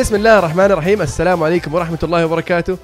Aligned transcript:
بسم 0.00 0.14
الله 0.14 0.38
الرحمن 0.38 0.64
الرحيم. 0.64 1.02
السلام 1.02 1.42
عليكم 1.42 1.74
ورحمة 1.74 1.98
الله 2.02 2.26
وبركاته. 2.26 2.78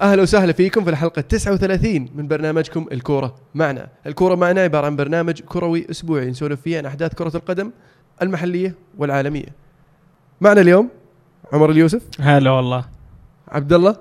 أهلا 0.00 0.22
وسهلا 0.22 0.52
فيكم 0.52 0.84
في 0.84 0.90
الحلقة 0.90 1.22
39 1.22 2.08
من 2.14 2.28
برنامجكم 2.28 2.86
الكورة 2.92 3.34
معنا. 3.54 3.88
الكورة 4.06 4.34
معنا 4.34 4.60
عبارة 4.60 4.86
عن 4.86 4.96
برنامج 4.96 5.40
كروي 5.40 5.86
أسبوعي 5.90 6.30
نسولف 6.30 6.60
فيه 6.60 6.78
عن 6.78 6.86
أحداث 6.86 7.14
كرة 7.14 7.36
القدم 7.36 7.70
المحلية 8.22 8.74
والعالمية. 8.98 9.46
معنا 10.40 10.60
اليوم 10.60 10.88
عمر 11.52 11.70
اليوسف. 11.70 12.02
هلا 12.20 12.50
والله. 12.50 12.84
عبد 13.48 13.72
الله 13.72 13.96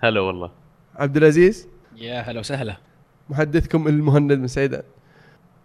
هلا 0.00 0.20
والله. 0.20 0.50
عبد 0.96 1.16
العزيز 1.16 1.68
يا 1.96 2.20
هلا 2.20 2.40
وسهلا. 2.40 2.76
محدثكم 3.30 3.88
المهند 3.88 4.32
من 4.32 4.46
سعيدان 4.46 4.82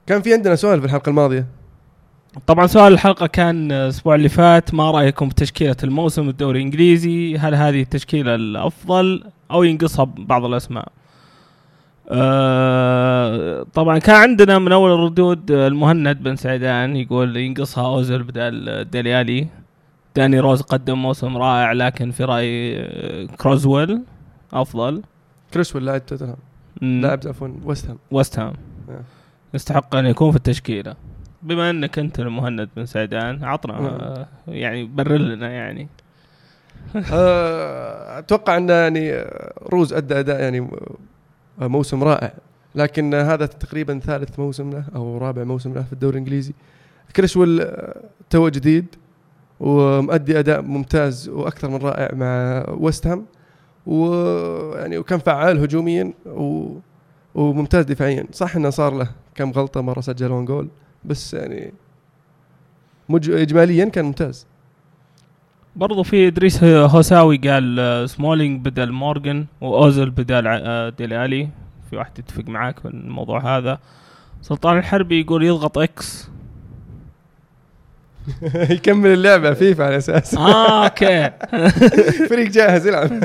كان 0.07 0.21
في 0.21 0.34
عندنا 0.34 0.55
سؤال 0.55 0.79
في 0.79 0.85
الحلقة 0.85 1.09
الماضية. 1.09 1.45
طبعا 2.47 2.67
سؤال 2.67 2.93
الحلقة 2.93 3.27
كان 3.27 3.71
الأسبوع 3.71 4.15
اللي 4.15 4.29
فات 4.29 4.73
ما 4.73 4.91
رأيكم 4.91 5.29
بتشكيله 5.29 5.75
الموسم 5.83 6.29
الدوري 6.29 6.59
الإنجليزي؟ 6.59 7.37
هل 7.37 7.55
هذه 7.55 7.81
التشكيلة 7.81 8.35
الأفضل 8.35 9.23
أو 9.51 9.63
ينقصها 9.63 10.03
بعض 10.17 10.45
الأسماء؟ 10.45 10.87
آه 12.11 13.65
طبعا 13.73 13.99
كان 13.99 14.15
عندنا 14.15 14.59
من 14.59 14.71
أول 14.71 14.91
الردود 14.91 15.51
المهند 15.51 16.23
بن 16.23 16.35
سعيدان 16.35 16.95
يقول 16.95 17.37
ينقصها 17.37 17.85
اوزل 17.85 18.23
بدل 18.23 18.85
ديلي 18.91 19.20
آلي. 19.20 19.48
داني 20.15 20.39
روز 20.39 20.61
قدم 20.61 20.98
موسم 21.01 21.37
رائع 21.37 21.71
لكن 21.71 22.11
في 22.11 22.23
رايي 22.23 22.79
آه، 22.79 23.26
كريسويل 23.26 24.01
أفضل. 24.54 25.01
كريسويل 25.54 25.85
لاعب 25.85 26.05
توتنهام. 26.05 26.37
لاعب 26.82 27.20
عفوا 27.26 27.48
ويست 27.63 27.89
هام. 27.89 27.98
وست 28.11 28.39
هام. 28.39 28.54
آه. 28.89 29.01
يستحق 29.54 29.95
أن 29.95 30.05
يكون 30.05 30.32
في 30.32 30.37
التشكيلة. 30.37 30.95
بما 31.41 31.70
انك 31.70 31.99
انت 31.99 32.20
المهند 32.20 32.70
بن 32.76 32.85
سعيدان 32.85 33.43
عطنا 33.43 33.79
نعم. 33.79 34.26
يعني 34.48 34.84
برر 34.84 35.18
لنا 35.18 35.49
يعني. 35.49 35.87
آه، 37.13 38.20
أتوقع 38.20 38.57
أن 38.57 38.70
يعني 38.70 39.26
روز 39.63 39.93
أدى 39.93 40.20
أداء 40.20 40.41
يعني 40.41 40.70
موسم 41.57 42.04
رائع 42.04 42.34
لكن 42.76 43.13
هذا 43.13 43.45
تقريبا 43.45 43.99
ثالث 43.99 44.40
موسم 44.40 44.71
له 44.71 44.84
أو 44.95 45.17
رابع 45.17 45.43
موسم 45.43 45.73
له 45.73 45.84
في 45.84 45.93
الدوري 45.93 46.13
الإنجليزي. 46.13 46.54
كريسويل 47.15 47.62
آه، 47.62 48.04
تو 48.29 48.49
جديد 48.49 48.85
ومؤدي 49.60 50.40
أداء 50.40 50.62
ممتاز 50.62 51.29
وأكثر 51.29 51.70
من 51.70 51.77
رائع 51.77 52.15
مع 52.15 52.65
ويست 52.70 53.07
هام 53.07 53.26
ويعني 53.85 54.98
وكان 54.98 55.20
فعال 55.20 55.60
هجوميا 55.60 56.13
و 56.26 56.76
وممتاز 57.35 57.85
دفاعيا. 57.85 58.26
صح 58.32 58.55
إنه 58.55 58.70
صار 58.70 58.93
له 58.93 59.10
كم 59.35 59.51
غلطة 59.51 59.82
مرة 59.82 60.01
سجل 60.01 60.45
جول 60.45 60.70
بس 61.05 61.33
يعني 61.33 61.73
مج... 63.09 63.29
اجماليا 63.29 63.85
كان 63.85 64.05
ممتاز. 64.05 64.47
برضو 65.75 66.03
في 66.03 66.28
إدريس 66.28 66.63
هوساوي 66.63 67.38
قال 67.38 67.79
آه، 67.79 68.05
سمولينج 68.05 68.66
بدل 68.66 68.91
مورجان 68.91 69.45
واوزل 69.61 70.09
بدل 70.09 70.47
آه، 70.47 70.89
ديلي 70.90 71.24
آلي 71.24 71.50
في 71.89 71.95
واحد 71.95 72.19
يتفق 72.19 72.44
معاك 72.50 72.79
في 72.79 72.88
الموضوع 72.88 73.57
هذا. 73.57 73.79
سلطان 74.41 74.77
الحربي 74.77 75.22
يقول 75.22 75.44
يضغط 75.44 75.77
X 75.78 76.29
يكمل 78.75 79.09
اللعبة 79.13 79.53
فيفا 79.53 79.83
على 79.85 79.97
أساس. 79.97 80.35
آه 80.38 80.83
okay. 80.85 81.29
فريق 82.29 82.47
جاهز 82.49 82.88
يلعب. 82.88 83.09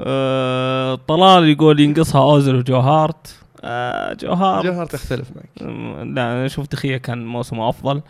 آه، 0.00 0.94
طلال 0.94 1.48
يقول 1.48 1.80
ينقصها 1.80 2.20
اوزل 2.22 2.54
وجو 2.56 2.76
هارت 2.76 3.41
آه، 3.64 4.12
جو 4.12 4.32
هارت 4.32 4.66
جو 4.66 4.74
هارت 4.74 4.86
تختلف 4.86 5.30
معك. 5.36 5.62
لا 6.06 6.32
أنا 6.32 6.48
شوف 6.48 6.68
دي 6.68 6.79
خيا 6.79 6.96
كان 6.96 7.26
موسمه 7.26 7.68
أفضل. 7.68 8.02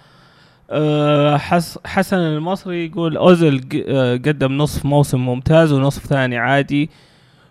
أه 0.70 1.36
حس 1.36 1.78
حسن 1.84 2.16
المصري 2.16 2.86
يقول 2.86 3.16
اوزل 3.16 3.68
أه، 3.88 4.12
قدم 4.12 4.52
نصف 4.52 4.84
موسم 4.84 5.20
ممتاز 5.20 5.72
ونصف 5.72 6.06
ثاني 6.06 6.38
عادي. 6.38 6.90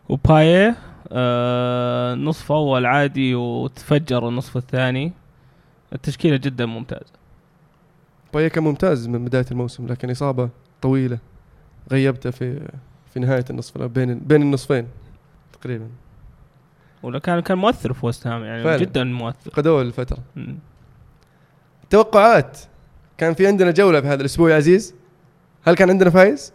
وباييه 0.09 0.75
أه 1.11 2.15
نصف 2.15 2.51
أول 2.51 2.85
عادي 2.85 3.35
وتفجر 3.35 4.29
النصف 4.29 4.57
الثاني. 4.57 5.13
التشكيلة 5.93 6.37
جدا 6.37 6.65
ممتازة. 6.65 7.13
باييه 8.33 8.47
كان 8.47 8.63
ممتاز 8.63 9.07
من 9.07 9.25
بداية 9.25 9.45
الموسم 9.51 9.87
لكن 9.87 10.11
إصابة 10.11 10.49
طويلة 10.81 11.17
غيبته 11.91 12.29
في 12.31 12.69
في 13.13 13.19
نهاية 13.19 13.45
النصف 13.49 13.77
بين 13.81 14.19
بين 14.19 14.41
النصفين 14.41 14.87
تقريبا. 15.61 15.87
ولا 17.03 17.19
كان 17.19 17.39
كان 17.39 17.57
مؤثر 17.57 17.93
في 17.93 18.05
وست 18.05 18.27
هام 18.27 18.43
يعني 18.43 18.63
فعلا. 18.63 18.77
جدا 18.77 19.03
مؤثر 19.03 19.51
قدوه 19.51 19.81
الفترة. 19.81 20.17
توقعات 21.89 22.57
كان 23.17 23.33
في 23.33 23.47
عندنا 23.47 23.71
جولة 23.71 24.01
في 24.01 24.07
هذا 24.07 24.19
الأسبوع 24.21 24.51
يا 24.51 24.55
عزيز 24.55 24.95
هل 25.67 25.75
كان 25.75 25.89
عندنا 25.89 26.09
فايز؟ 26.09 26.53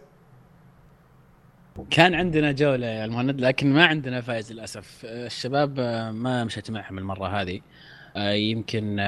كان 1.89 2.13
عندنا 2.13 2.51
جولة 2.51 2.87
يا 2.87 3.05
المهند 3.05 3.41
لكن 3.41 3.73
ما 3.73 3.85
عندنا 3.85 4.21
فايز 4.21 4.51
للأسف 4.53 5.01
الشباب 5.05 5.79
آه، 5.79 6.11
ما 6.11 6.43
مشيت 6.43 6.71
معهم 6.71 6.97
المرة 6.97 7.27
هذه 7.41 7.59
آه، 8.15 8.31
يمكن 8.31 8.99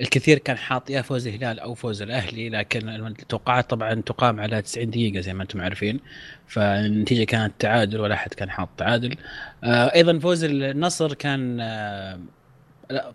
الكثير 0.00 0.38
كان 0.38 0.56
حاط 0.58 0.90
يا 0.90 1.02
فوز 1.02 1.26
الهلال 1.26 1.60
أو 1.60 1.74
فوز 1.74 2.02
الأهلي 2.02 2.48
لكن 2.48 2.88
التوقعات 2.88 3.70
طبعا 3.70 3.94
تقام 3.94 4.40
على 4.40 4.62
90 4.62 4.90
دقيقة 4.90 5.20
زي 5.20 5.34
ما 5.34 5.42
أنتم 5.42 5.60
عارفين. 5.60 6.00
فالنتيجة 6.46 7.24
كانت 7.24 7.52
تعادل 7.58 8.00
ولا 8.00 8.14
أحد 8.14 8.34
كان 8.34 8.50
حاط 8.50 8.68
تعادل. 8.76 9.16
آه، 9.64 9.94
أيضا 9.94 10.18
فوز 10.18 10.44
النصر 10.44 11.14
كان 11.14 11.60
آه، 11.60 12.20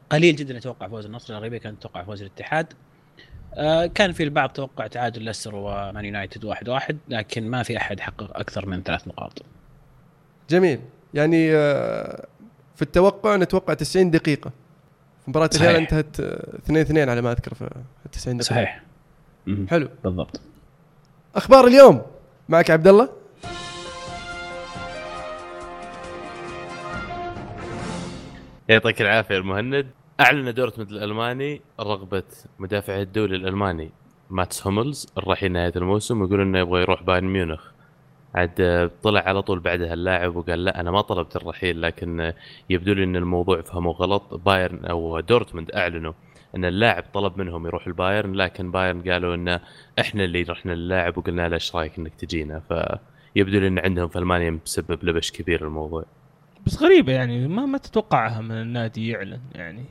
قليل 0.09 0.35
جدا 0.35 0.57
يتوقع 0.57 0.87
فوز 0.87 1.05
النصر 1.05 1.33
الغالبية 1.33 1.57
كانت 1.57 1.79
تتوقع 1.79 2.03
فوز 2.03 2.21
الاتحاد. 2.21 2.73
آه، 3.53 3.85
كان 3.85 4.11
في 4.11 4.23
البعض 4.23 4.49
توقع 4.49 4.87
تعادل 4.87 5.21
ليستر 5.21 5.55
ومان 5.55 6.05
يونايتد 6.05 6.45
واحد 6.45 6.69
واحد 6.69 6.97
لكن 7.09 7.49
ما 7.49 7.63
في 7.63 7.77
أحد 7.77 7.99
حقق 7.99 8.37
أكثر 8.37 8.65
من 8.65 8.83
ثلاث 8.83 9.07
نقاط. 9.07 9.45
جميل. 10.49 10.79
يعني 11.13 11.51
في 12.75 12.81
التوقع 12.81 13.35
نتوقع 13.35 13.73
90 13.73 14.11
دقيقة. 14.11 14.51
مباراة. 15.27 15.49
الهلال 15.55 15.75
انتهت 15.75 16.19
2 16.19 16.81
2 16.81 17.09
على 17.09 17.21
ما 17.21 17.31
أذكر 17.31 17.53
في 17.53 17.69
90 18.11 18.37
دقيقة. 18.37 18.49
صحيح. 18.49 18.83
حلو. 19.69 19.89
بالضبط. 20.03 20.41
أخبار 21.35 21.67
اليوم. 21.67 22.01
معك 22.49 22.71
عبد 22.71 22.87
الله 22.87 23.09
يعطيك 28.69 29.01
العافية 29.01 29.37
المهند. 29.37 29.87
أعلن 30.19 30.53
دورتموند 30.53 30.91
الألماني 30.91 31.61
رغبة 31.79 32.23
مدافع 32.59 33.01
الدولي 33.01 33.35
الألماني 33.35 33.91
ماتس 34.29 34.67
هوملز 34.67 35.07
الرحيل 35.17 35.51
نهاية 35.51 35.73
الموسم 35.75 36.21
ويقول 36.21 36.41
إنه 36.41 36.59
يبغى 36.59 36.81
يروح 36.81 37.03
بايرن 37.03 37.27
ميونخ. 37.27 37.71
عاد 38.35 38.91
طلع 39.03 39.19
على 39.19 39.41
طول 39.41 39.59
بعدها 39.59 39.93
اللاعب 39.93 40.35
وقال 40.35 40.63
لا 40.63 40.79
أنا 40.79 40.91
ما 40.91 41.01
طلبت 41.01 41.35
الرحيل 41.35 41.81
لكن 41.81 42.33
يبدو 42.69 42.93
لي 42.93 43.03
إن 43.03 43.15
الموضوع 43.15 43.61
فهموا 43.61 43.93
غلط. 43.93 44.33
بايرن 44.33 44.85
أو 44.85 45.19
دورتموند 45.19 45.71
أعلنوا 45.71 46.13
إن 46.55 46.65
اللاعب 46.65 47.03
طلب 47.13 47.37
منهم 47.37 47.65
يروح 47.65 47.87
البايرن 47.87 48.33
لكن 48.33 48.71
بايرن 48.71 49.01
قالوا 49.01 49.35
انه 49.35 49.59
إحنا 49.99 50.23
اللي 50.23 50.41
رحنا 50.41 50.71
للاعب 50.71 51.17
وقلنا 51.17 51.47
له 51.47 51.53
إيش 51.53 51.75
رأيك 51.75 51.97
إنك 51.99 52.15
تجينا؟ 52.15 52.59
فيبدو 52.59 53.59
لي 53.59 53.67
إن 53.67 53.79
عندهم 53.79 54.07
في 54.07 54.19
ألمانيا 54.19 54.59
مسبب 54.65 55.03
لبش 55.03 55.31
كبير 55.31 55.65
الموضوع. 55.65 56.05
بس 56.65 56.83
غريبة 56.83 57.13
يعني 57.13 57.47
ما 57.47 57.65
ما 57.65 57.77
تتوقعها 57.77 58.41
من 58.41 58.51
النادي 58.51 59.07
يعلن 59.07 59.41
يعني. 59.55 59.85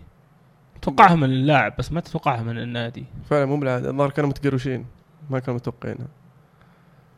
تتوقعها 0.82 1.14
من 1.14 1.24
اللاعب 1.24 1.74
بس 1.78 1.92
ما 1.92 2.00
تتوقعها 2.00 2.42
من 2.42 2.58
النادي. 2.58 3.04
فعلا 3.24 3.46
مو 3.46 3.56
بالعادة. 3.56 3.90
الظاهر 3.90 4.10
كانوا 4.10 4.30
متقروشين 4.30 4.86
ما 5.30 5.38
كانوا 5.38 5.58
متوقعينها. 5.58 6.08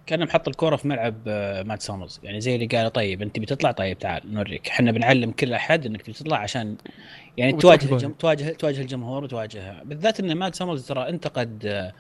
كان 0.07 0.25
محط 0.25 0.49
الكورة 0.49 0.77
في 0.77 0.89
ملعب 0.89 1.15
آه، 1.27 1.63
ماتس 1.63 1.83
هوملز. 1.83 2.21
يعني 2.23 2.41
زي 2.41 2.55
اللي 2.55 2.67
قال 2.67 2.93
طيب 2.93 3.23
أنت 3.23 3.39
بتطلع 3.39 3.71
طيب 3.73 3.99
تعال 3.99 4.35
نوريك. 4.35 4.69
إحنا 4.69 4.93
بنعلم 4.93 5.31
كل 5.31 5.53
أحد 5.53 5.87
إنك 5.87 6.11
بتطلع 6.11 6.39
عشان 6.39 6.77
يعني 7.37 7.53
تواجه. 7.53 7.93
الجم... 7.93 8.13
تواجه 8.13 8.51
تواجه 8.51 8.81
الجمهور 8.81 9.25
وتواجه. 9.25 9.83
بالذات 9.85 10.21
إن 10.21 10.35
ماتس 10.35 10.55
هوملز 10.55 10.87
ترى 10.87 11.09
انتقد 11.09 11.67
آه، 11.67 11.93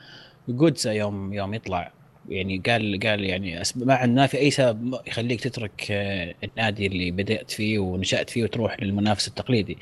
جوتزه 0.48 0.92
يوم 0.92 1.32
يوم 1.32 1.54
يطلع. 1.54 1.92
يعني 2.28 2.62
قال 2.66 3.00
قال 3.02 3.24
يعني 3.24 3.62
ما 3.76 3.94
عندنا 3.94 4.26
في 4.26 4.38
أي 4.38 4.50
سبب 4.50 4.98
يخليك 5.06 5.40
تترك 5.40 5.86
آه، 5.90 6.34
النادي 6.44 6.86
اللي 6.86 7.10
بدأت 7.10 7.50
فيه 7.50 7.78
ونشأت 7.78 8.30
فيه 8.30 8.44
وتروح 8.44 8.82
للمنافس 8.82 9.28
التقليدي. 9.28 9.78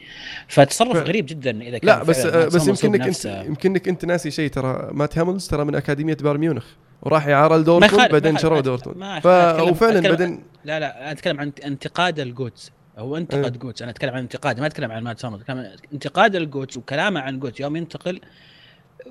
فتصرف 0.48 0.92
فعلا. 0.92 1.04
غريب 1.04 1.26
جدا 1.26 1.62
إذا 1.62 1.78
كان 1.78 1.86
لا 1.86 2.02
بس 2.02 2.26
بس 2.26 2.84
يمكنك 2.84 3.06
أنت. 3.06 3.44
يمكنك 3.46 3.88
أنت 3.88 4.04
ناسي 4.04 4.30
شيء. 4.30 4.50
ترى 4.50 4.90
ماتس 4.92 5.18
هوملز 5.18 5.48
ترى 5.48 5.64
من 5.64 5.74
أكاديمية 5.74 6.14
بايرن 6.14 6.40
ميونخ 6.40 6.64
وراح 7.02 7.26
لدورتموند 7.28 7.84
يخالف- 7.84 8.12
بعدين 8.12 8.38
شروا 8.38 8.60
دورتموند 8.60 9.20
ف 9.22 9.26
وفعلا 9.60 10.00
بعدين 10.08 10.42
لا 10.64 10.80
لا 10.80 11.00
أنا 11.02 11.12
أتكلم 11.12 11.40
عن 11.40 11.52
انتقاد 11.64 12.20
الجوتزه. 12.20 12.72
هو 12.98 13.16
انتقد 13.16 13.52
إيه. 13.52 13.60
جوتزه. 13.62 13.82
أنا 13.82 13.90
أتكلم 13.90 14.14
عن 14.14 14.18
انتقاد 14.22 14.60
ما 14.60 14.66
أتكلم 14.66 14.92
عن 14.92 15.02
ماتس 15.04 15.18
هوملز 15.18 15.40
أتكلم 15.40 15.58
عن 15.58 15.76
انتقاد 15.92 16.36
الجوتزه 16.36 16.76
وكلامه 16.76 17.20
عن 17.20 17.38
جوتزه. 17.38 17.60
يوم 17.60 17.76
ينتقل 17.76 18.20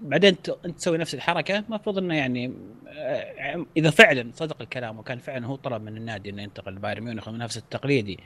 بعدين 0.02 0.42
ت- 0.42 0.58
أنت 0.66 0.78
تسوي 0.78 0.98
نفس 0.98 1.14
الحركة. 1.14 1.58
المفروض 1.60 1.98
إنه 1.98 2.16
يعني 2.16 2.54
آه، 2.88 3.66
إذا 3.78 3.90
فعلا 3.90 4.32
صدق 4.36 4.62
الكلام 4.62 5.00
وكان 5.00 5.18
فعلا 5.18 5.46
هو 5.48 5.56
طلب 5.56 5.82
من 5.82 5.98
النادي 5.98 6.30
إنه 6.30 6.42
ينتقل 6.44 6.72
لبايرن 6.74 7.04
ميونخ 7.04 7.28
المنافس 7.28 7.58
التقليدي 7.58 8.20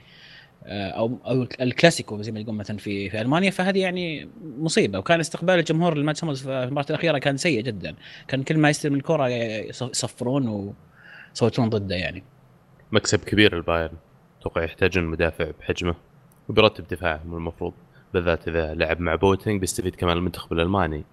أو 0.66 1.18
أو 1.26 1.48
الكلاسيكو 1.62 2.22
زي 2.22 2.32
ما 2.32 2.40
يقول 2.40 2.56
مثلا 2.56 2.78
في 2.78 3.10
في 3.10 3.22
ألمانيا 3.22 3.50
فهذه 3.50 3.80
يعني 3.80 4.30
مصيبة. 4.58 5.00
وكان 5.00 5.20
استقبال 5.20 5.60
الجمهور 5.60 5.98
لماتس 5.98 6.24
هوملز 6.24 6.42
في 6.42 6.64
المباراة 6.64 6.86
الأخيرة 6.90 7.18
كان 7.18 7.38
سيء 7.38 7.62
جدا. 7.62 7.96
كان 8.28 8.44
كل 8.44 8.58
ما 8.58 8.70
يستلم 8.70 8.96
الكرة 8.96 9.28
يصفرون 9.28 10.74
ويصوتون 11.32 11.70
ضده 11.70 11.96
يعني. 11.96 12.24
مكسب 12.92 13.20
كبير 13.20 13.58
البايرن 13.58 13.98
أتوقع 14.40 14.64
يحتاجون 14.64 15.04
مدافع 15.04 15.52
بحجمه 15.60 15.96
وبيرتب 16.50 16.88
دفاعهم 16.88 17.36
المفروض 17.36 17.74
بالذات 18.14 18.48
إذا 18.48 18.74
لعب 18.74 19.00
مع 19.00 19.16
بواتينج 19.16 19.62
بيستفيد 19.62 19.96
كمان 19.96 20.18
المنتخب 20.18 20.54
الألماني. 20.54 21.04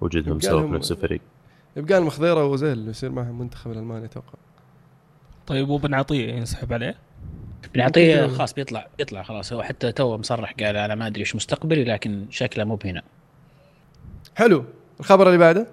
وجودهم 0.00 0.40
سوا 0.40 0.66
في 0.66 0.72
نفس 0.72 0.92
الفريق. 0.92 1.20
يبقى 1.76 2.00
لهم 2.00 2.10
خضيرة 2.10 2.44
وأوزيل 2.46 2.88
يصير 2.88 3.10
معهم 3.10 3.28
المنتخب 3.28 3.70
الألماني 3.70 4.04
أتوقع. 4.04 4.38
طيب 5.46 5.68
وبن 5.68 5.94
عطية 5.94 6.32
ينسحب 6.32 6.72
عليه؟ 6.72 6.96
بن 7.74 7.90
عطية 7.90 8.22
ممكن- 8.22 8.34
خلاص 8.34 8.54
بيطلع 8.54 8.86
بيطلع 8.98 9.22
خلاص. 9.22 9.52
هو 9.52 9.62
حتى 9.62 9.92
تو 9.92 10.16
مصرح 10.18 10.52
قال 10.60 10.76
أنا 10.76 10.94
ما 10.94 11.06
أدري 11.06 11.20
إيش 11.20 11.36
مستقبلي 11.36 11.84
لكن 11.84 12.26
شكله 12.30 12.64
مو 12.64 12.76
بهنا. 12.76 13.02
حلو. 14.34 14.64
الخبر 15.00 15.26
اللي 15.26 15.38
بعده؟ 15.38 15.66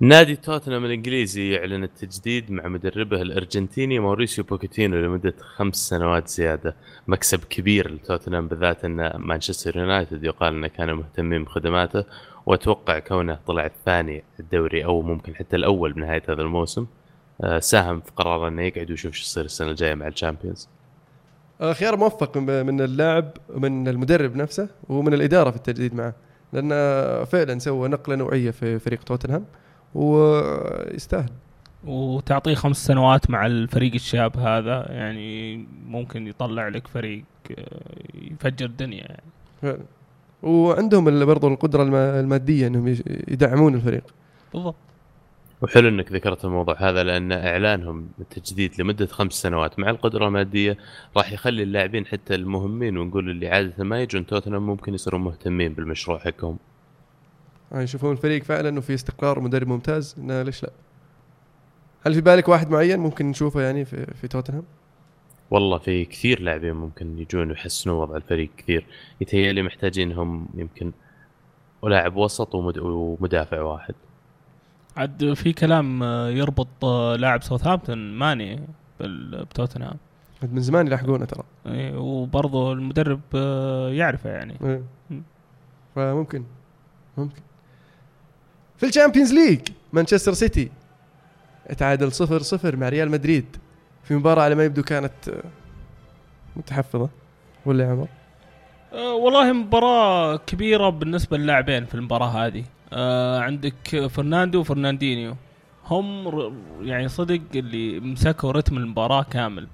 نادي 0.00 0.36
توتنهام 0.36 0.84
الإنجليزي 0.84 1.50
يعلن 1.52 1.84
التجديد 1.84 2.50
مع 2.50 2.68
مدربه 2.68 3.22
الأرجنتيني 3.22 3.98
ماوريسيو 3.98 4.44
بوكيتينو 4.44 4.96
لمدة 4.96 5.34
خمس 5.40 5.76
سنوات 5.76 6.28
زيادة، 6.28 6.76
مكسب 7.08 7.44
كبير 7.44 7.90
لتوتنهام 7.94 8.48
بالذات 8.48 8.84
أن 8.84 9.12
مانشستر 9.16 9.76
يونايتد 9.76 10.24
يقال 10.24 10.54
أنه 10.54 10.66
كانوا 10.68 10.96
مهتمين 10.96 11.44
بخدماته 11.44 12.04
وأتوقع 12.46 12.98
كونه 12.98 13.38
طلع 13.46 13.66
الثاني 13.66 14.24
الدوري 14.40 14.84
أو 14.84 15.02
ممكن 15.02 15.34
حتى 15.34 15.56
الأول 15.56 15.92
بنهاية 15.92 16.22
هذا 16.28 16.42
الموسم. 16.42 16.86
ساهم 17.58 18.00
في 18.00 18.10
قرار 18.16 18.48
إنه 18.48 18.62
يقعد 18.62 18.90
ويشوف 18.90 19.14
شو 19.14 19.22
يصير 19.22 19.44
السنة 19.44 19.70
الجاية 19.70 19.94
مع 19.94 20.06
الشامبيونز. 20.06 20.68
آه، 21.60 21.72
خيار 21.72 21.96
موفق 21.96 22.36
من 22.38 22.66
من 22.66 22.80
اللاعب 22.80 23.30
ومن 23.54 23.88
المدرب 23.88 24.36
نفسه 24.36 24.68
ومن 24.88 25.14
الإدارة 25.14 25.50
في 25.50 25.56
التجديد 25.56 25.94
معه. 25.94 26.14
لأن 26.52 26.68
فعلا 27.24 27.58
سوى 27.58 27.88
نقلة 27.88 28.16
نوعية 28.16 28.50
في 28.50 28.78
فريق 28.78 29.02
توتنهام 29.02 29.44
ويستاهل. 29.94 31.30
وتعطيه 31.84 32.54
خمس 32.54 32.86
سنوات 32.86 33.30
مع 33.30 33.46
الفريق 33.46 33.94
الشاب 33.94 34.36
هذا 34.36 34.86
يعني 34.92 35.56
ممكن 35.86 36.26
يطلع 36.26 36.68
لك 36.68 36.86
فريق 36.86 37.24
آه، 37.58 37.80
يفجر 38.14 38.66
الدنيا 38.66 39.00
يعني. 39.00 39.22
فعلا. 39.62 39.82
وعندهم 40.42 41.24
برضو 41.24 41.48
القدرة 41.48 41.82
الم- 41.82 41.94
المادية 41.94 42.66
إنهم 42.66 42.96
يدعمون 43.28 43.74
الفريق. 43.74 44.04
بالضبط. 44.54 44.74
وحلو 45.62 45.88
إنك 45.88 46.12
ذكرت 46.12 46.44
الموضوع 46.44 46.76
هذا 46.78 47.02
لأن 47.04 47.32
إعلانهم 47.32 48.08
التجديد 48.20 48.80
لمدة 48.80 49.06
خمس 49.06 49.32
سنوات 49.32 49.78
مع 49.78 49.90
القدرة 49.90 50.26
المادية 50.26 50.78
راح 51.16 51.32
يخلي 51.32 51.62
اللاعبين 51.62 52.06
حتى 52.06 52.34
المهمين 52.34 52.98
ونقول 52.98 53.30
اللي 53.30 53.48
عادة 53.48 53.84
ما 53.84 54.02
يجون 54.02 54.26
توتنهام 54.26 54.66
ممكن 54.66 54.94
يصيرون 54.94 55.20
مهتمين 55.20 55.72
بالمشروع 55.72 56.18
حقهم. 56.18 56.58
يعني 57.72 57.84
يشوفون 57.84 58.12
الفريق 58.12 58.42
فعلا 58.42 58.78
وفي 58.78 58.94
استقرار 58.94 59.40
مدرب 59.40 59.68
ممتاز 59.68 60.16
إنه 60.18 60.42
ليش 60.42 60.62
لا 60.62 60.70
هل 62.06 62.14
في 62.14 62.20
بالك 62.20 62.48
واحد 62.48 62.70
معين 62.70 63.00
ممكن 63.00 63.26
نشوفه 63.26 63.60
يعني 63.60 63.84
في, 63.84 64.06
في 64.14 64.28
توتنهام؟ 64.28 64.64
والله 65.50 65.78
في 65.78 66.04
كثير 66.04 66.40
لاعبين 66.40 66.72
ممكن 66.72 67.18
يجون 67.18 67.50
ويحسنوا 67.50 68.02
وضع 68.02 68.16
الفريق 68.16 68.50
كثير 68.56 68.86
يتهيألي 69.20 69.62
محتاجينهم 69.62 70.48
يمكن 70.54 70.92
ولاعب 71.82 72.16
وسط 72.16 72.54
ومد... 72.54 72.78
ومدافع 72.78 73.60
واحد 73.60 73.94
عاد 74.96 75.34
في 75.34 75.52
كلام 75.52 76.02
آه، 76.02 76.28
يربط 76.28 76.84
آه، 76.84 77.16
لاعب 77.16 77.42
ساوثهامبتون 77.42 77.98
ماني 77.98 78.60
بتوتنهام 79.00 79.96
من 80.42 80.60
زمان 80.60 80.86
يلحقونه 80.86 81.24
ترى 81.24 81.44
وبرضه 81.94 82.72
المدرب 82.72 83.20
آه، 83.34 83.90
يعرفه 83.90 84.30
يعني 84.30 84.56
إيه. 84.64 84.82
مم. 85.10 85.22
فممكن 85.94 86.44
ممكن 87.16 87.42
في 88.76 88.86
ال 88.86 88.91
Champions 88.91 89.32
League 89.32 89.60
مانشستر 89.92 90.32
سيتي 90.32 90.70
تعادل 91.78 92.12
صفر 92.12 92.38
صفر 92.42 92.76
مع 92.76 92.88
ريال 92.88 93.10
مدريد 93.10 93.56
في 94.04 94.14
مباراة 94.14 94.42
على 94.42 94.54
ما 94.54 94.64
يبدو 94.64 94.82
كانت 94.82 95.12
متحفظة 96.56 97.08
ولا 97.66 97.84
يا 97.84 97.90
عمر؟ 97.90 98.08
آه، 98.92 99.14
والله 99.14 99.52
مباراة 99.52 100.36
كبيرة 100.36 100.88
بالنسبة 100.88 101.36
للاعبين 101.36 101.84
في 101.84 101.94
المباراة 101.94 102.26
هذه 102.26 102.64
آه 102.92 103.40
عندك 103.40 104.06
فرناندو 104.10 104.60
وفرناندينيو. 104.60 105.36
هم 105.86 106.32
يعني 106.82 107.08
صدق 107.08 107.40
اللي 107.54 108.00
مسكوا 108.00 108.52
رتم 108.52 108.76
المباراة 108.76 109.22
كامل. 109.22 109.66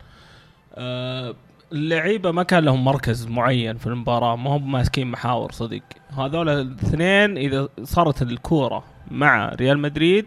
آه 0.74 1.34
اللعيبة 1.72 2.30
ما 2.30 2.42
كان 2.42 2.64
لهم 2.64 2.84
مركز 2.84 3.26
معين 3.26 3.76
في 3.76 3.86
المباراة 3.86 4.36
ما 4.36 4.50
هم 4.50 4.72
ماسكين 4.72 5.06
محاور 5.06 5.52
صدق. 5.52 5.82
هذول 6.18 6.48
الاثنين 6.48 7.38
إذا 7.38 7.68
صارت 7.82 8.22
الكورة 8.22 8.84
مع 9.10 9.48
ريال 9.48 9.78
مدريد 9.78 10.26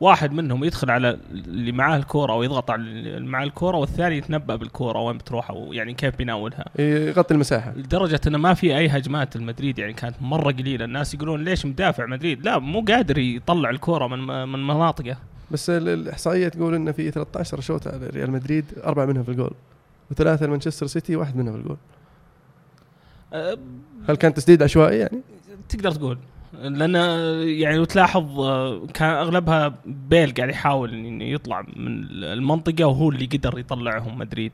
واحد 0.00 0.32
منهم 0.32 0.64
يدخل 0.64 0.90
على 0.90 1.18
اللي 1.30 1.72
معاه 1.72 1.96
الكورة 1.96 2.34
ويضغط 2.34 2.70
على 2.70 2.82
اللي 2.82 3.28
معاه 3.28 3.44
الكورة 3.44 3.76
والثاني 3.76 4.16
يتنبأ 4.18 4.56
بالكورة 4.56 4.98
وين 5.00 5.18
بتروح 5.18 5.50
أو 5.50 5.72
يعني 5.72 5.94
كيف 5.94 6.16
بيناولها 6.16 6.64
يغطي 6.78 7.34
المساحة 7.34 7.72
لدرجة 7.76 8.20
إنه 8.26 8.38
ما 8.38 8.54
في 8.54 8.76
أي 8.78 8.88
هجمات 8.88 9.36
المدريد 9.36 9.78
يعني 9.78 9.92
كانت 9.92 10.14
مرة 10.20 10.52
قليلة، 10.52 10.84
الناس 10.84 11.14
يقولون 11.14 11.44
ليش 11.44 11.66
مدافع 11.66 12.06
مدريد؟ 12.06 12.44
لا 12.44 12.58
مو 12.58 12.80
قادر 12.88 13.18
يطلع 13.18 13.70
الكورة 13.70 14.06
من 14.06 14.48
من 14.48 14.66
مناطقه. 14.66 15.16
بس 15.50 15.70
ال- 15.70 15.88
الإحصائية 15.88 16.48
تقول 16.48 16.74
إن 16.74 16.92
في 16.92 17.10
13 17.10 17.60
shot 17.60 17.88
على 17.88 18.06
ريال 18.06 18.30
مدريد 18.30 18.64
أربعة 18.84 19.04
منهم 19.06 19.22
في 19.22 19.28
الجول 19.30 19.50
وثلاثة 20.10 20.46
لمانشستر 20.46 20.86
سيتي 20.86 21.16
واحد 21.16 21.36
منهم 21.36 21.52
في 21.54 21.60
الجول 21.60 21.76
أه، 23.32 23.58
هل 24.08 24.16
كان 24.16 24.34
تسديد 24.34 24.62
عشوائي 24.62 24.98
يعني؟ 24.98 25.20
تقدر 25.68 25.90
تقول 25.90 26.18
لأن 26.52 26.94
يعني 27.48 27.76
لو 27.76 27.84
تلاحظ 27.84 28.24
كان 28.94 29.10
أغلبها 29.10 29.74
بيل 29.86 30.34
قاعد 30.34 30.50
يحاول 30.50 30.94
إنه 30.94 31.24
يطلع 31.24 31.60
من 31.60 32.04
المنطقة 32.24 32.86
وهو 32.86 33.10
اللي 33.10 33.26
قدر 33.26 33.58
يطلعهم 33.58 34.18
مدريد. 34.18 34.52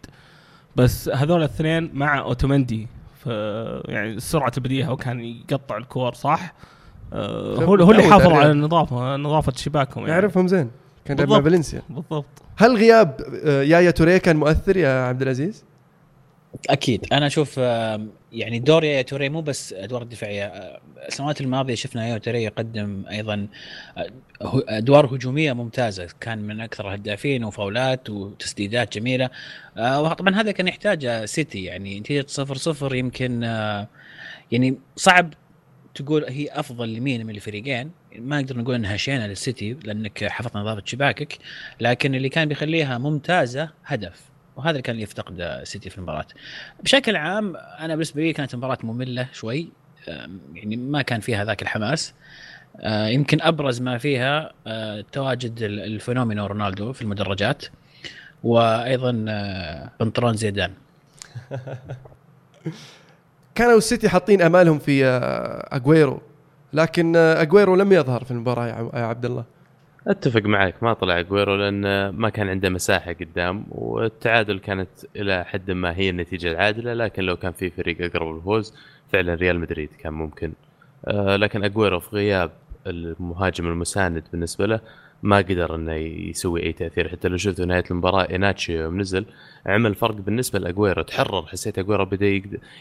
بس 0.77 1.09
هذول 1.09 1.39
الاثنين 1.39 1.91
مع 1.95 2.19
اوتومندي 2.19 2.89
يعني 3.89 4.21
سرعة 4.21 4.53
البديهة 4.57 4.93
وكان 4.93 5.21
يقطع 5.21 5.77
الكور 5.77 6.15
صح. 6.15 6.55
أه، 7.13 7.65
هو 7.65 7.75
هو 7.75 7.91
اللي 7.91 8.03
حافظ 8.03 8.33
على. 8.33 8.55
نظافة 8.55 9.17
نظافة 9.17 9.53
شباكهم 9.57 10.07
يعني. 10.07 10.13
يعرفهم 10.13 10.49
زين 10.49 10.71
كان 11.05 11.29
مع. 11.29 11.41
فالنسيا 11.41 11.83
بالضبط 11.89 12.43
هل 12.57 12.77
غياب 12.77 13.21
آه، 13.45 13.63
يايا 13.63 13.91
توريه 13.91 14.19
كان 14.19 14.37
مؤثر 14.37 14.77
يا 14.77 14.89
عبد 14.89 15.23
العزيز؟ 15.23 15.65
أكيد 16.71 17.07
أنا 17.13 17.27
أشوف 17.27 17.61
يعني 18.35 18.59
دور 18.59 18.85
يا 18.85 19.03
توري 19.03 19.29
مو 19.29 19.41
بس 19.41 19.73
أدوار 19.73 20.03
الدفاعيه 20.03 20.47
السنوات 21.09 21.41
الماضية 21.41 21.75
شفنا 21.75 22.09
يا 22.09 22.19
توري 22.19 22.45
يقدم 22.45 23.05
أيضا 23.11 23.47
آه، 23.99 24.07
أدوار 24.69 25.07
هجومية 25.07 25.53
ممتازة 25.53 26.09
كان 26.21 26.39
من 26.39 26.61
أكثر 26.61 26.89
الهدافين 26.89 27.45
وفاولات 27.45 28.11
وتسديدات 28.11 28.99
جميلة. 28.99 29.31
آه، 29.77 30.03
وطبعا 30.03 30.35
هذا 30.35 30.53
كان 30.53 30.69
يحتاجه 30.69 31.25
سيتي 31.25 31.65
يعني 31.65 32.01
نتيجه 32.01 32.25
صفر 32.29 32.57
صفر 32.57 32.95
يمكن 32.95 33.45
آه، 33.45 33.89
يعني 34.53 34.79
صعب 34.97 35.35
تقول 35.95 36.25
هي 36.25 36.49
أفضل 36.53 36.95
لمين 36.95 37.27
من 37.27 37.35
الفريقين. 37.35 37.91
ما 38.19 38.41
نقدر 38.41 38.59
نقول 38.59 38.75
إنها 38.75 38.97
شينة 38.97 39.27
للسيتي 39.27 39.77
لأنك 39.85 40.25
حفظت 40.25 40.57
نظافة 40.57 40.83
شباكك 40.85 41.39
لكن 41.81 42.15
اللي 42.15 42.29
كان 42.29 42.49
بيخليها 42.49 42.99
ممتازة 42.99 43.71
هدف. 43.85 44.34
وهذا 44.57 44.71
اللي 44.71 44.83
كان 44.83 45.01
يفتقد 45.01 45.61
سيتي 45.63 45.91
في 45.91 45.99
المباراة. 45.99 46.27
بشكل 46.83 47.17
عام 47.17 47.57
أنا 47.57 47.95
بالنسبة 47.95 48.23
لي 48.23 48.33
كانت 48.33 48.55
مباراه 48.57 48.79
مملة 48.83 49.29
شوي. 49.33 49.69
أم، 50.09 50.41
يعني 50.55 50.77
ما 50.77 51.03
كان 51.03 51.21
فيها 51.21 51.45
ذاك 51.45 51.63
الحماس. 51.63 52.15
أه، 52.81 53.07
يمكن 53.07 53.43
أبرز 53.43 53.81
ما 53.81 53.99
فيها 53.99 54.53
أه، 54.67 55.05
تواجد 55.13 55.63
ال- 55.63 55.81
الفينومينو 55.81 56.47
رونالدو 56.47 56.93
في 56.93 57.03
المدرجات 57.03 57.65
وأيضا 58.45 59.13
بنطلون 60.01 60.35
زيدان. 60.35 60.73
كانوا 63.55 63.79
السيتي 63.79 64.09
حاطين 64.09 64.43
أمالهم 64.43 64.79
في 64.79 65.07
آه، 65.07 65.69
اجويرو 65.77 66.23
لكن 66.73 67.17
آه، 67.17 67.43
اجويرو 67.43 67.77
لم 67.77 67.93
يظهر 67.93 68.25
في 68.25 68.31
المباراة 68.31 68.67
يا 68.95 69.05
عبد 69.05 69.25
الله. 69.25 69.45
أتفق 70.09 70.43
معك 70.43 70.83
ما 70.83 70.93
طلع 70.93 71.19
اجويرو 71.21 71.57
لأن 71.57 72.09
ما 72.09 72.29
كان 72.29 72.49
عنده 72.49 72.69
مساحة 72.69 73.13
قدام 73.13 73.67
والتعادل 73.71 74.59
كانت 74.59 74.89
إلى 75.17 75.45
حد 75.45 75.71
ما 75.71 75.97
هي 75.97 76.11
النتيجة 76.11 76.53
العادلة 76.53 76.95
لكن 76.95 77.23
لو 77.23 77.37
كان 77.37 77.53
في 77.53 77.71
فريق 77.71 78.03
أقرب 78.03 78.35
للفوز 78.35 78.75
فعلا 79.13 79.35
ريال 79.35 79.61
مدريد 79.61 79.89
كان 79.99 80.13
ممكن. 80.13 80.53
آه 81.05 81.37
لكن 81.37 81.65
اجويرو 81.65 82.01
في 82.01 82.17
غياب 82.17 82.51
المهاجم 82.87 83.67
المساند 83.67 84.23
بالنسبة 84.33 84.67
له 84.67 84.81
ما 85.23 85.37
قدر 85.37 85.75
إنه 85.75 85.93
يسوي 85.95 86.63
أي 86.63 86.73
تأثير. 86.73 87.09
حتى 87.09 87.29
لو 87.29 87.37
شفت 87.37 87.61
نهاية 87.61 87.85
المباراة 87.91 88.31
ايهيناتشو 88.31 88.73
يوم 88.79 89.01
نزل 89.01 89.25
عمل 89.67 89.95
فرق 89.95 90.15
بالنسبة 90.15 90.59
لاجويرو 90.59 91.03
تحرر 91.03 91.47
حسيت 91.47 91.79
اجويرو 91.79 92.05
بدأ 92.05 92.27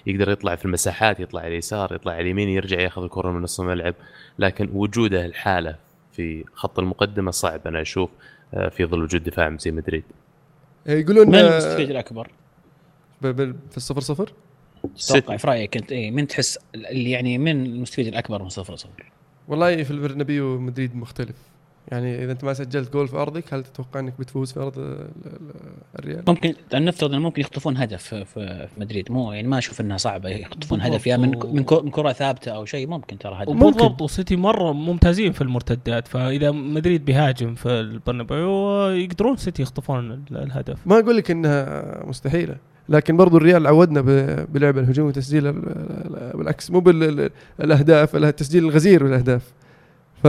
يقدر 0.08 0.30
يطلع 0.32 0.56
في 0.56 0.66
المساحات 0.66 1.20
يطلع 1.20 1.42
على 1.42 1.48
اليسار 1.54 1.96
يطلع 1.96 2.12
على 2.12 2.22
اليمين 2.22 2.50
يرجع 2.50 2.80
يأخذ 2.80 3.04
الكرة 3.04 3.32
من 3.32 3.42
نص 3.42 3.60
الملعب 3.60 3.96
لكن 4.40 4.70
وجوده 4.74 5.26
الحالة 5.26 5.76
في 6.14 6.44
خط 6.54 6.80
المقدمة 6.80 7.32
صعب 7.32 7.68
أنا 7.68 7.82
أشوف 7.82 8.10
آه، 8.54 8.70
في 8.70 8.86
ظل 8.86 9.04
وجود 9.04 9.24
دفاع 9.24 9.58
زي 9.58 9.72
مدريد 9.72 10.04
آه، 10.88 10.92
يقولون 10.92 11.28
من 11.28 11.36
آه، 11.36 11.52
المستفيد 11.52 11.90
الأكبر؟ 11.90 12.32
في 13.22 13.78
الصفر 13.78 14.02
صفر 14.02 14.26
تتوقع 14.26 14.96
سيتي 14.96 15.38
في 15.38 15.48
رايك 15.48 15.78
انت 15.78 15.92
إيه 15.92 16.12
من 16.12 16.28
تحس 16.28 16.60
اللي 16.76 17.12
يعني 17.12 17.38
من 17.38 17.66
المستفيد 17.66 18.08
الأكبر 18.08 18.44
من 18.44 18.50
صفر 18.50 18.76
صفر؟ 18.76 19.12
والله 19.48 19.84
في 19.84 19.92
البرنابيو 19.92 20.60
مدريد 20.60 20.96
مختلف 20.96 21.36
يعني 21.92 22.24
إذا 22.24 22.32
أنت 22.32 22.44
ما 22.44 22.54
سجلت 22.54 22.94
جول 22.94 23.08
في 23.08 23.16
أرضك 23.18 23.54
هل 23.54 23.64
تتوقع 23.64 24.00
إنك 24.00 24.14
بتفوز 24.20 24.52
في 24.52 24.60
أرض 24.60 24.80
ال- 24.80 25.08
ال- 25.26 25.40
الريال؟ 26.00 26.24
ممكن 26.28 26.54
نفترض 26.74 27.12
إنه 27.14 27.22
ممكن 27.22 27.42
يخطفون 27.42 27.78
هدف 27.78 28.04
في, 28.16 28.68
مدريد 28.78 29.12
مو 29.12 29.32
يعني 29.32 29.48
ما 29.48 29.58
أشوف 29.58 29.82
إنها 29.82 29.98
صعبة 29.98 30.30
يخطفون. 30.30 30.82
هدف 30.82 31.08
يا 31.08 31.18
من 31.18 31.30
من 31.30 31.64
كو- 31.64 31.82
من 31.82 31.92
كرة 31.92 32.12
ثابتة 32.12 32.52
أو 32.52 32.66
شيء 32.66 32.88
ممكن 32.88 33.18
ترى 33.18 33.36
هدف 33.44 33.50
ممكن. 33.50 33.66
بالضبط 33.66 34.02
وسيتي 34.02 34.36
مرة 34.36 34.74
ممتازين 34.74 35.32
في 35.32 35.42
المرتدات 35.42 36.08
فإذا 36.08 36.52
مدريد 36.52 37.06
بيهاجم 37.06 37.56
في 37.56 37.70
البرنابيو 37.70 38.80
يقدرون 38.90 39.38
سيتي 39.38 39.62
يخطفون 39.62 40.12
ال- 40.12 40.38
الهدف 40.38 40.78
ما 40.88 41.00
أقول 41.00 41.18
لك 41.18 41.32
إنها 41.32 41.84
مستحيلة 42.06 42.56
لكن 42.90 43.18
برضو 43.18 43.38
الريال 43.38 43.68
عودنا 43.68 44.02
ب- 44.02 44.54
بلعب 44.54 44.78
الهجوم 44.78 45.08
وتسجيل 45.08 45.48
ال- 45.48 45.58
ال- 45.68 46.38
بالعكس 46.38 46.72
مو 46.72 46.80
بالاهداف 46.80 48.16
التسجيل 48.16 48.64
الغزير 48.64 49.04
بالأهداف 49.04 49.52
ف 50.24 50.28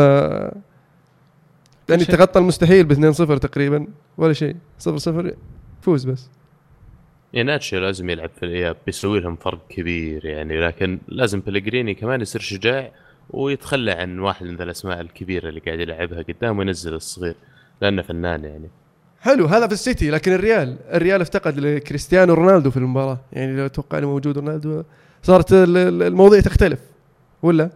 يعني. 1.89 2.05
تغطى 2.05 2.39
المستحيل 2.39 2.85
ب 2.85 3.13
2-0 3.13 3.39
تقريبا 3.39 3.87
ولا 4.19 4.33
شيء. 4.33 4.57
0-0 4.89 5.35
فوز 5.83 6.05
بس. 6.05 6.29
يناتشو 7.35 7.77
لازم 7.77 8.11
يلعب 8.11 8.31
في 8.41 8.47
الاياب 8.47 8.77
بيسوي 8.87 9.21
لهم 9.21 9.37
فرق 9.37 9.67
كبير 9.69 10.25
يعني 10.25 10.61
لكن 10.61 10.99
لازم 11.09 11.41
بلغريني 11.41 11.95
كمان 11.95 12.21
يصير 12.21 12.41
شجاع 12.41 12.91
ويتخلى 13.31 13.91
عن 13.93 14.19
واحد 14.19 14.47
من 14.47 14.63
الأسماء 14.63 15.01
الكبيرة 15.01 15.49
اللي 15.49 15.61
قاعد 15.61 15.81
يلعبها 15.81 16.23
قدام 16.23 16.59
وينزل 16.59 16.95
الصغير 16.95 17.35
لأنه 17.83 18.03
فنان 18.03 18.45
يعني. 18.45 18.71
حلو 19.21 19.47
هذا 19.47 19.67
في 19.67 19.73
السيتي 19.73 20.11
لكن 20.11 20.33
الريال 20.33 20.77
الريال 20.93 21.21
افتقد 21.21 21.59
لكريستيانو 21.59 22.35
رونالدو 22.35 22.71
في 22.71 22.77
المباراة. 22.77 23.21
يعني 23.33 23.57
لو 23.57 23.67
أتوقع 23.67 23.99
إنه 23.99 24.07
موجود 24.07 24.39
رونالدو 24.39 24.83
صارت 25.23 25.53
ال- 25.53 25.77
ال- 25.77 26.03
المواضيع 26.03 26.41
تختلف 26.41 26.81
ولا؟ 27.43 27.71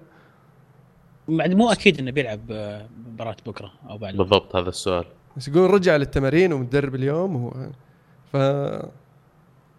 مو 1.29 1.73
أكيد 1.73 1.99
إنه 1.99 2.11
بيلعب 2.11 2.41
آه، 2.51 2.89
مباراة 3.07 3.37
بكرة 3.47 3.73
أو 3.91 3.99
بعد. 3.99 4.17
بالضبط 4.17 4.57
هذا 4.57 4.69
السؤال. 4.69 5.05
بس 5.37 5.49
يقولون 5.49 5.71
رجع 5.71 5.97
للتمارين 5.97 6.53
ومتدرب 6.53 6.95
اليوم 6.95 7.37
وهو 7.37 7.71
ف 8.33 8.37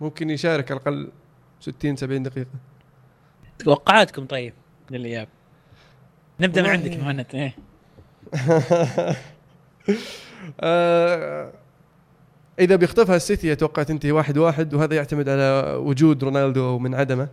ممكن 0.01 0.29
يشارك 0.29 0.71
على 0.71 0.79
الأقل 0.79 1.11
60 1.59 1.95
70 1.95 2.23
دقيقة. 2.23 2.49
توقعاتكم 3.59 4.25
طيب 4.25 4.53
للإياب؟ 4.91 5.27
نبدأ 6.39 6.61
من 6.61 6.69
عندك 6.69 6.97
مهند. 6.97 7.25
إيه. 7.33 7.55
آه، 10.59 11.51
إذا 12.59 12.75
بيخطفها 12.75 13.15
السيتي 13.15 13.51
أتوقع 13.51 13.83
تنتهي 13.83 14.11
واحد 14.11 14.37
واحد 14.37 14.73
وهذا 14.73 14.95
يعتمد 14.95 15.29
على 15.29 15.75
وجود 15.75 16.23
رونالدو 16.23 16.69
أو 16.69 16.79
من 16.79 16.95
عدمه. 16.95 17.29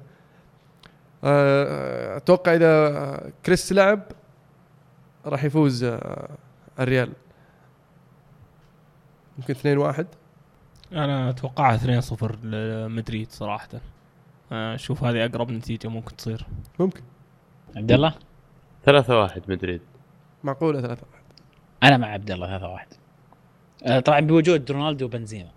أتوقع 1.24 2.54
إذا 2.54 3.32
كريس 3.46 3.72
لعب 3.72 4.02
راح 5.26 5.44
يفوز 5.44 5.84
آه، 5.84 6.28
الريال. 6.80 7.12
يمكن 9.38 9.54
2 9.54 9.78
1 9.78 10.06
أنا 10.92 11.30
أتوقعها 11.30 11.76
2-0 11.76 12.44
لمدريد 12.44 13.30
صراحة. 13.30 13.68
أشوف 14.52 15.04
هذه 15.04 15.24
أقرب 15.24 15.50
نتيجة 15.50 15.88
ممكن 15.88 16.16
تصير. 16.16 16.46
ممكن. 16.78 17.02
عبد 17.76 17.92
الله؟ 17.92 18.14
3 18.84 19.20
1 19.20 19.42
مدريد. 19.48 19.80
معقولة 20.44 20.80
3 20.80 21.02
1 21.12 21.22
أنا 21.82 21.96
مع 21.96 22.06
عبد 22.06 22.30
الله 22.30 22.56
هذا 22.56 22.66
واحد. 22.66 22.88
آه، 23.86 24.00
طبعا 24.00 24.20
بوجود 24.20 24.70
رونالدو 24.70 25.04
وبنزيما. 25.04 25.50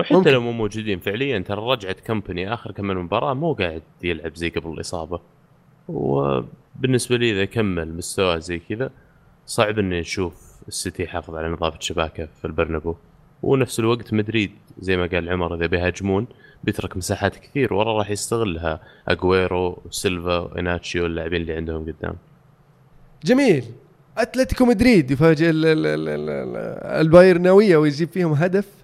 وحتى 0.00 0.14
ممكن. 0.14 0.30
لو 0.30 0.40
مو 0.40 0.52
موجودين 0.52 0.98
فعليا 0.98 1.38
ترى 1.38 1.60
رجعت 1.60 2.00
كمباني 2.00 2.54
آخر 2.54 2.72
كم 2.72 2.84
من 2.84 2.96
مباراة 2.96 3.34
مو 3.34 3.52
قاعد 3.52 3.82
يلعب 4.02 4.36
زي 4.36 4.48
قبل 4.48 4.72
الإصابة. 4.72 5.20
وبالنسبة 5.88 7.16
لي 7.16 7.32
إذا 7.32 7.44
كمل 7.44 7.96
مستواه 7.96 8.38
زي 8.38 8.58
كذا 8.58 8.90
صعب 9.46 9.78
إني 9.78 10.00
نشوف 10.00 10.34
السيتي 10.68 11.02
يحافظ 11.02 11.36
على 11.36 11.48
نظافة 11.48 11.80
شباكه 11.80 12.28
في 12.40 12.44
البرنابو. 12.44 12.94
ونفس 13.42 13.80
الوقت 13.80 14.14
مدريد 14.14 14.50
زي 14.78 14.96
ما 14.96 15.06
قال 15.06 15.28
عمر 15.28 15.54
إذا 15.54 15.66
بيهاجمون 15.66 16.26
بيترك 16.64 16.96
مساحات 16.96 17.36
كثير 17.36 17.74
ورا 17.74 17.98
راح 17.98 18.10
يستغلها 18.10 18.80
اجويرو 19.08 19.82
سيلفا 19.90 20.38
وايهيناتشو 20.38 21.06
اللاعبين 21.06 21.40
اللي 21.40 21.52
عندهم 21.52 21.82
قدام. 21.82 22.14
جميل. 23.24 23.64
أتلتيكو 24.18 24.64
مدريد 24.64 25.10
يفاجئ 25.10 25.50
ال- 25.50 25.66
ال- 25.66 25.86
ال- 25.86 26.08
ال- 26.08 26.56
البايرناوية 27.06 27.76
ويجيب 27.76 28.08
فيهم 28.08 28.32
هدف 28.32 28.77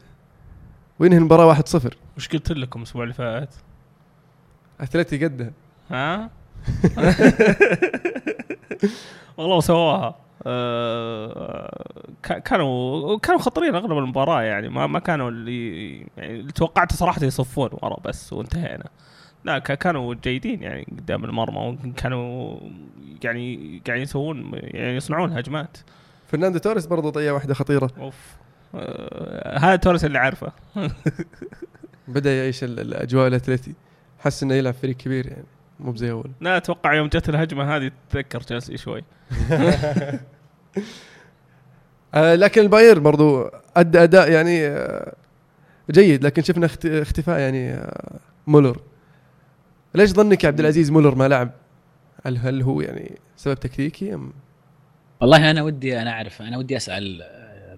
وينهي 0.98 1.18
المباراة 1.18 1.54
1-0 1.54 1.88
وش 2.16 2.28
قلت 2.28 2.52
لكم 2.52 2.80
الأسبوع 2.80 3.02
اللي 3.02 3.14
فات؟ 3.14 3.54
أتلتي 4.80 5.24
قدها. 5.24 5.50
ها؟ 5.90 6.30
والله 9.36 9.60
سواها. 9.60 10.14
كا- 12.22 12.38
كانوا 12.38 13.18
كانوا 13.18 13.40
خطرين 13.40 13.74
أغلب 13.74 13.98
المباراة 13.98 14.42
يعني. 14.42 14.68
ما 14.68 14.86
ما 14.86 14.98
كانوا 14.98 15.30
اللي 15.30 15.90
يعني 16.16 16.40
اللي 16.40 16.52
توقعت 16.52 16.92
صراحة 16.92 17.24
يصفون 17.24 17.70
ورا 17.72 17.96
بس 18.04 18.32
وانتهينا. 18.32 18.84
لا 19.44 19.58
كا- 19.58 19.74
كانوا 19.74 20.14
جيدين 20.14 20.62
يعني 20.62 20.86
قدام 20.98 21.24
المرمى. 21.24 21.78
وكانوا 21.90 22.56
يعني 23.24 23.80
قاعدين 23.86 24.02
يسوون 24.02 24.50
يعني 24.54 24.96
يصنعون 24.96 25.32
هجمات. 25.32 25.78
فرناندو 26.26 26.58
توريس 26.58 26.86
برضو 26.86 27.10
ضيع 27.10 27.32
واحدة 27.32 27.54
خطيرة. 27.54 27.90
أوف. 27.98 28.36
هذا 29.58 29.76
توريس 29.76 30.04
اللي 30.04 30.18
عارفه 30.18 30.52
بدأ 32.08 32.36
يعيش 32.38 32.64
ال- 32.64 32.80
الأجواء 32.80 33.26
الأتلتي. 33.28 33.74
حس 34.18 34.42
إنه 34.42 34.54
يلعب 34.54 34.74
فريق 34.74 34.96
كبير 34.96 35.26
يعني 35.26 35.44
مو 35.80 35.92
بزي 35.92 36.10
أول. 36.10 36.30
لا 36.40 36.56
أتوقع 36.56 36.94
يوم 36.94 37.06
جت 37.06 37.28
الهجمة 37.28 37.76
هذه 37.76 37.90
تذكر 38.10 38.40
تشيلسي 38.40 38.76
شوي. 38.76 39.04
آه 42.14 42.34
لكن 42.34 42.60
الباير 42.60 42.98
برضو 42.98 43.50
ادى 43.76 44.02
أداء 44.02 44.30
يعني 44.32 44.66
آه 44.66 45.14
جيد. 45.90 46.24
لكن 46.24 46.42
شفنا 46.42 46.66
اخت- 46.66 46.86
اختفاء 46.86 47.38
يعني 47.40 47.70
آه 47.72 48.18
مولر. 48.46 48.80
ليش 49.94 50.10
ظنك 50.10 50.44
يا 50.44 50.48
عبد 50.48 50.60
العزيز 50.60 50.90
مولر 50.90 51.14
ما 51.14 51.28
لعب؟ 51.28 51.50
هل 52.26 52.38
هل 52.38 52.62
هو 52.62 52.80
يعني 52.80 53.18
سبب 53.36 53.54
تكتيكي 53.54 54.14
أم؟ 54.14 54.32
والله 55.20 55.50
أنا 55.50 55.62
ودي 55.62 56.02
أنا 56.02 56.10
أعرف 56.10 56.42
أنا 56.42 56.58
ودي 56.58 56.76
أسأل 56.76 57.22
آه، 57.22 57.33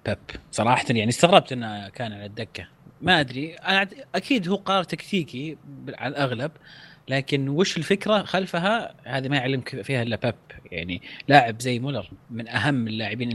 بيب. 0.07 0.41
صراحة 0.53 0.85
يعني 0.91 1.09
استغربت 1.09 1.53
إنه 1.53 1.89
كان 1.89 2.13
على 2.13 2.27
الدكة. 2.27 2.69
ما 3.03 3.21
أدري. 3.21 3.57
أكيد 4.15 4.49
هو 4.49 4.57
قرار 4.57 4.85
تكتيكي 4.85 5.57
على 5.89 6.11
الأغلب 6.11 6.51
لكن 7.09 7.49
وش 7.49 7.77
الفكرة 7.77 8.23
خلفها؟ 8.23 8.95
هذه 9.05 9.29
ما 9.29 9.37
يعلمك 9.37 9.83
فيها 9.83 10.03
إلا 10.03 10.17
بيب. 10.17 10.35
يعني 10.73 11.03
لاعب 11.29 11.61
زي 11.61 11.79
مولر 11.79 12.11
من 12.31 12.49
أهم 12.49 12.89
اللاعبين. 12.89 13.31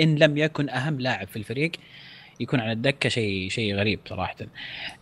إن 0.00 0.14
لم 0.14 0.36
يكن 0.36 0.70
أهم 0.70 1.00
لاعب 1.00 1.28
في 1.28 1.36
الفريق 1.36 1.72
يكون 2.40 2.60
على 2.60 2.72
الدكة 2.72 3.08
شيء 3.08 3.50
شيء 3.50 3.74
غريب 3.74 4.00
صراحة. 4.08 4.36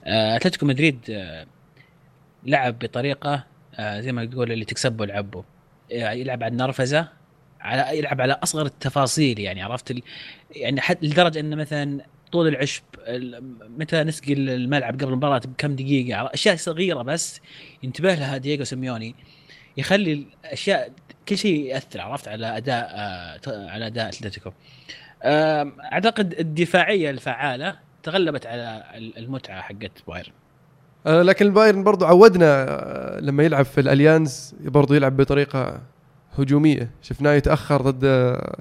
آه، 0.05 0.37
أتلتيكو 0.37 0.67
مدريد 0.67 0.99
آه، 1.11 1.47
لعب 2.47 2.79
بطريقة 2.79 3.45
آه، 3.75 4.01
زي 4.01 4.13
ما 4.13 4.25
تقول 4.25 4.53
اللي 4.53 4.65
تكسبه 4.65 5.05
العبه 5.05 5.45
آه، 5.93 6.11
يلعب 6.13 6.43
على 6.43 6.53
النرفزه 6.53 7.09
على 7.61 7.99
يلعب 7.99 8.21
على 8.21 8.33
أصغر 8.43 8.67
التفاصيل 8.67 9.39
يعني 9.39 9.63
عرفت. 9.63 9.95
يعني 10.51 10.81
حتى 10.81 11.07
لدرجة 11.07 11.41
إنه 11.41 11.57
مثلا 11.57 12.01
طول 12.33 12.49
العشب 12.49 12.83
ال- 12.99 13.45
متى 13.79 14.03
نسقي 14.05 14.33
الملعب 14.33 14.95
قبل 14.95 15.05
المباراة 15.05 15.39
بكم 15.39 15.77
دقيقة 15.77 16.31
أشياء 16.35 16.57
صغيرة 16.57 17.03
بس 17.03 17.41
ينتبه 17.83 18.15
لها 18.15 18.37
دييغو 18.37 18.65
سيميوني 18.65 19.15
يخلي 19.77 20.27
الاشياء 20.45 20.93
كل 21.29 21.39
شيء 21.39 21.61
يأثر 21.65 22.01
عرفت 22.01 22.29
على 22.29 22.57
أداء 22.57 22.91
آه، 22.95 23.41
على 23.71 23.87
أداء 23.87 24.09
أتلتيكو 24.09 24.53
أعتقد 25.25 26.35
الدفاعية 26.39 27.11
الفعالة 27.11 27.77
تغلبت 28.03 28.47
على 28.47 28.85
ال- 28.95 29.19
المتعة 29.19 29.61
حقت 29.61 30.03
بايرن 30.09 30.33
آه 31.07 31.23
لكن 31.23 31.47
البايرن 31.47 31.85
برضو 31.85 32.05
عودنا 32.05 32.67
آه 32.69 33.21
لما 33.21 33.43
يلعب 33.43 33.65
في 33.65 33.81
الأليانز 33.81 34.55
برضو 34.61 34.95
يلعب 34.95 35.17
بطريقة 35.17 35.83
هجومية. 36.41 36.91
شفناه 37.03 37.33
يتأخر 37.33 37.83
ضد 37.83 38.05
آه 38.05 38.59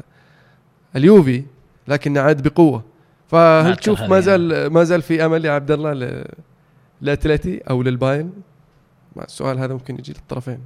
اليوفي 0.95 1.43
لكن 1.87 2.17
عاد 2.17 2.47
بقوة. 2.47 2.83
فهل 3.27 3.75
تشوف 3.75 4.01
ما 4.01 4.19
زال 4.19 4.67
ما 4.67 4.83
زال 4.83 5.01
في 5.01 5.25
أمل 5.25 5.45
يا 5.45 5.51
عبد 5.51 5.71
الله 5.71 6.23
لأتلتي 7.01 7.57
أو 7.69 7.83
للبايرن؟ 7.83 8.31
ما 9.15 9.23
السؤال 9.23 9.59
هذا 9.59 9.73
ممكن 9.73 9.95
يجي 9.95 10.13
للطرفين. 10.13 10.59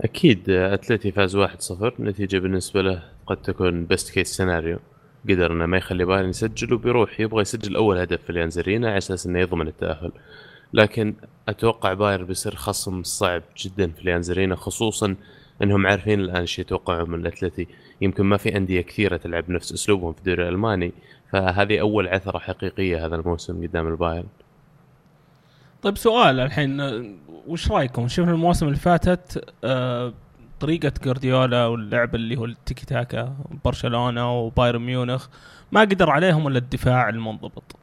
أكيد 0.00 0.50
أتلتي 0.50 1.12
فاز 1.12 1.36
1-0 1.36 2.00
نتيجة 2.00 2.38
بالنسبة 2.38 2.82
له 2.82 3.02
قد 3.26 3.36
تكون 3.36 3.84
best 3.84 4.10
case 4.10 4.36
scenario 4.36 4.78
قدر 5.28 5.52
انه 5.52 5.66
ما 5.66 5.76
يخلي 5.76 6.04
بايرن 6.04 6.28
يسجل 6.28 6.74
وبيروح 6.74 7.20
يبغى 7.20 7.42
يسجل 7.42 7.76
أول 7.76 7.98
هدف 7.98 8.22
في 8.22 8.30
اليانز 8.30 8.63
ارينا 8.63 8.88
على 8.88 8.98
أساس 8.98 9.26
إنه 9.26 9.38
يضمن 9.38 9.68
التأهل. 9.68 10.12
لكن 10.72 11.14
أتوقع 11.48 11.92
بايرن 11.92 12.26
بيصير 12.26 12.54
خصم 12.54 13.02
صعب 13.02 13.42
جدا 13.58 13.90
في 13.90 14.02
اليانز 14.02 14.33
ارينا 14.33 14.56
خصوصا 14.56 15.14
إنهم 15.62 15.86
عارفين 15.86 16.20
الآن 16.20 16.36
إيش 16.36 16.58
يتوقعوا 16.58 17.06
من 17.06 17.20
الأتلتي 17.20 17.66
يمكن 18.00 18.24
ما 18.24 18.36
في 18.36 18.56
أندية 18.56 18.80
كثيرة 18.80 19.16
تلعب 19.16 19.50
نفس 19.50 19.72
أسلوبهم 19.72 20.12
في 20.12 20.18
الدوري 20.18 20.42
الألماني 20.42 20.92
فهذه 21.32 21.80
أول 21.80 22.08
عثرة 22.08 22.38
حقيقية 22.38 23.06
هذا 23.06 23.16
الموسم 23.16 23.62
قدام 23.62 23.88
البايرن 23.88 24.26
طيب 25.82 25.96
سؤال 25.96 26.40
الحين 26.40 26.80
وش 27.46 27.70
رأيكم؟ 27.70 28.08
شفنا 28.08 28.30
المواسم 28.30 28.66
اللي 28.66 28.78
فاتت 28.78 29.54
آه، 29.64 30.12
طريقة 30.60 30.92
جوارديولا 31.04 31.66
واللعب 31.66 32.14
اللي 32.14 32.36
هو 32.36 32.44
التيكي 32.44 32.86
تاكا 32.86 33.36
برشلونة 33.64 34.38
وبايرن 34.40 34.80
ميونخ 34.80 35.26
ما 35.72 35.80
قدر 35.80 36.10
عليهم 36.10 36.48
الا 36.48 36.58
الدفاع 36.58 37.08
المنضبط. 37.08 37.76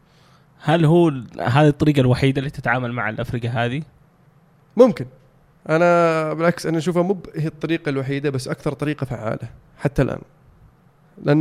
هل 0.60 0.86
هو 0.86 1.08
هذه 1.40 1.68
الطريقة 1.68 2.00
الوحيدة 2.00 2.40
اللي 2.40 2.50
تتعامل 2.50 2.92
مع 2.92 3.10
الافرقة 3.10 3.50
هذه؟ 3.50 3.84
ممكن 4.78 5.06
أنا 5.70 6.34
بالعكس 6.34 6.66
أنا 6.66 6.78
أشوفها 6.78 7.04
مو 7.04 7.18
هي 7.36 7.48
الطريقة 7.48 7.90
الوحيدة 7.90 8.30
بس 8.30 8.48
أكثر 8.48 8.74
طريقة 8.74 9.06
فعالة 9.06 9.50
حتى 9.78 10.02
الآن. 10.02 10.22
آه، 11.28 11.34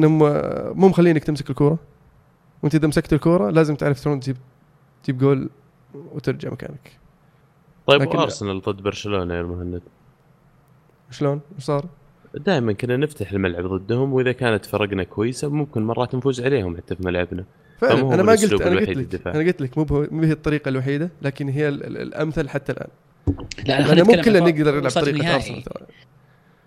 مو 0.74 0.88
مخلينك 0.88 1.24
تمسك 1.24 1.50
الكورة. 1.50 1.78
وأنت 2.62 2.74
إذا 2.74 2.88
مسكت 2.88 3.12
الكورة 3.12 3.50
لازم 3.50 3.74
تعرف 3.74 4.00
شلون 4.00 4.20
تجيب 4.20 4.36
تجيب 5.02 5.18
جول 5.18 5.50
وترجع 5.94 6.50
مكانك. 6.50 6.98
طيب 7.86 8.00
وأرسنال 8.14 8.60
ضد 8.60 8.82
برشلونة 8.82 9.34
يا 9.34 9.42
مهند 9.42 9.82
شلون؟ 11.10 11.40
وش 11.56 11.62
صار؟ 11.64 11.86
دائما 12.34 12.72
كنا 12.72 12.96
نفتح 12.96 13.32
الملعب 13.32 13.66
ضدهم 13.66 14.12
وإذا 14.12 14.32
كانت 14.32 14.66
فرقنا 14.66 15.04
كويسة 15.04 15.48
ممكن 15.48 15.82
مرات 15.82 16.14
نفوز 16.14 16.40
عليهم 16.40 16.76
حتى 16.76 16.96
في 16.96 17.06
ملعبنا. 17.06 17.44
فعلا. 17.78 18.14
أنا 18.14 18.22
ما 18.22 18.32
قلت 18.32 18.62
أنا 18.62 18.80
قلت 18.80 19.14
لك. 19.14 19.26
أنا 19.26 19.44
قلت 19.44 19.60
لك 19.62 19.78
مو 19.78 20.22
هي 20.22 20.32
الطريقة 20.32 20.68
الوحيدة 20.68 21.10
لكن 21.22 21.48
هي 21.48 21.68
ال- 21.68 21.86
ال- 21.86 21.96
الأمثل 21.98 22.48
حتى 22.48 22.72
الآن. 22.72 22.88
لا 23.28 23.34
لأن 23.64 23.84
خلينا 23.84 24.04
مو 24.04 24.22
كلنا 24.22 24.40
نقدر 24.40 24.70
نلعب 24.70 24.84
وصلت 24.84 25.04
طريقه 25.04 25.16
النهائي. 25.16 25.36
ارسنال 25.36 25.62
خلينا 25.62 25.86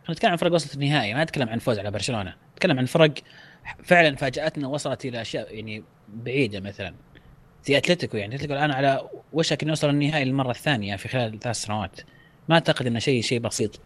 نتكلم 0.09 0.31
عن 0.31 0.38
فرق 0.38 0.53
وصلت 0.53 0.74
النهائي 0.75 1.13
ما 1.13 1.24
نتكلم 1.24 1.50
عن 1.50 1.59
فوز 1.59 1.79
على 1.79 1.91
برشلونة. 1.91 2.35
نتكلم 2.53 2.79
عن 2.79 2.85
فرق 2.85 3.13
فعلا 3.83 4.15
فاجأتنا 4.15 4.67
وصلت 4.67 5.05
إلى 5.05 5.21
أشياء 5.21 5.55
يعني 5.55 5.83
بعيدة 6.09 6.59
مثلا. 6.59 6.93
زي 7.65 7.77
أتلتيكو 7.77 8.17
يعني 8.17 8.35
أتلتيكو 8.35 8.53
الآن 8.53 8.71
على 8.71 9.09
وشك 9.33 9.63
إنه 9.63 9.69
يوصل 9.71 9.89
النهائي 9.89 10.25
للمرة 10.25 10.51
الثانية 10.51 10.95
في 10.95 11.07
خلال 11.07 11.39
ثلاث 11.39 11.55
سنوات. 11.55 12.00
ما 12.50 12.55
أعتقد 12.55 12.88
إنه 12.88 13.00
شيء 13.00 13.21
شيء 13.21 13.39
بسيط. 13.39 13.79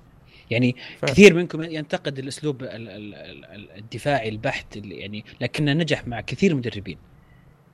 يعني 0.51 0.75
فعلا. 0.99 1.13
كثير 1.13 1.33
منكم 1.33 1.63
ينتقد 1.63 2.19
الأسلوب 2.19 2.63
ال- 2.63 2.67
ال- 2.69 3.15
ال- 3.15 3.71
الدفاعي 3.77 4.29
البحت 4.29 4.77
اللي 4.77 4.95
يعني 4.95 5.25
لكنه 5.41 5.73
نجح 5.73 6.07
مع 6.07 6.21
كثير 6.21 6.55
مدربين. 6.55 6.97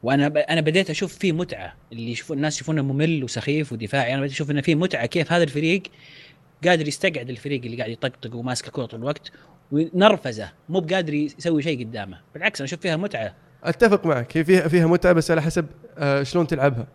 وأنا 0.06 0.28
ب... 0.28 0.38
أنا 0.38 0.62
بديت 0.62 0.90
أشوف 0.90 1.18
فيه 1.18 1.32
متعة 1.32 1.74
اللي 1.92 2.12
يشوفون 2.12 2.38
الناس 2.38 2.56
يشوفونه 2.56 2.82
ممل 2.82 3.24
وسخيف 3.24 3.74
ودفاعي. 3.74 4.14
أنا 4.14 4.22
بديت 4.22 4.32
أشوف 4.32 4.52
إنه 4.52 4.62
فيه 4.62 4.76
متعة 4.76 5.06
كيف 5.06 5.34
هذا 5.34 5.44
الفريق 5.44 5.84
قادر 6.66 6.88
يستقعد 6.88 7.30
الفريق 7.30 7.66
اللي 7.66 7.78
قاعد 7.78 7.90
يطقطق 7.90 8.36
وماسك 8.36 8.68
الكرة 8.68 8.86
طول 8.86 9.00
الوقت 9.00 9.32
ونرفزه 9.72 10.52
مو 10.70 10.80
بقادر 10.80 11.14
يسوي 11.14 11.62
شيء 11.62 11.86
قدامه. 11.86 12.18
بالعكس 12.34 12.62
أنا 12.62 12.66
أشوف 12.66 12.80
فيها 12.80 12.96
متعة. 12.98 13.36
أتفق 13.64 14.06
معك. 14.06 14.38
هي 14.38 14.44
فيها 14.44 14.68
فيها 14.68 14.88
متعة 14.88 15.14
بس 15.14 15.32
على 15.32 15.42
حسب 15.42 15.66
آه 15.98 16.24
شلون 16.24 16.48
تلعبها. 16.48 16.88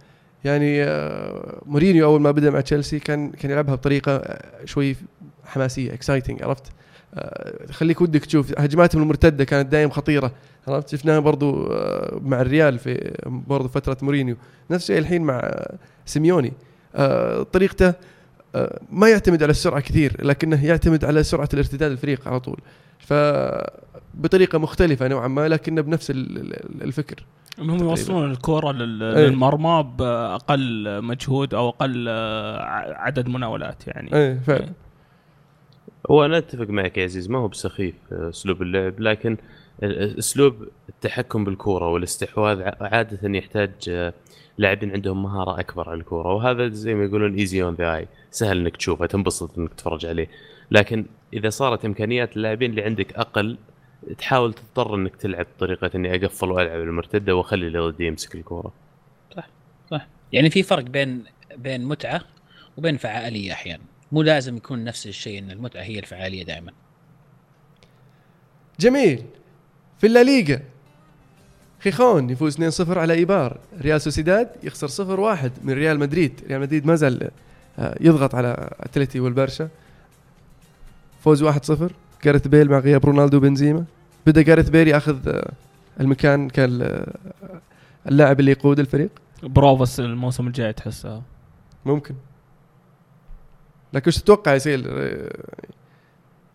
يعني 0.44 0.84
آه 0.84 1.62
مورينيو 1.66 2.04
أول 2.04 2.20
ما 2.20 2.30
بدأ 2.30 2.50
مع 2.50 2.60
تشيلسي 2.60 2.98
كان 2.98 3.30
كان 3.30 3.50
يلعبها 3.50 3.74
بطريقة 3.74 4.16
آه 4.16 4.64
شوي 4.64 4.96
حماسية 5.44 5.94
exciting 5.94 6.42
عرفت؟ 6.42 6.72
آه 7.14 7.66
تخليك 7.66 8.00
ودك 8.00 8.24
تشوف 8.24 8.52
هجماتهم 8.60 9.02
المرتدة 9.02 9.44
كانت 9.44 9.72
دائما 9.72 9.92
خطيرة 9.92 10.32
عرفت؟ 10.68 10.88
شفناها 10.88 11.18
برضو 11.18 11.66
آه 11.66 12.20
مع 12.24 12.40
الريال 12.40 12.78
في 12.78 13.14
برضو 13.26 13.68
فترة 13.68 13.96
مورينيو. 14.02 14.36
نفس 14.70 14.82
الشيء 14.84 14.98
الحين 14.98 15.22
مع 15.22 15.54
سيميوني. 16.06 16.52
آه 16.96 17.42
طريقته 17.42 17.94
ما 18.92 19.08
يعتمد 19.08 19.42
على 19.42 19.50
السرعة 19.50 19.80
كثير 19.80 20.26
لكنه 20.26 20.66
يعتمد 20.66 21.04
على 21.04 21.22
سرعة 21.22 21.48
الارتداد 21.54 21.90
الفريق 21.90 22.28
على 22.28 22.40
طول. 22.40 22.60
ف 22.98 23.12
بطريقة 24.14 24.58
مختلفة 24.58 25.08
نوعا 25.08 25.28
ما 25.28 25.48
لكنه 25.48 25.80
بنفس 25.80 26.10
ال- 26.10 26.38
ال- 26.38 26.82
الفكر. 26.82 27.24
انهم. 27.58 27.78
يوصلون 27.78 28.30
لل- 28.72 29.02
إيه. 29.02 29.26
للمرمى 29.26 29.90
بأقل 29.98 31.02
مجهود 31.04 31.54
أو 31.54 31.68
أقل 31.68 32.08
عدد 32.96 33.28
مناولات 33.28 33.86
يعني. 33.86 34.14
إيه 34.14 34.38
فعلا. 34.46 34.68
هو 36.10 36.24
أنا 36.24 36.38
أتفق 36.38 36.68
معك 36.68 36.98
يا 36.98 37.04
عزيز 37.04 37.30
ما 37.30 37.38
هو 37.38 37.48
بسخيف 37.48 37.94
آه، 38.12 38.28
أسلوب 38.28 38.62
اللعب 38.62 39.00
لكن 39.00 39.36
أسلوب 39.82 40.68
التحكم 40.88 41.44
بالكورة 41.44 41.88
والاستحواذ 41.88 42.62
عادة 42.80 43.38
يحتاج 43.38 43.70
آه، 43.88 44.12
لاعبين 44.58 44.92
عندهم 44.92 45.22
مهارة 45.22 45.60
أكبر 45.60 45.90
على 45.90 46.00
الكورة 46.00 46.34
وهذا 46.34 46.68
زي 46.68 46.94
ما 46.94 47.04
يقولون 47.04 47.34
easy 47.34 47.62
on 47.62 47.74
the 47.74 47.96
eye 47.96 48.08
سهل 48.30 48.58
إنك 48.58 48.76
تشوفه 48.76 49.06
تنبسط 49.06 49.58
إنك 49.58 49.74
تتفرج 49.74 50.06
عليه. 50.06 50.28
لكن 50.70 51.06
إذا 51.32 51.48
صارت 51.48 51.84
إمكانيات 51.84 52.36
اللاعبين 52.36 52.70
اللي 52.70 52.82
عندك 52.82 53.12
أقل 53.12 53.58
تحاول 54.18 54.54
تضطر 54.54 54.94
إنك 54.94 55.16
تلعب 55.16 55.46
بطريقة 55.56 55.90
إني 55.94 56.14
أقفل 56.14 56.50
وألعب 56.50 56.80
المرتدة 56.80 57.36
وأخلي 57.36 57.66
اللي 57.66 57.78
ضدي 57.78 58.06
يمسك 58.06 58.34
الكورة. 58.34 58.72
صح. 59.90 60.06
يعني 60.32 60.50
في 60.50 60.62
فرق 60.62 60.84
بين 60.84 61.24
بين 61.56 61.84
متعة 61.84 62.20
وبين 62.76 62.96
فعالية 62.96 63.52
أحيانا. 63.52 63.89
مو 64.12 64.22
لازم 64.22 64.56
يكون 64.56 64.84
نفس 64.84 65.06
الشيء 65.06 65.38
إن 65.38 65.50
المتعة 65.50 65.82
هي 65.82 65.98
الفعالية 65.98 66.44
دائما. 66.44 66.72
جميل. 68.80 69.24
في 69.98 70.06
الليغا 70.06 70.60
خيخون 71.80 72.30
يفوز 72.30 72.56
2-0 72.56 72.98
على 72.98 73.14
إيبار. 73.14 73.58
ريال 73.80 74.00
سوسيداد 74.00 74.48
يخسر 74.62 74.88
0-1 74.88 75.50
من 75.62 75.72
ريال 75.72 75.98
مدريد. 75.98 76.40
ريال 76.48 76.60
مدريد 76.60 76.86
ما 76.86 76.94
زال 76.94 77.30
آه، 77.78 77.96
يضغط 78.00 78.34
على 78.34 78.70
أتلتي 78.80 79.20
والبرشا. 79.20 79.68
فوز 81.24 81.42
1-0 81.42 81.92
جاريث 82.24 82.48
بيل 82.48 82.70
مع 82.70 82.78
غياب 82.78 83.06
رونالدو 83.06 83.36
وبنزيما. 83.36 83.84
بدأ 84.26 84.42
جاريث 84.42 84.68
بيل 84.68 84.88
يأخذ 84.88 85.28
آه، 85.28 85.52
المكان 86.00 86.48
كان 86.48 86.82
آه، 86.82 87.14
اللاعب 88.08 88.40
اللي 88.40 88.50
يقود 88.50 88.78
الفريق. 88.78 89.10
بروفة 89.42 90.00
الموسم 90.00 90.46
الجاي 90.46 90.72
تحسها 90.72 91.22
ممكن. 91.86 92.14
لكن 93.92 94.08
وش 94.08 94.18
تتوقع 94.18 94.54
يصير؟ 94.54 94.84
آه، 94.88 95.30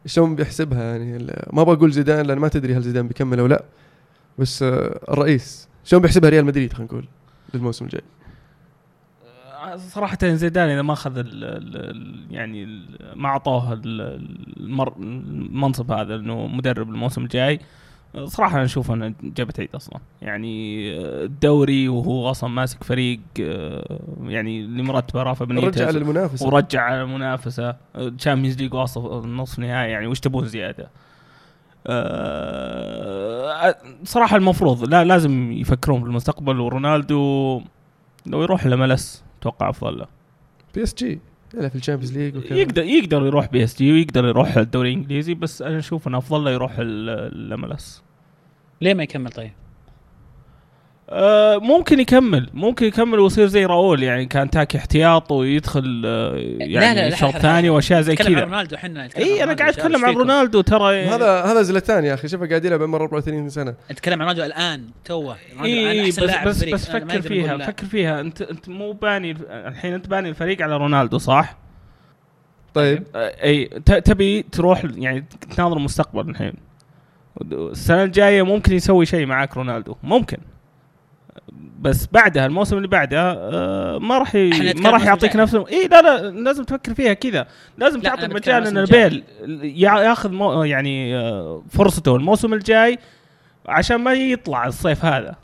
شلون 0.06 0.36
بيحسبها 0.36 0.84
يعني؟ 0.98 1.18
ما 1.54 1.64
بقول 1.64 1.92
زيدان 1.92 2.26
لأن 2.26 2.38
ما 2.38 2.48
تدري 2.48 2.76
هل 2.76 2.82
زيدان 2.82 3.08
بيكمل 3.08 3.40
أو 3.40 3.48
لا. 3.48 3.64
بس 4.40 4.64
آه، 4.64 5.00
الرئيس 5.10 5.70
شلون 5.84 6.02
بيحسبها 6.02 6.30
ريال 6.30 6.46
مدريد؟ 6.46 6.74
خلينا 6.74 6.92
نقول 6.92 7.06
للموسم 7.54 7.86
الجاي. 7.86 8.02
صراحة 9.76 10.18
زيدان 10.24 10.70
إذا 10.70 10.82
ما 10.82 10.94
أخذ 10.94 11.18
ال- 11.18 11.44
ال- 11.44 11.78
ال- 11.78 12.26
يعني 12.30 12.86
ما 13.16 13.28
أعطوه 13.30 13.74
المنصب 14.98 15.92
هذا 15.92 16.16
إنه 16.16 16.48
مدرب 16.48 16.90
الموسم 16.90 17.24
الجاي 17.24 17.60
صراحة 18.24 18.56
أنا 18.56 18.66
أشوف 18.66 18.92
انه 18.92 19.14
جابت 19.24 19.60
عيد 19.60 19.70
أصلا. 19.76 20.00
يعني 20.22 20.90
الدوري 21.24 21.90
وهو 21.90 22.32
أصلا 22.32 22.50
ماسك 22.50 22.84
فريق 22.84 23.20
آه، 23.42 24.00
يعني 24.24 24.62
اللي 24.62 24.84
مرتبه 24.84 25.24
رافا 25.24 25.46
رجع 25.46 25.56
بنيتز 25.56 25.82
للمنافسة. 25.98 26.48
ورجع 26.48 26.82
على 26.82 27.02
المنافسه 27.02 27.76
Champions 28.18 28.62
League 28.62 28.74
واصل 28.74 29.30
نصف 29.30 29.60
نهائي. 29.60 29.92
يعني 29.92 30.08
وش 30.08 30.20
تبون 30.20 30.46
زيادة؟ 30.46 30.90
أه 31.88 33.76
صراحة 34.04 34.38
المفروض 34.38 34.90
لا 34.90 35.04
لازم 35.04 35.52
يفكرون 35.52 36.02
في 36.02 36.08
المستقبل. 36.08 36.60
ورونالدو 36.60 37.62
لو 38.26 38.44
يروح 38.44 38.66
ل 38.66 38.80
MLS 38.80 39.24
أتوقع 39.40 39.70
أفضل 39.70 39.98
له. 39.98 40.06
PSG. 40.76 41.20
يلعب 41.54 41.70
في 41.70 41.76
ال 41.76 41.80
Champions 41.80 42.18
League 42.18 42.36
يقدر 42.52 42.84
يقدر 42.84 43.26
يروح 43.26 43.46
PSG 43.52 43.92
ويقدر 43.92 44.26
يروح 44.26 44.58
الدوري 44.58 44.94
الإنجليزي 44.94 45.34
بس 45.34 45.62
أنا 45.62 45.78
أشوف 45.80 46.08
انه 46.08 46.18
أفضل 46.18 46.44
له 46.44 46.52
يروح 46.52 46.74
ال 46.80 47.11
MLS 47.11 48.04
ليه 48.82 48.94
ما 48.94 49.04
يكمل 49.04 49.32
طيب؟ 49.32 49.52
أه 51.10 51.58
ممكن 51.58 52.00
يكمل 52.00 52.50
ممكن 52.54 52.86
يكمل 52.86 53.20
ويصير 53.20 53.48
زي 53.48 53.66
راؤول 53.66 54.04
يعني 54.04 54.26
كان 54.26 54.50
تاكي 54.50 54.78
احتياط 54.78 55.32
ويدخل 55.32 56.02
أه 56.06 56.36
يعني 56.60 57.02
لا، 57.02 57.10
لا، 57.10 57.16
شوط 57.16 57.32
ثاني 57.38 57.68
لا. 57.68 57.74
وأشياء 57.74 58.02
زي 58.02 58.14
نتكلم 58.14 58.36
عن 58.36 58.36
كذا 58.36 58.44
رونالدو 58.46 58.76
إحنا 58.76 59.10
إي 59.18 59.44
أنا 59.44 59.54
قاعد 59.54 59.70
أتكلم 59.74 60.06
عن 60.06 60.14
رونالدو 60.14 60.62
ترى 60.62 61.04
هذا 61.06 61.42
هذا 61.44 61.62
زلتان 61.62 62.06
يا 62.06 62.14
أخي 62.14 62.28
شوفه 62.28 62.48
قاعد 62.48 62.66
يلعب 62.66 62.82
عمره 62.84 63.02
34 63.04 63.50
سنة 63.50 63.76
نتكلم 63.92 64.22
عن 64.22 64.28
رونالدو 64.28 64.44
الآن 64.46 64.88
توه 65.06 65.36
إي 65.64 66.10
بس 66.10 66.20
بس. 66.20 66.64
بس 66.64 66.90
فكر 66.92 67.22
فيها. 67.22 67.58
فكر 67.58 67.86
فيها 67.86 68.20
انت 68.22 68.42
أنت 68.42 68.70
مو 68.70 68.92
باني 68.92 69.32
الحين 69.50 69.94
أنت 69.94 70.08
باني 70.08 70.30
الفريق 70.30 70.62
على 70.62 70.78
رونالدو 70.78 71.18
صح؟ 71.18 71.58
طيب 72.74 73.04
آه، 73.16 73.44
إي 73.44 73.66
ت- 73.66 73.92
تبي 73.94 74.42
تروح 74.44 74.84
يعني 74.96 75.26
تناظر 75.56 75.78
المستقبل 75.78 76.30
الحين 76.30 76.54
السنة 77.42 78.04
الجاية 78.04 78.42
ممكن 78.42 78.74
يسوي 78.74 79.06
شيء 79.06 79.26
معاك 79.26 79.58
رونالدو. 79.58 79.96
ممكن. 80.04 80.38
بس 81.80 82.08
بعدها 82.12 82.46
الموسم 82.46 82.78
اللي 82.78 82.88
بعده 82.88 83.20
آه، 83.32 83.98
ما 84.00 84.18
راح 84.18 84.36
ي... 84.36 84.74
ما 84.74 84.90
راح 84.90 85.06
يعطيك. 85.06 85.36
نفسه. 85.36 85.68
اي 85.68 85.88
لا 85.88 86.02
لا 86.02 86.30
لازم 86.32 86.64
تفكر 86.64 86.94
فيها 86.94 87.14
كذا. 87.14 87.48
لازم 87.78 88.00
لا، 88.02 88.10
تعطي 88.10 88.28
مجال 88.28 88.68
إن. 88.68 88.78
البيل 88.78 89.24
يا- 89.64 90.00
ياخذ 90.00 90.32
مو 90.32 90.64
يعني 90.64 91.16
آه، 91.18 91.64
فرصته. 91.70 92.16
الموسم 92.16 92.54
الجاي 92.54 93.00
عشان 93.68 93.96
ما 93.98 94.14
يطلع 94.14 94.68
الصيف 94.68 95.06
هذا 95.06 95.36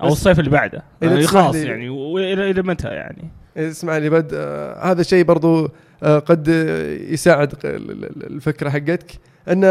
أو 0.00 0.06
بس 0.06 0.12
الصيف 0.12 0.38
اللي 0.38 0.50
بعده. 0.50 0.82
إذا 1.02 1.12
يعني 1.12 1.26
خلاص 1.26 1.54
يعني 1.56 1.88
والى 1.88 2.50
إلى 2.50 2.62
متى 2.62 2.88
يعني؟ 2.88 3.30
اسمع 3.56 3.96
لي 3.98 4.10
بد 4.10 4.30
آه 4.34 4.90
هذا 4.92 5.00
الشيء 5.00 5.24
برضو 5.24 5.68
آه 6.02 6.18
قد 6.18 6.48
آه، 6.48 7.12
يساعد 7.12 7.54
ق- 7.54 7.66
ال- 7.66 7.90
ال- 8.04 8.26
الفكرة 8.26 8.70
حقتك. 8.70 9.12
إن 9.48 9.62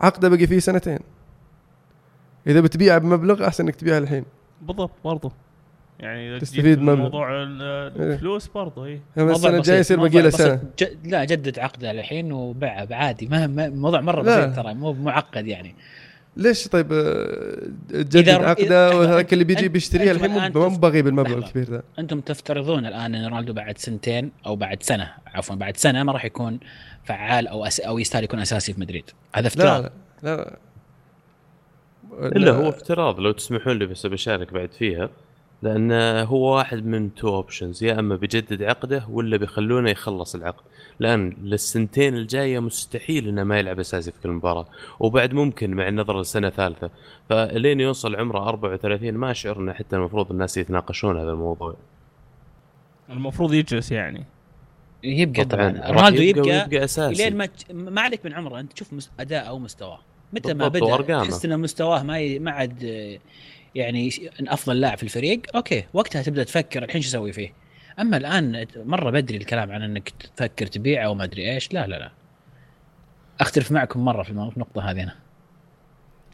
عقده 0.00 0.28
بقي 0.28 0.46
فيه 0.46 0.58
سنتين. 0.58 0.98
إذا 2.46 2.60
بتبيعه 2.60 2.98
بمبلغ 2.98 3.46
أحسن 3.46 3.64
إنك 3.64 3.76
تبيعه 3.76 3.98
الحين. 3.98 4.24
بالضبط 4.62 4.90
برضو. 5.04 5.32
يعني 6.00 6.40
تستفيد 6.40 6.78
مبلغ. 6.78 6.96
موضوع 6.96 7.42
ال- 7.42 7.62
الفلوس 8.12 8.48
برضه 8.48 8.84
اي 8.86 9.00
يعني 9.16 9.30
السنة 9.30 9.56
الجاية 9.56 9.78
يصير 9.78 10.00
باقي 10.00 10.22
له. 10.22 10.30
سنة. 10.30 10.62
ج... 10.78 10.84
لا 11.04 11.24
جدد 11.24 11.58
عقده 11.58 11.90
الحين 11.90 12.32
وباع 12.32 12.86
عادي 12.90 13.26
ما 13.26 13.46
ما- 13.46 13.68
موضوع 13.68 14.00
مرة. 14.00 14.22
بسيط 14.22 14.56
ترى 14.56 14.74
مو 14.74 14.92
معقد 14.92 15.46
يعني. 15.46 15.74
ليش 16.38 16.68
طيب 16.68 16.92
آه، 16.92 17.68
تجدد 17.88 18.24
إذا- 18.26 18.28
عقده 18.44 18.96
وهذاك 18.96 19.32
اللي 19.32 19.44
بيجي 19.44 19.68
بيشتريها 19.68 20.12
الحين 20.12 20.32
الآن 20.32 20.52
مو- 20.54 20.60
مو 20.68 20.74
تف- 20.74 20.78
باغي 20.78 21.02
بالمبلغ 21.02 21.38
لحظة. 21.38 21.46
الكبير 21.46 21.70
ذا 21.70 21.82
أنتم 21.98 22.20
تفترضون 22.20 22.86
الآن 22.86 23.14
إن 23.14 23.26
رونالدو 23.26 23.52
بعد 23.52 23.78
سنتين 23.78 24.30
أو 24.46 24.56
بعد 24.56 24.82
سنة 24.82 25.12
عفوا 25.26 25.56
بعد 25.56 25.76
سنة 25.76 26.02
ما 26.02 26.12
راح 26.12 26.24
يكون 26.24 26.60
فعال 27.04 27.48
أو 27.48 27.64
أس... 27.64 27.80
أو 27.80 27.98
يستاهل 27.98 28.24
يكون 28.24 28.40
أساسي 28.40 28.72
في 28.72 28.80
مدريد. 28.80 29.10
هذا 29.34 29.42
لا 29.42 29.46
افتراض. 29.48 29.82
لا 29.82 29.90
لا, 30.22 30.36
لا. 30.36 30.58
الا 32.36 32.50
هو 32.52 32.68
افتراض 32.68 33.20
لو 33.20 33.32
تسمحون 33.32 33.78
لي 33.78 33.86
بس 33.86 34.06
بشارك 34.06 34.52
بعد 34.52 34.72
فيها. 34.72 35.10
لأن 35.62 35.92
هو 36.26 36.56
واحد 36.56 36.86
من 36.86 37.14
two 37.14 37.28
options 37.28 37.84
يا 37.84 37.98
أما 37.98 38.16
بيجدد 38.16 38.62
عقده 38.62 39.06
ولا 39.10 39.36
بيخلونه 39.36 39.90
يخلص 39.90 40.34
العقد. 40.34 40.62
لأن 41.00 41.36
للسنتين 41.42 42.14
الجاية 42.14 42.58
مستحيل 42.58 43.28
إنه 43.28 43.44
ما 43.44 43.58
يلعب 43.58 43.80
أساسي 43.80 44.12
في 44.12 44.20
كل 44.22 44.28
مباراة 44.28 44.66
وبعد 45.00 45.32
ممكن 45.34 45.74
مع 45.74 45.88
النظر 45.88 46.20
لسنة 46.20 46.50
ثالثة. 46.50 46.90
فلين 47.28 47.80
يوصل 47.80 48.16
عمره 48.16 48.48
34 48.48 49.14
ما 49.14 49.30
اشعر 49.30 49.58
انه 49.60 49.72
حتى 49.72 49.96
المفروض 49.96 50.30
الناس 50.30 50.56
يتناقشون 50.56 51.18
هذا 51.20 51.30
الموضوع. 51.30 51.76
المفروض 53.10 53.54
يجلس 53.54 53.92
يعني. 53.92 54.24
يبقى 55.04 55.44
طبعا 55.44 55.90
رونالدو 55.90 56.22
يبقى 56.22 56.40
يبقى 56.48 56.62
ويبقى 56.62 56.84
أساسي. 56.84 57.24
لين 57.24 57.36
ما 57.36 57.48
ما 57.70 58.00
عليك 58.00 58.24
من 58.26 58.32
عمره 58.34 58.60
أنت 58.60 58.72
تشوف 58.72 58.92
مس- 58.92 59.10
اداء 59.20 59.48
أو 59.48 59.58
مستواه 59.58 59.98
متى 60.32 60.54
ما 60.54 60.68
بدأ. 60.68 61.22
تحس 61.24 61.44
ان 61.44 61.60
مستواه 61.60 62.02
ما 62.02 62.18
ي... 62.18 62.38
ما 62.38 62.50
عاد 62.50 62.84
يعني 63.74 64.10
أفضل 64.40 64.80
لاعب 64.80 64.96
في 64.98 65.02
الفريق 65.02 65.40
أوكي 65.56 65.84
وقتها 65.92 66.22
تبدأ 66.22 66.44
تفكر 66.44 66.84
الحين 66.84 67.00
شو 67.02 67.08
أسوي 67.08 67.32
فيه؟ 67.32 67.52
أما 68.00 68.16
الآن 68.16 68.66
مرة 68.76 69.10
بدري 69.10 69.36
الكلام 69.36 69.72
عن 69.72 69.82
إنك 69.82 70.08
تفكر 70.36 70.66
تبيعه 70.66 71.04
أو 71.06 71.14
ما 71.14 71.24
أدري 71.24 71.52
إيش 71.54 71.72
لا 71.72 71.86
لا 71.86 71.96
لا. 71.98 72.10
أختلف 73.40 73.72
معكم 73.72 74.04
مرة 74.04 74.22
في 74.22 74.30
النقطة 74.30 74.90
هذه 74.90 75.02
أنا. 75.02 75.14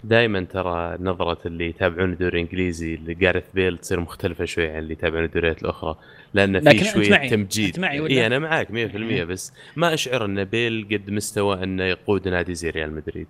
دائما 0.04 0.40
ترى 0.44 0.96
نظرة 1.00 1.38
اللي 1.46 1.68
يتابعون 1.68 2.12
الدوري 2.12 2.40
الإنجليزي 2.42 2.96
لجاريث 2.96 3.44
بيل 3.54 3.78
تصير 3.78 4.00
مختلفة 4.00 4.44
شوي 4.44 4.70
عن 4.70 4.78
اللي 4.78 4.92
يتابعون 4.92 5.24
الدوريات 5.24 5.62
الأخرى 5.62 5.96
لأن 6.34 6.70
في 6.70 6.84
شوية 6.84 7.10
معي- 7.10 7.28
تمجيد. 7.30 7.66
أنت 7.66 7.78
معي 7.78 8.00
ولا؟ 8.00 8.10
إي 8.12 8.26
أنا 8.26 8.38
معاك 8.38 8.70
100% 8.70 9.24
بس 9.24 9.52
ما 9.76 9.94
أشعر 9.94 10.24
إن 10.24 10.44
بيل 10.44 10.88
قد 10.92 11.10
مستوى 11.10 11.64
إنه 11.64 11.84
يقود 11.84 12.28
نادي 12.28 12.54
زي 12.54 12.70
ريال 12.70 12.92
مدريد. 12.94 13.26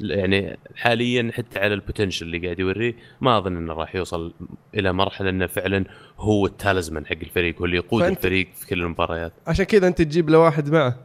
يعني 0.00 0.58
حاليا 0.76 1.30
حتى 1.34 1.58
على 1.58 1.74
البوتنشل 1.74 2.26
اللي 2.26 2.38
قاعد 2.38 2.58
يوريه 2.60 2.94
ما 3.20 3.38
أظن 3.38 3.56
إنه 3.56 3.72
راح 3.74 3.94
يوصل 3.94 4.34
إلى 4.74 4.92
مرحلة 4.92 5.30
إنه 5.30 5.46
فعلا 5.46 5.84
هو 6.18 6.46
التالزمن 6.46 7.06
حق 7.06 7.16
الفريق 7.22 7.58
هو 7.58 7.64
اللي 7.64 7.76
يقود 7.76 8.02
فأنت- 8.02 8.06
الفريق 8.16 8.48
في 8.54 8.66
كل 8.66 8.82
المباريات. 8.82 9.32
عشان 9.46 9.64
كذا 9.64 9.86
أنت 9.88 10.02
تجيب 10.02 10.30
له 10.30 10.38
واحد 10.38 10.70
معه. 10.70 10.96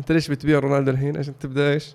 أنت 0.00 0.12
ليش 0.12 0.28
بتبيع 0.28 0.58
رونالدو 0.58 0.90
الحين؟ 0.90 1.16
عشان 1.16 1.38
تبدأ 1.38 1.72
إيش؟ 1.72 1.94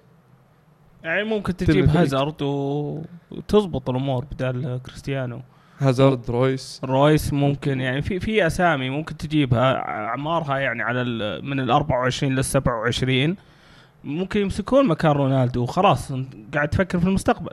يعني 1.04 1.24
ممكن 1.24 1.56
تجيب. 1.58 1.90
هازارد 1.90 2.42
و- 2.42 3.02
وتزبط 3.32 3.90
الأمور 3.90 4.26
بدال 4.26 4.80
كريستيانو 4.86 5.42
هازارد 5.80 6.30
رويس. 6.30 6.82
رويس 6.84 7.34
ممكن 7.34 7.82
يعني 7.82 8.02
في 8.02 8.20
في 8.20 8.48
أسامي 8.48 8.90
ممكن 8.90 9.18
تجيبها. 9.18 9.76
أعمارها 9.88 10.58
يعني 10.58 10.84
على 10.84 11.02
ال- 11.02 11.46
من 11.46 11.60
ال 11.60 11.72
24 11.72 12.36
لل 12.36 12.46
27 12.46 13.36
ممكن 14.04 14.42
يمسكون 14.42 14.88
مكان 14.88 15.12
رونالدو 15.12 15.64
وخلاص 15.64 16.12
انت 16.12 16.34
قاعد 16.56 16.68
تفكر 16.70 17.00
في 17.00 17.06
المستقبل 17.08 17.52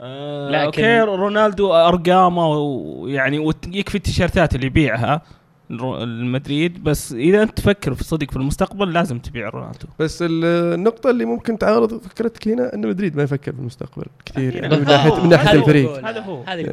آه 0.00 0.50
لكن- 0.50 0.64
أوكي 0.84 1.00
رونالدو 1.00 1.72
ارقامه 1.72 2.48
ويعني 2.48 3.50
يكفي 3.68 3.94
التيشيرتات 3.94 4.54
اللي 4.54 4.66
يبيعها 4.66 5.22
الرو- 5.70 6.02
المدريد 6.02 6.84
بس 6.84 7.12
إذا 7.12 7.42
أنت 7.42 7.56
تفكر 7.56 7.94
في 7.94 8.04
صدق 8.04 8.30
في 8.30 8.36
المستقبل 8.36 8.92
لازم 8.92 9.18
تبيع 9.18 9.48
رونالدو 9.48 9.86
بس 9.98 10.22
ال- 10.22 10.44
النقطة 10.74 11.10
اللي 11.10 11.24
ممكن 11.24 11.58
تعارض 11.58 12.00
فكرتك 12.02 12.48
هنا 12.48 12.74
إن 12.74 12.86
مدريد 12.88 13.16
ما 13.16 13.22
يفكر 13.22 13.52
في 13.52 13.58
المستقبل 13.58 14.04
كثير 14.26 14.56
يعني 14.56 14.76
من. 14.76 14.84
ناحية 14.84 15.22
من 15.22 15.28
ناحية 15.28 15.48
هذا 15.50 15.56
هو. 15.58 15.60
الفريق 15.62 16.06
هذا 16.08 16.20
هو. 16.20 16.42
هذا 16.42 16.60
اللي 16.60 16.70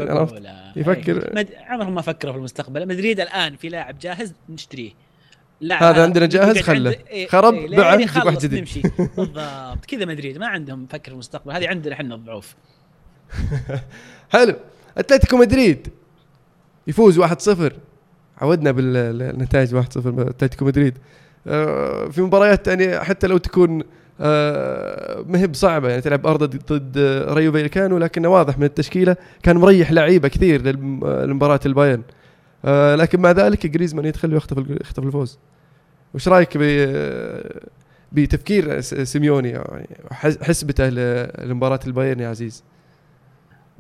يعني 0.48 0.72
يفكر- 0.76 1.24
إيه. 1.24 1.36
مد... 1.36 1.50
عمرهم 1.68 1.96
ما 1.96 2.02
فكروا 2.02 2.34
في 2.34 2.40
المستقبل 2.40 2.88
مدريد 2.88 3.20
الآن 3.20 3.56
في 3.56 3.70
لاعب 3.70 4.00
جاهز 4.00 4.34
نشتريه 4.50 4.92
لاعب 5.62 5.84
هذا 5.84 6.04
عندنا 6.04 6.26
جاهز؟ 6.26 6.58
خله. 6.58 6.76
عنده- 6.90 6.98
إيه، 7.10 7.28
خرب، 7.28 7.54
إيه، 7.54 7.78
باعه، 7.78 7.94
يجيب 7.96 8.26
واحد 8.26 8.38
جديد. 8.38 8.60
نمشي. 8.60 8.82
بالضبط. 9.18 9.86
كذا 9.88 10.06
مدريد 10.06 10.38
ما 10.38 10.48
عندهم 10.48 10.88
فكر 10.90 11.04
في 11.06 11.12
المستقبل. 11.12 11.52
هذه 11.52 11.68
عندنا 11.68 11.94
إحنا 11.94 12.16
الضعوف. 12.16 12.56
حلو. 14.34 14.54
أتلتيكو 14.98 15.38
مدريد 15.38 15.88
يفوز 16.88 17.20
1-0 17.20 17.72
عودنا 18.38 18.72
بالنتائج 18.72 19.76
1-0 19.76 19.80
أتلتيكو 20.06 20.66
مدريد. 20.66 20.98
آه، 21.48 22.06
في 22.06 22.22
مباريات 22.22 22.68
يعني 22.68 23.00
حتى 23.00 23.28
لو 23.28 23.38
تكون 23.38 23.84
آه، 24.22 25.24
مهب 25.28 25.54
صعبه 25.56 25.90
يعني 25.90 26.02
تلعب 26.02 26.28
أرض 26.28 26.44
ضد- 26.74 27.26
رايو 27.30 27.52
فايكانو 27.52 27.98
لكنه 27.98 28.30
واضح 28.30 28.58
من 28.58 28.64
التشكيلة. 28.64 29.16
كان 29.44 29.58
مريح 29.58 29.92
لعيبة 29.92 30.28
كثير 30.28 30.62
لمباراة 31.26 31.60
البايرن. 31.66 32.02
آه، 32.66 32.96
لكن 32.96 33.20
مع 33.22 33.32
ذلك 33.32 33.68
جريزمان 33.68 34.06
يدخل 34.06 34.34
ويخطف 34.34 34.70
يخطف 34.82 35.04
الفوز. 35.04 35.40
وش 36.14 36.28
رأيك 36.28 36.58
بتفكير 38.12 38.82
سيميوني؟ 38.82 39.50
يعني 39.50 39.88
حس- 40.12 40.44
حسبته 40.44 40.90
لمباراة 41.46 41.80
البايرن 41.88 42.20
يا 42.20 42.28
عزيز. 42.30 42.64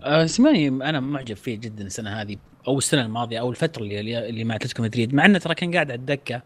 آه، 0.03 0.25
سيميوني 0.25 0.67
أنا 0.67 0.99
معجب 0.99 1.35
فيه 1.35 1.55
جدا 1.59 1.85
السنة 1.85 2.21
هذه 2.21 2.37
أو 2.67 2.77
السنة 2.77 3.01
الماضية 3.05 3.39
أو 3.39 3.49
الفترة 3.49 3.83
اللي 3.83 4.29
اللي 4.29 4.43
مع 4.43 4.55
أتلتيكو 4.55 4.83
مدريد. 4.83 5.13
مع 5.13 5.25
إنه 5.25 5.39
ترى 5.39 5.55
كان 5.55 5.73
قاعد 5.73 5.91
على 5.91 5.99
الدكة 5.99 6.41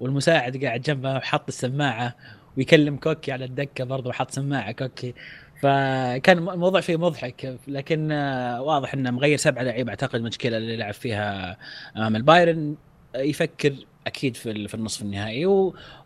والمساعد 0.00 0.64
قاعد 0.64 0.80
جنبه 0.82 1.16
وحط 1.16 1.48
السماعة 1.48 2.14
ويكلم 2.56 2.96
كوكي 2.96 3.32
على 3.32 3.44
الدكة 3.44 3.84
برضه 3.84 4.10
وحط 4.10 4.30
سماعة 4.30 4.72
كوكي. 4.72 5.14
فكان 5.60 6.38
الموضوع 6.38 6.80
فيه 6.80 6.96
مضحك 6.96 7.58
لكن 7.68 8.12
آه، 8.12 8.62
واضح 8.62 8.94
إنه 8.94 9.10
مغير 9.10 9.36
سبعه 9.38 9.62
لعيبة 9.62 9.90
أعتقد 9.90 10.20
مشكلة 10.20 10.56
اللي 10.56 10.76
لعب 10.76 10.94
فيها 10.94 11.56
أمام 11.96 12.16
البايرن. 12.16 12.74
آه، 13.14 13.18
يفكر 13.18 13.74
أكيد 14.06 14.36
في 14.36 14.68
في 14.68 14.74
النصف 14.74 15.02
النهائي 15.02 15.46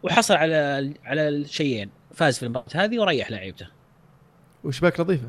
وحصل 0.02 0.34
على 0.34 0.92
على 1.04 1.28
الشيئين 1.28 1.90
فاز 2.14 2.38
في 2.38 2.42
المباراة 2.42 2.66
هذه 2.74 2.98
وريح 2.98 3.30
لعيبته. 3.30 3.66
وشباك 4.64 5.00
نظيفه 5.00 5.28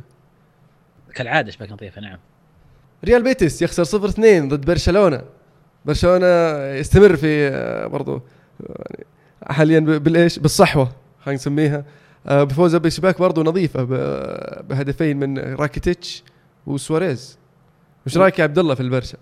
كالعادة 1.15 1.51
شباك 1.51 1.71
نظيفه 1.71 2.01
نعم. 2.01 2.19
ريال 3.05 3.23
بيتيس 3.23 3.61
يخسر 3.61 3.83
0 3.83 4.09
2 4.09 4.49
ضد 4.49 4.65
برشلونة. 4.65 5.21
برشلونة 5.85 6.57
يستمر 6.73 7.15
في 7.15 7.47
آه، 7.47 7.87
برضو 7.87 8.21
يعني 8.69 9.05
حاليا 9.43 9.79
بالإيش؟ 9.79 10.39
بالصحوة 10.39 10.91
خلينا 11.19 11.39
نسميها. 11.39 11.85
بفوزه 12.29 12.77
بشباك 12.77 13.19
برضو 13.19 13.43
نظيفة 13.43 13.83
ب- 13.83 14.67
بهدفين 14.67 15.17
من 15.17 15.39
راكيتيتش 15.39 16.23
وسواريز. 16.67 17.39
وش 18.05 18.17
رأيك 18.17 18.39
يا 18.39 18.43
عبد 18.43 18.59
الله 18.59 18.75
في 18.75 18.81
البرشا؟ 18.81 19.17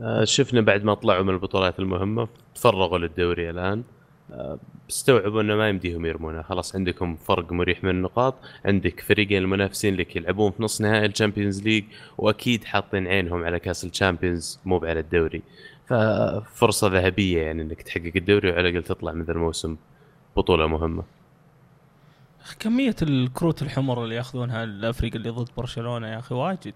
آه، 0.00 0.24
شفنا 0.24 0.60
بعد 0.60 0.84
ما 0.84 0.94
طلعوا 0.94 1.22
من 1.22 1.34
البطولات 1.34 1.78
المهمة 1.78 2.28
تفرغوا 2.54 2.98
للدوري 2.98 3.50
الآن. 3.50 3.82
آه، 4.32 4.58
استوعبوا 4.90 5.40
إنه 5.42 5.56
ما 5.56 5.68
يمديهم 5.68 6.06
يرمونها 6.06 6.42
خلاص 6.42 6.76
عندكم 6.76 7.16
فرق 7.16 7.52
مريح 7.52 7.84
من 7.84 7.90
النقاط 7.90 8.34
عندك 8.64 9.00
فريقين 9.00 9.42
المنافسين 9.42 9.96
لك 9.96 10.16
يلعبون 10.16 10.50
في 10.50 10.62
نص 10.62 10.80
نهائي 10.80 11.06
ال 11.06 11.12
Champions 11.12 11.62
League 11.62 11.84
وأكيد 12.18 12.64
حاطين 12.64 13.06
عينهم 13.06 13.44
على 13.44 13.58
كأس 13.60 13.84
ال 13.84 13.92
Champions 13.92 14.60
مو 14.64 14.78
على 14.78 15.00
الدوري. 15.00 15.42
ففرصة 15.86 16.88
ذهبية 16.88 17.42
يعني 17.42 17.62
إنك 17.62 17.82
تحقق 17.82 18.12
الدوري 18.16 18.50
وعلى 18.50 18.68
الأقل 18.68 18.82
تطلع 18.84 19.12
من 19.12 19.22
ذا 19.22 19.32
الموسم 19.32 19.76
بطولة 20.36 20.66
مهمة. 20.66 21.02
كمية 22.58 22.96
الكروت 23.02 23.62
الحمر 23.62 24.04
اللي 24.04 24.14
ياخذونها 24.14 24.64
الافريقيا 24.64 25.18
اللي 25.18 25.30
ضد 25.30 25.48
برشلونة 25.56 26.08
يا 26.08 26.18
أخي 26.18 26.34
واجد. 26.34 26.74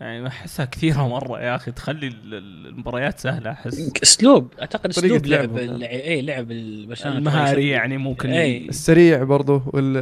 يعني 0.00 0.26
أحسها 0.26 0.64
كثيرة 0.64 1.08
مرة 1.08 1.40
يا 1.40 1.56
أخي 1.56 1.70
تخلي 1.72 2.06
ال- 2.06 2.34
ال- 2.34 2.66
المباريات 2.66 3.18
سهلة 3.18 3.50
أحس. 3.50 3.92
أسلوب 4.02 4.52
أعتقد 4.60 4.90
أسلوب 4.90 5.26
لعب 5.26 5.56
اي 5.56 6.22
لعب 6.22 6.46
برشلونه 6.88 7.18
المهاري 7.18 7.68
يعني 7.68 7.96
ممكن 7.98 8.30
إي. 8.30 8.68
السريع 8.68 9.22
برضو 9.24 9.62
وال 9.66 9.96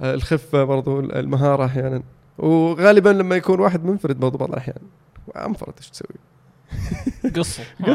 آه، 0.00 0.14
الخفة 0.14 0.64
برضو 0.64 1.00
المهارة 1.00 1.64
أحيانا. 1.64 2.02
وغالبا 2.38 3.08
لما 3.08 3.36
يكون 3.36 3.60
واحد 3.60 3.84
منفرد 3.84 4.20
برضو 4.20 4.38
بعض 4.38 4.50
الاحيان 4.50 4.76
انفرد 5.36 5.74
إيش 5.78 5.90
تسوي؟ 5.90 6.16
قصة. 7.36 7.62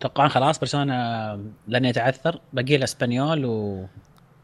توقعون 0.00 0.28
خلاص 0.28 0.58
برشلونة 0.58 1.32
لن 1.68 1.84
يتعثر 1.84 2.40
باقي 2.52 2.76
له 2.76 2.84
اسبانيول 2.84 3.44
و 3.44 3.84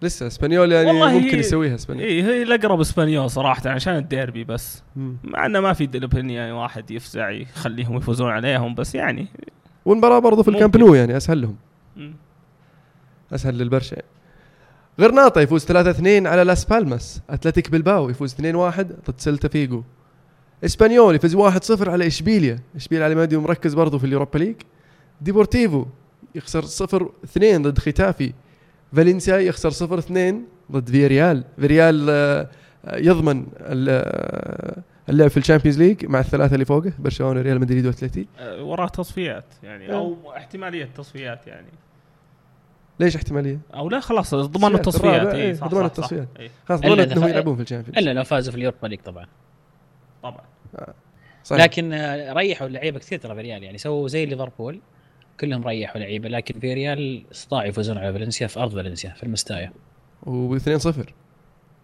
لسه 0.03 0.27
اسبانيول 0.27 0.73
يعني 0.73 0.87
والله 0.89 1.13
ممكن 1.19 1.35
هي- 1.35 1.39
يسويها 1.41 1.75
اسبانيول 1.75 2.07
اي 2.09 2.23
هي 2.23 2.43
الأقرب 2.43 2.81
اسبانيول 2.81 3.31
صراحة 3.31 3.71
عشان 3.71 3.97
الديربي 3.97 4.45
بس 4.45 4.83
مم. 4.97 5.17
مع 5.25 5.47
إنه 5.47 5.61
ما 5.61 5.73
في 5.73 5.87
دلبنيا 5.87 6.41
يعني 6.41 6.53
واحد 6.53 6.91
يفزع 6.91 7.31
يخليهم 7.31 7.97
يفوزون 7.97 8.31
عليهم 8.31 8.75
بس 8.75 8.95
يعني 8.95 9.27
والمباراة 9.85 10.19
برضو 10.19 10.43
في. 10.43 10.49
الكامب 10.51 10.77
نو 10.77 10.95
يعني 10.95 11.17
أسهل 11.17 11.41
لهم 11.43 11.57
مم. 11.97 12.15
أسهل 13.33 13.59
للبرشا 13.59 13.95
يعني. 13.95 14.07
غرناطة 15.01 15.41
يفوز 15.41 15.65
3 15.65 15.91
2 15.91 16.27
على 16.27 16.45
لاس 16.45 16.65
بالماس 16.65 17.21
أتلتيك 17.31 17.71
بلباو 17.71 18.11
يفوز 18.11 18.33
2 18.35 18.55
1 18.55 18.87
ضد 19.11 19.15
سيلتا 19.21 19.49
فيغو 19.49 19.83
إسبانيول 20.65 21.15
يفوز 21.15 21.35
1 21.35 21.65
0 21.65 21.91
على 21.91 22.07
إشبيليا 22.07 22.59
إشبيليا 22.77 23.05
على 23.05 23.15
ماديو 23.15 23.41
مركز 23.41 23.75
برضه 23.75 23.99
في 23.99 24.05
ال 24.07 24.11
Europa 24.11 24.39
League 24.39 24.55
ديبورتيفو 25.21 25.87
يخسر 26.35 26.65
0 26.65 27.13
2 27.25 27.63
ضد 27.63 27.79
ختافي. 27.79 28.33
فالنسيا 28.97 29.39
يخسر 29.39 29.71
0 29.71 29.99
2 29.99 30.45
ضد 30.73 30.91
فياريال 30.91 31.45
فياريال 31.61 32.07
آه، 32.11 32.49
يضمن 32.93 33.47
ال- 33.61 33.89
آه، 33.89 34.83
اللعب 35.09 35.29
في 35.31 35.37
ال 35.37 35.41
Champions 35.41 35.79
League 35.79 36.07
مع 36.07 36.21
الثلاثة 36.21 36.55
اللي 36.55 36.65
فوقه 36.65 36.93
برشلونة 36.99 37.41
ريال 37.43 37.61
مدريد 37.61 37.87
وأتلتي 37.87 38.27
آه، 38.39 38.63
وراه 38.63 38.89
تصفيات 38.89 39.45
يعني 39.63 39.95
أو 39.95 40.17
احتمالية 40.37 40.85
تصفيات 40.85 41.47
يعني. 41.47 41.67
ليش 43.01 43.17
احتمالية؟ 43.17 43.59
أو 43.75 43.89
لا 43.91 44.01
خلاص 44.01 44.31
تصفيات 44.31 44.75
التصفيات 44.75 45.27
اي 45.27 45.43
إيه، 45.43 45.53
صح 45.55 45.69
صح. 45.71 45.77
التصفيات. 45.79 46.29
إيه، 46.39 46.51
خلاص 46.69 46.81
إذا 46.85 47.13
إنهم 47.13 47.29
يلعبون 47.29 47.57
في 47.57 47.63
ال 47.63 47.66
Champions 47.66 47.99
إلا 47.99 48.13
لو 48.15 48.25
فازوا 48.25 48.53
في 48.53 48.59
ال 48.59 48.63
Europa 48.63 48.87
League 48.87 48.99
طبعا. 49.01 49.27
طبعا. 50.23 50.41
صحيح. 51.45 51.63
لكن 51.63 51.93
آه، 51.93 52.33
ريحوا 52.33 52.67
اللعيبه 52.67 52.99
كثير 52.99 53.19
ترى 53.19 53.35
فياريال 53.35 53.63
يعني. 53.63 53.79
سووا 53.79 54.09
زي 54.09 54.27
ليفربول. 54.27 54.81
كلهم 55.43 55.67
ريحوا 55.67 56.01
لعيبة 56.01 56.29
لكن 56.29 56.61
فياريال 56.61 57.25
استطاعوا 57.33 57.67
يفوزون 57.67 57.99
على 57.99 58.13
فالنسيا 58.13 58.47
في 58.47 58.61
أرض 58.61 58.75
فالنسيا 58.75 59.11
في 59.11 59.23
الميستايا 59.23 59.73
و 60.27 60.57
2 60.57 60.79
0 60.79 61.15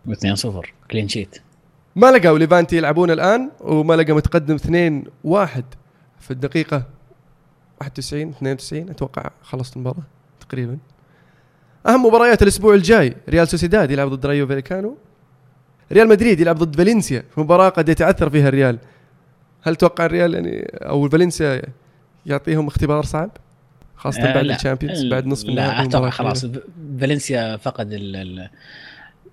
و2-0 0.08 0.66
clean 0.90 1.08
sheet 1.08 1.38
ملقا 1.96 2.38
وليفانتي 2.38 2.76
يلعبون 2.76 3.10
الآن 3.10 3.50
وملقا 3.60 4.12
متقدم 4.12 4.54
2 4.54 5.04
1 5.24 5.64
في 6.20 6.30
الدقيقة 6.30 6.82
91 7.80 8.28
92 8.28 8.90
أتوقع 8.90 9.30
خلصت 9.42 9.76
المباراة 9.76 10.02
تقريبا. 10.40 10.78
أهم 11.86 12.06
مباريات 12.06 12.42
الأسبوع 12.42 12.74
الجاي 12.74 13.16
ريال 13.28 13.48
سوسيداد 13.48 13.90
يلعب 13.90 14.08
ضد 14.08 14.26
رايو 14.26 14.46
فايكانو 14.46 14.96
ريال 15.92 16.08
مدريد 16.08 16.40
يلعب 16.40 16.56
ضد 16.56 16.76
فالنسيا 16.76 17.24
في 17.34 17.40
مباراة 17.40 17.68
قد 17.68 17.88
يتعثر 17.88 18.30
فيها 18.30 18.48
الريال. 18.48 18.78
هل 19.62 19.76
تتوقع 19.76 20.06
الريال 20.06 20.34
يعني 20.34 20.60
أو 20.74 21.08
فالنسيا 21.08 21.62
يعطيهم 22.26 22.66
اختبار 22.66 23.04
صعب؟ 23.04 23.30
خاصة 23.98 24.22
آه، 24.22 24.34
بعد. 24.34 24.50
ال 24.50 24.56
Champions 24.56 25.04
بعد 25.04 25.26
نصف 25.26 25.48
النهائي 25.48 25.86
أتوقع 25.86 26.10
خلاص 26.10 26.46
فالنسيا 27.00 27.56
فقد 27.56 27.92
ال 27.92 28.16
ال 28.16 28.50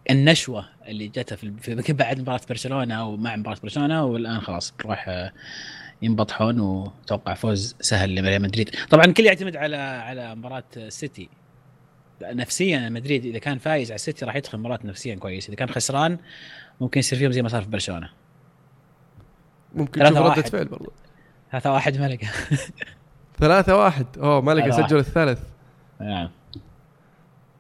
النشوة 0.10 0.66
اللي 0.88 1.08
جته 1.08 1.36
في 1.36 1.94
بعد 1.94 2.20
مباراة 2.20 2.42
برشلونة 2.50 2.96
أو 2.96 3.18
مع 3.18 3.36
مباراة 3.36 3.58
برشلونة 3.64 4.06
والآن 4.06 4.42
خلاص 4.42 4.74
راح 4.86 5.06
آه، 5.10 5.32
ينبطحون 6.02 6.60
وتوقع 6.60 7.34
فوز 7.34 7.76
سهل 7.82 8.16
لريال 8.16 8.42
مدريد. 8.42 8.76
طبعا 8.90 9.06
الكل 9.06 9.26
يعتمد 9.26 9.56
على 9.56 9.76
على 9.76 10.36
مباراة 10.36 10.64
السيتي 10.78 11.30
نفسيا 12.22 12.90
مدريد 12.90 13.26
إذا 13.26 13.40
كان 13.40 13.58
فايز 13.58 13.92
على 13.92 13.96
السيتي 13.96 14.26
راح 14.26 14.36
يدخل 14.36 14.58
مباراة 14.58 14.80
نفسيا 14.84 15.16
كويس. 15.16 15.48
إذا 15.48 15.56
كان 15.56 15.70
خسران 15.70 16.18
ممكن 16.82 17.00
يصير 17.00 17.20
فيهم 17.20 17.32
زي 17.32 17.42
ما 17.42 17.50
صار 17.50 17.62
في 17.62 17.70
برشلونة. 17.70 18.10
ممكن 19.76 20.02
ثلاثة 20.02 20.22
واحد. 20.22 20.48
فعل 20.48 20.66
برضو. 20.66 20.94
3 21.52 21.72
1 21.72 21.98
ملقا 22.02 22.28
ثلاثة 23.40 23.78
واحد. 23.78 24.06
أوه 24.18 24.42
ملقا 24.42 24.72
سجل 24.72 24.98
الثالث. 24.98 25.40
نعم. 26.02 26.30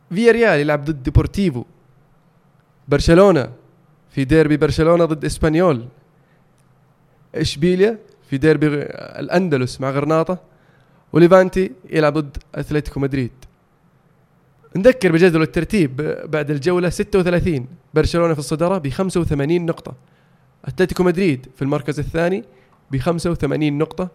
فياريال 0.10 0.60
يلعب 0.60 0.86
ضد 0.86 1.04
ديبورتيفو. 1.04 1.64
برشلونة 2.88 3.50
في 4.10 4.26
ديربي 4.26 4.58
برشلونة 4.58 5.06
ضد 5.06 5.26
إسبانيول. 5.26 5.86
إشبيليا 7.36 7.98
في 8.30 8.38
ديربي 8.38 8.68
الأندلس 8.68 9.82
مع 9.82 9.90
غرناطة. 9.90 10.38
وليفانتي 11.14 11.72
يلعب 11.90 12.14
ضد 12.14 12.38
أتلتيكو 12.56 13.00
مدريد. 13.00 13.32
نذكر 14.76 15.12
بجدول 15.12 15.42
الترتيب 15.42 15.96
بعد 16.26 16.52
الجولة 16.52 16.90
36 16.90 17.68
برشلونة 17.94 18.34
في 18.34 18.40
الصدارة 18.40 18.78
ب 18.78 18.90
85 18.90 19.66
نقطة. 19.66 19.94
أتلتيكو 20.66 21.04
مدريد 21.04 21.48
في 21.56 21.62
المركز 21.62 22.00
الثاني 22.00 22.44
ب 22.92 22.98
85 22.98 23.78
نقطة. 23.78 24.10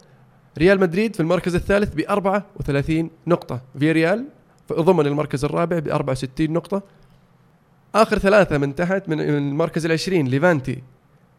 ريال 0.57 0.79
مدريد 0.79 1.15
في 1.15 1.19
المركز 1.19 1.55
الثالث 1.55 1.93
ب 1.95 1.99
34 1.99 3.09
نقطة. 3.27 3.61
في 3.79 3.91
ريال 3.91 4.25
ضمن 4.73 5.07
المركز 5.07 5.45
الرابع 5.45 5.79
ب 5.79 5.87
64 5.87 6.53
نقطة. 6.53 6.83
آخر 7.95 8.17
ثلاثة 8.17 8.57
من 8.57 8.75
تحت 8.75 9.09
من 9.09 9.21
المركز 9.21 9.85
العشرين 9.85 10.27
ليفانتي 10.27 10.83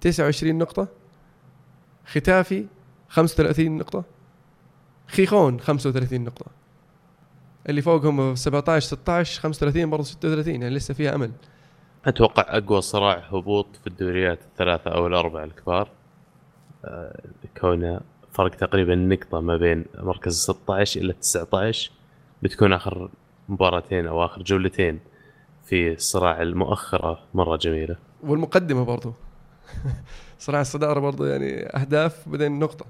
29 0.00 0.58
نقطة. 0.58 0.88
ختافي 2.06 2.66
35 3.08 3.78
نقطة. 3.78 4.04
خيخون 5.08 5.60
35 5.60 6.24
نقطة. 6.24 6.46
اللي 7.68 7.82
فوقهم 7.82 8.34
17 8.34 8.86
16 8.86 9.40
35 9.40 9.90
برضه 9.90 10.02
36 10.04 10.62
يعني 10.62 10.74
لسه 10.74 10.94
فيها 10.94 11.14
أمل. 11.14 11.32
أتوقع 12.06 12.44
أقوى 12.48 12.80
صراع 12.80 13.18
هبوط 13.18 13.66
في 13.76 13.86
الدوريات 13.86 14.38
الثلاثة 14.42 14.90
أو 14.90 15.06
الأربعة 15.06 15.44
الكبار 15.44 15.88
آه، 16.84 17.20
كونه 17.60 18.00
فرق 18.32 18.50
تقريبا 18.50 18.94
نقطة 18.94 19.40
ما 19.40 19.56
بين 19.56 19.84
مركز 19.94 20.42
16 20.42 21.00
إلى 21.00 21.12
19 21.12 21.90
بتكون 22.42 22.72
آخر 22.72 23.10
مباراتين 23.48 24.06
أو 24.06 24.24
آخر 24.24 24.42
جولتين 24.42 25.00
في 25.64 25.92
الصراع 25.92 26.42
المؤخرة 26.42 27.20
مرة 27.34 27.56
جميلة. 27.56 27.96
والمقدمة 28.22 28.84
برضو. 28.84 29.12
صراع 30.38 30.60
الصدارة 30.60 31.00
برضو 31.00 31.24
يعني 31.24 31.66
أهداف 31.66 32.28
بعدين 32.28 32.58
نقطة. 32.58 32.86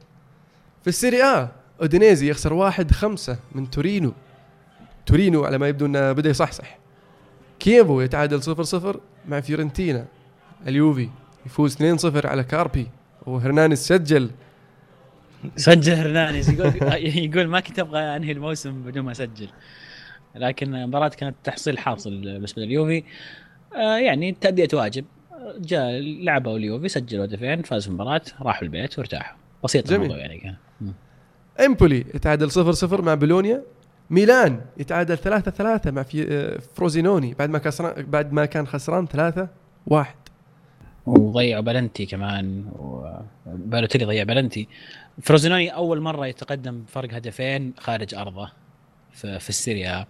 في 0.82 0.88
السيري 0.88 1.22
آ 1.22 1.48
أودينيزي 1.80 2.30
يخسر 2.30 2.52
واحد 2.52 2.90
خمسة 2.90 3.38
من 3.52 3.70
تورينو. 3.70 4.12
تورينو 5.06 5.44
على 5.44 5.58
ما 5.58 5.68
يبدو 5.68 5.86
أنه 5.86 6.12
بدأ 6.12 6.30
يصحصح. 6.30 6.78
كييفو 7.60 8.00
يتعادل 8.00 8.42
صفر 8.42 8.62
صفر 8.62 9.00
مع 9.28 9.40
فيورنتينا. 9.40 10.06
اليوفي 10.66 11.08
يفوز 11.46 11.76
2-0 11.76 12.26
على 12.26 12.44
كاربي. 12.44 12.86
وهرنانيز 13.26 13.78
سجل 13.78 14.30
سجل 15.56 15.92
هرنانيز 15.92 16.50
يقول 16.50 16.72
يقول 17.24 17.46
ما 17.46 17.60
كنت 17.60 17.78
أبغى 17.78 18.00
أنهي 18.16 18.32
الموسم 18.32 18.82
بدون 18.82 19.04
ما 19.04 19.12
أسجل. 19.12 19.48
لكن 20.34 20.74
المباراة 20.74 21.08
كانت 21.08 21.36
تحصيل 21.44 21.78
حاصل 21.78 22.10
بالنسبة 22.20 22.62
لليوفي 22.62 23.04
آه 23.76 23.96
يعني 23.96 24.32
تأدية 24.32 24.68
واجب. 24.72 25.04
جاء 25.58 25.90
لعبوا 26.00 26.56
اليوفي 26.56 26.88
سجلوا 26.88 27.24
هدفين 27.24 27.62
فازوا 27.62 27.82
في 27.82 27.88
المباراة 27.88 28.22
راحوا 28.42 28.62
البيت 28.62 28.98
وارتاحوا. 28.98 29.36
بسيط 29.64 29.88
جميل. 29.88 30.02
الموضوع 30.02 30.18
يعني 30.18 30.38
كان. 30.38 30.54
إمبولي 31.66 32.04
يتعادل 32.14 32.50
0-0 32.50 33.00
مع 33.00 33.14
بولونيا. 33.14 33.62
ميلان 34.10 34.60
يتعادل 34.78 35.18
3-3 35.18 35.90
مع 35.90 36.02
في 36.02 36.26
آه، 36.30 36.58
فروزينوني 36.74 37.34
بعد 37.34 37.50
ما 37.50 37.58
كسران 37.58 38.02
بعد 38.02 38.32
ما 38.32 38.44
كان 38.46 38.66
خسران 38.66 39.06
3-1 39.90 40.04
وضيعوا 41.06 41.62
بلنتي 41.62 42.06
كمان 42.06 42.64
وبالوتيلي 43.46 44.04
ضيع 44.04 44.24
بلنتي. 44.24 44.68
فروزينوني 45.20 45.68
أول 45.68 46.00
مرة 46.00 46.26
يتقدم 46.26 46.84
فرق 46.88 47.14
هدفين 47.14 47.74
خارج 47.78 48.14
أرضه 48.14 48.52
في, 49.12 49.38
في 49.38 49.48
السيريا 49.48 50.06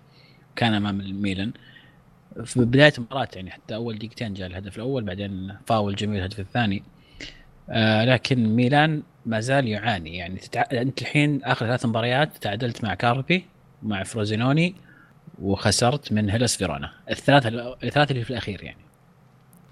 كان 0.56 0.74
أمام 0.74 1.00
الميلان. 1.00 1.52
في 2.44 2.60
بداية 2.60 2.92
المباراة 2.98 3.28
يعني 3.34 3.50
حتى 3.50 3.74
أول 3.74 3.98
دقيقتين 3.98 4.34
جاء 4.34 4.46
الهدف 4.46 4.76
الأول 4.76 5.04
بعدين 5.04 5.56
فاول 5.66 5.94
جميل 5.94 6.18
الهدف 6.18 6.40
الثاني. 6.40 6.82
آه 7.70 8.04
لكن 8.04 8.56
ميلان 8.56 9.02
ما 9.26 9.40
زال 9.40 9.68
يعاني. 9.68 10.16
يعني 10.16 10.36
تتع... 10.36 10.64
أنت 10.72 11.02
الحين 11.02 11.44
آخر 11.44 11.66
ثلاث 11.66 11.86
مباريات 11.86 12.36
تعادلت 12.36 12.84
مع 12.84 12.94
كاربي 12.94 13.46
مع 13.82 14.02
فروزينوني 14.02 14.74
وخسرت 15.42 16.12
من 16.12 16.30
هيلاس 16.30 16.56
فيرونا. 16.56 16.92
الثلاثة 17.10 17.48
الثلاثة 17.82 18.12
اللي 18.12 18.24
في 18.24 18.30
الأخير 18.30 18.62
يعني. 18.64 18.82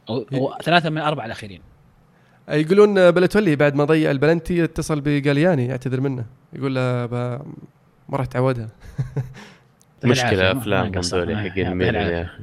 أو, 0.08 0.26
أو 0.32 0.54
ثلاثة 0.62 0.90
من 0.90 0.98
الأربعة 0.98 1.26
الأخيرين. 1.26 1.62
يقولون 2.50 3.10
بالوتيلي 3.10 3.56
بعد 3.56 3.74
ما 3.74 3.84
ضيع 3.84 4.10
البلنتي 4.10 4.64
اتصل 4.64 5.00
بجالياني 5.00 5.66
يعتذر 5.66 6.00
منه. 6.00 6.24
يقول 6.52 6.74
له 6.74 7.06
ب- 7.06 7.42
ما 8.08 8.16
راح 8.16 8.26
تعودها. 8.26 8.68
مشكلة 10.04 10.52
أفلام. 10.52 10.92
هذول 10.96 11.36
حقين 11.50 11.68
ما- 11.68 11.74
ميلان 11.74 11.92
بالعافية. 11.92 12.16
يا 12.16 12.22
أخي 12.22 12.42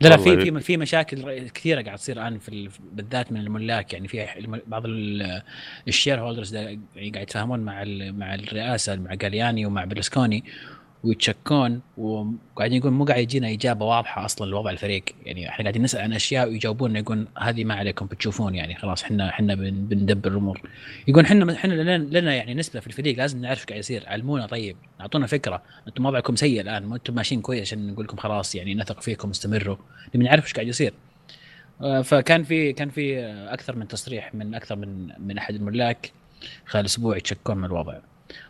لا 0.00 0.08
لا 0.08 0.16
في 0.16 0.40
في 0.50 0.60
في 0.60 0.76
مشاكل 0.76 1.48
كثيرة 1.48 1.82
قاعد 1.82 1.98
تصير 1.98 2.16
الآن 2.16 2.38
في 2.38 2.48
ال- 2.48 2.68
بالذات 2.92 3.32
من 3.32 3.40
الملاك. 3.40 3.92
يعني 3.92 4.08
في 4.08 4.26
بعض 4.66 4.82
ال- 4.86 5.42
ال 5.88 6.20
shareholders 6.20 6.54
يعني 6.54 6.80
قاعد 6.96 7.16
يتفاهمون 7.22 7.60
مع 7.60 7.82
ال- 7.82 8.18
مع 8.18 8.34
الرئاسة 8.34 8.96
مع 8.96 9.14
جالياني 9.14 9.66
ومع 9.66 9.84
برلسكوني 9.84 10.44
ويتشكون 11.04 11.80
وقاعدين 11.96 12.78
يقول 12.78 12.92
مو 12.92 13.04
قاعد 13.04 13.20
يجينا 13.22 13.52
إجابة 13.52 13.84
واضحة 13.86 14.24
أصلا 14.24 14.50
لوضع 14.50 14.70
الفريق. 14.70 15.04
يعني 15.26 15.48
إحنا 15.48 15.62
قاعدين 15.64 15.82
نسأل 15.82 16.00
عن 16.00 16.12
أشياء 16.12 16.48
ويجاوبوننا 16.48 16.98
يقول 16.98 17.26
هذه 17.38 17.64
ما 17.64 17.74
عليكم 17.74 18.06
بتشوفون 18.06 18.54
يعني 18.54 18.74
خلاص 18.74 19.02
إحنا 19.04 19.28
إحنا 19.28 19.54
بن- 19.54 19.86
بندبر 19.86 20.30
الأمور. 20.30 20.60
يقول 21.08 21.24
إحنا 21.24 21.52
إحنا 21.52 21.74
لنا, 21.74 22.18
لنا 22.20 22.34
يعني 22.34 22.54
نسبة 22.54 22.80
في 22.80 22.86
الفريق 22.86 23.16
لازم 23.18 23.40
نعرف 23.40 23.58
إيش 23.58 23.66
قاعد 23.66 23.78
يصير. 23.80 24.02
علمونا 24.06 24.46
طيب 24.46 24.76
أعطونا 25.00 25.26
فكرة. 25.26 25.62
أنتم 25.88 26.06
وضعكم 26.06 26.36
سيء 26.36 26.60
الآن 26.60 26.82
ما 26.86 26.96
أنتم 26.96 27.14
ماشيين 27.14 27.40
كويس 27.40 27.60
عشان 27.62 27.86
نقول 27.92 28.04
لكم 28.04 28.16
خلاص 28.16 28.54
يعني 28.54 28.74
نثق 28.74 29.00
فيكم 29.00 29.30
استمروا. 29.30 29.76
نبي 30.14 30.24
نعرف 30.24 30.44
إيش 30.44 30.52
قاعد 30.54 30.66
يصير. 30.68 30.92
آه، 31.82 32.02
فكان 32.02 32.42
في 32.44 32.72
كان 32.72 32.88
في 32.90 33.18
آه، 33.18 33.54
أكثر 33.54 33.76
من 33.76 33.88
تصريح 33.88 34.34
من 34.34 34.54
أكثر 34.54 34.76
من 34.76 35.08
من 35.18 35.38
أحد 35.38 35.54
الملاك. 35.54 36.12
خلال 36.66 36.84
أسبوع 36.84 37.16
يتشكون 37.16 37.56
من 37.56 37.64
الوضع. 37.64 37.98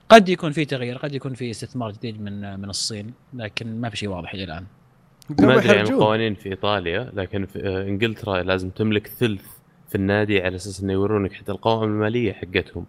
قد 0.09 0.29
يكون 0.29 0.53
في 0.53 0.65
تغيير 0.65 0.97
قد 0.97 1.15
يكون 1.15 1.35
في 1.35 1.51
استثمار 1.51 1.91
جديد 1.93 2.21
من 2.21 2.61
من 2.61 2.71
الصين 2.71 3.15
لكن 3.35 3.81
ما 3.81 3.89
في 3.89 3.97
شيء 3.97 4.09
واضح 4.09 4.35
إلى 4.35 4.45
الآن. 4.45 4.65
ما 5.41 5.55
أدري 5.55 5.69
عن 5.71 5.77
يحرجون. 5.77 5.95
القوانين 5.95 6.35
في 6.35 6.49
إيطاليا 6.49 7.11
لكن 7.15 7.47
في 7.47 7.67
آه، 7.69 7.83
إنجلترا 7.83 8.43
لازم 8.43 8.71
تملك 8.71 9.07
ثلث 9.07 9.47
في 9.89 9.95
النادي 9.95 10.43
على 10.43 10.57
أساس 10.57 10.81
إنه 10.81 10.93
يورونك 10.93 11.33
حتى 11.33 11.53
القوائم 11.53 11.91
المالية 11.91 12.33
حقتهم. 12.33 12.87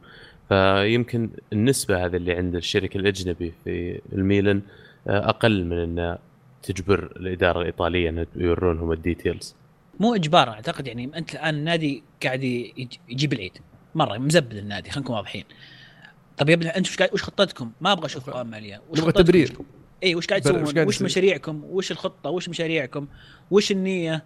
فيمكن 0.50 1.30
النسبة 1.54 2.06
هذه 2.06 2.16
اللي 2.16 2.34
عند 2.34 2.56
الشركة 2.56 2.98
الأجنبي 2.98 3.54
في 3.64 4.02
الميلان 4.14 4.62
آه، 5.08 5.30
أقل 5.30 5.64
من 5.66 6.00
إن 6.00 6.18
تجبر 6.64 7.04
الإدارة 7.18 7.60
الإيطالية 7.62 8.10
ان 8.10 8.26
يورونهم 8.36 8.92
ال 8.92 9.00
details 9.00 9.56
مو 10.00 10.16
إجبار 10.16 10.50
أعتقد 10.50 10.88
يعني 10.88 11.12
أنت 11.18 11.34
الآن 11.34 11.56
النادي 11.56 12.04
قاعد 12.24 12.44
يج- 12.44 12.98
يجيب 13.10 13.34
العيد 13.34 13.58
مرة 13.96 14.18
مزبد 14.18 14.54
النادي 14.56 14.90
خلينا 14.90 15.02
نكون 15.06 15.16
واضحين. 15.16 15.44
طيب 16.38 16.50
يا 16.50 16.54
ابني 16.54 16.70
أنتم 16.70 16.90
وش 16.92 16.98
قاعد 16.98 17.14
وش 17.14 17.24
خطتكم؟ 17.24 17.72
ما 17.82 17.92
أبغى 17.92 18.06
أشوف 18.06 18.30
قوائم 18.30 18.48
مالية 18.48 18.82
وش 18.90 19.00
نبغى؟ 19.00 19.12
تبرير 19.12 19.58
اي 20.04 20.16
وش 20.16 20.28
قاعد 20.28 20.42
وش 20.42 20.48
تسوون؟ 20.52 20.88
وش 20.88 20.96
يصير؟ 20.96 21.06
مشاريعكم؟ 21.06 21.64
وش 21.64 21.92
الخطة؟ 21.92 22.30
وش 22.30 22.50
مشاريعكم؟ 22.50 23.08
وش 23.52 23.72
النية؟ 23.72 24.24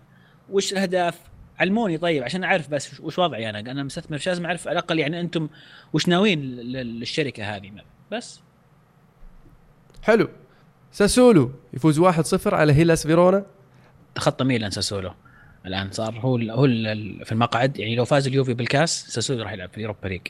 وش 0.49 0.73
الأهداف؟ 0.73 1.19
علموني 1.59 1.97
طيب 1.97 2.23
عشان 2.23 2.43
أعرف 2.43 2.69
بس 2.69 2.93
وش- 2.93 2.99
وش 2.99 3.19
وضعي 3.19 3.49
أنا 3.49 3.59
أنا 3.59 3.83
مستثمر 3.83 4.15
مش 4.17 4.27
لازم 4.27 4.45
أعرف 4.45 4.67
على 4.67 4.79
الأقل 4.79 4.99
يعني 4.99 5.19
أنتم 5.19 5.49
وش 5.93 6.07
ناويين 6.07 6.41
لل- 6.41 6.71
لل- 6.73 6.99
للشركة 6.99 7.55
هذه 7.55 7.71
بس 8.11 8.39
حلو 10.03 10.29
ساسولو 10.91 11.51
يفوز 11.73 11.99
1-0 11.99 12.53
على 12.53 12.73
هيلاس 12.73 13.07
فيرونا 13.07 13.45
تخطى 14.15 14.43
ميلان 14.43 14.71
ساسولو 14.71 15.11
الآن 15.65 15.91
صار 15.91 16.19
هو 16.19 16.35
ال 16.35 16.51
هو 16.51 16.65
ال 16.65 17.25
في 17.25 17.31
المقعد 17.31 17.79
يعني 17.79 17.95
لو 17.95 18.05
فاز 18.05 18.27
اليوفي 18.27 18.53
بالكاس 18.53 19.05
ساسولو 19.07 19.43
راح 19.43 19.51
يلعب 19.51 19.69
في 19.69 19.77
ال 19.77 19.81
Europa 19.81 20.07
League 20.07 20.21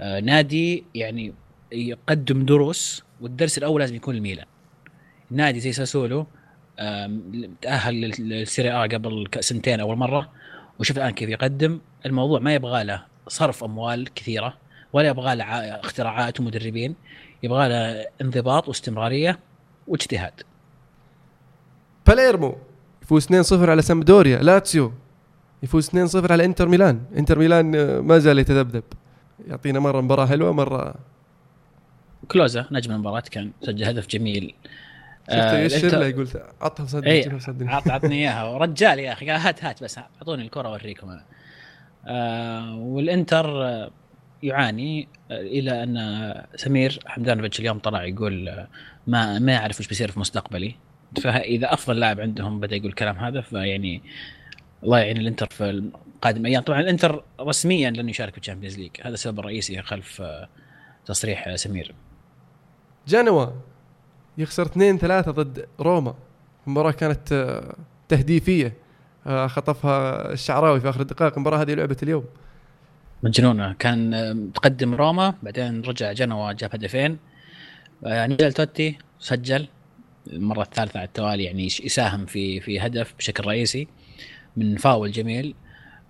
نادي 0.00 0.84
يعني 0.94 1.34
يقدم 1.72 2.44
دروس 2.44 3.02
والدرس 3.20 3.58
الأول 3.58 3.80
لازم 3.80 3.94
يكون 3.94 4.14
الميلان. 4.16 4.46
نادي 5.30 5.60
زي 5.60 5.72
ساسولو 5.72 6.26
تأهل 7.62 7.94
لل- 8.00 8.28
للسيري 8.28 8.70
آ 8.72 8.82
قبل 8.82 9.28
سنتين 9.40 9.80
أول 9.80 9.96
مرة 9.96 10.30
وشوف 10.78 10.96
الآن 10.96 11.10
كيف 11.10 11.28
يقدم. 11.28 11.80
الموضوع 12.06 12.40
ما 12.40 12.54
يبغى 12.54 12.84
له 12.84 13.04
صرف 13.28 13.64
أموال 13.64 14.14
كثيرة 14.14 14.54
ولا 14.92 15.08
يبغى 15.08 15.34
له 15.36 15.44
اختراعات 15.80 16.40
ومدربين 16.40 16.94
يبغى 17.42 17.68
له 17.68 18.06
انضباط 18.22 18.68
واستمرارية 18.68 19.38
واجتهاد. 19.88 20.32
باليرمو 22.06 22.56
يفوز 23.02 23.26
2-0 23.26 23.52
على 23.70 23.82
سامبدوريا 23.82 24.38
لاتسيو 24.42 24.92
يفوز 25.62 25.88
2-0 25.88 26.30
على 26.32 26.44
انتر 26.44 26.68
ميلان. 26.68 27.00
انتر 27.16 27.38
ميلان 27.38 27.74
آه، 27.74 28.00
ما 28.00 28.18
زال 28.18 28.38
يتذبذب. 28.38 28.82
يعطينا 29.46 29.80
مرة 29.80 30.00
مباراة 30.00 30.26
حلوة 30.26 30.52
مرة 30.52 30.94
كلوزا 32.28 32.66
نجم 32.70 32.92
المباراة 32.92 33.20
كان 33.20 33.52
سجل 33.62 33.84
هدف 33.84 34.06
جميل. 34.06 34.54
شفته 35.30 35.38
آه، 35.64 35.68
الإنتر- 35.68 35.94
له؟ 35.94 36.06
يقول 36.06 36.28
عطها 36.60 36.86
صدق 36.86 37.08
جيبها 37.08 37.38
صدق. 37.38 37.66
عط 37.66 37.88
عطني 37.88 38.14
إياها. 38.22 38.44
ورجال 38.44 38.98
يا 38.98 39.12
أخي 39.12 39.30
قال 39.30 39.40
هات 39.40 39.64
هات 39.64 39.82
بس 39.84 39.98
أعطوني 39.98 40.42
الكرة 40.42 40.68
اوريكم 40.68 41.10
أنا. 41.10 41.24
آه 42.06 42.74
والإنتر 42.76 43.64
آه، 43.64 43.90
يعاني 44.42 45.08
آه، 45.30 45.40
إلى 45.40 45.82
أن 45.82 46.34
سمير 46.56 46.98
هاندانوفيتش 47.06 47.60
اليوم 47.60 47.78
طلع 47.78 48.04
يقول 48.04 48.48
آه، 48.48 48.68
ما 49.06 49.38
ما 49.38 49.52
يعرف 49.52 49.80
وش 49.80 49.88
بيصير 49.88 50.10
في 50.10 50.20
مستقبلي. 50.20 50.74
فإذا 51.22 51.72
أفضل 51.72 52.00
لاعب 52.00 52.20
عندهم 52.20 52.60
بدأ 52.60 52.76
يقول 52.76 52.88
الكلام 52.88 53.16
هذا 53.16 53.40
فيعني 53.40 54.02
الله 54.84 54.98
يعين 54.98 55.16
الانتر 55.16 55.46
في 55.50 55.70
القادم 55.70 56.46
أيام 56.46 56.62
طبعا 56.62 56.80
الانتر 56.80 57.24
رسميا 57.40 57.90
لن 57.90 58.08
يشارك 58.08 58.32
في 58.32 58.38
ال 58.38 58.42
Champions 58.42 58.78
League. 58.78 58.90
هذا 59.02 59.14
السبب 59.14 59.38
الرئيسي 59.38 59.82
خلف 59.82 60.22
آه، 60.22 60.48
تصريح 61.06 61.48
آه، 61.48 61.56
سمير. 61.56 61.94
جنوا. 63.08 63.46
يخسر 64.38 64.66
2-3 64.66 65.30
ضد 65.30 65.66
روما. 65.80 66.14
المباراة 66.66 66.90
كانت 66.90 67.32
آه، 67.32 67.76
تهديفية. 68.08 68.72
آه، 69.26 69.46
خطفها 69.46 70.32
الشعراوي 70.32 70.80
في 70.80 70.88
آخر 70.88 71.00
الدقائق. 71.00 71.34
المباراة 71.34 71.62
هذه 71.62 71.74
لعبة 71.74 71.96
اليوم. 72.02 72.24
مجنونة. 73.22 73.72
كان 73.72 74.36
متقدم 74.36 74.94
روما 74.94 75.34
بعدين 75.42 75.80
رجع 75.80 76.12
جنوا 76.12 76.52
جاب 76.52 76.70
هدفين. 76.74 77.18
نيجل 78.02 78.52
توتي 78.52 78.98
سجل. 79.20 79.68
المرة 80.32 80.62
الثالثة 80.62 80.98
على 80.98 81.06
التوالي 81.06 81.44
يعني 81.44 81.64
يساهم 81.64 82.26
في 82.26 82.60
في 82.60 82.80
هدف 82.80 83.14
بشكل 83.18 83.46
رئيسي. 83.46 83.88
من 84.56 84.76
فاول 84.76 85.12
جميل 85.12 85.54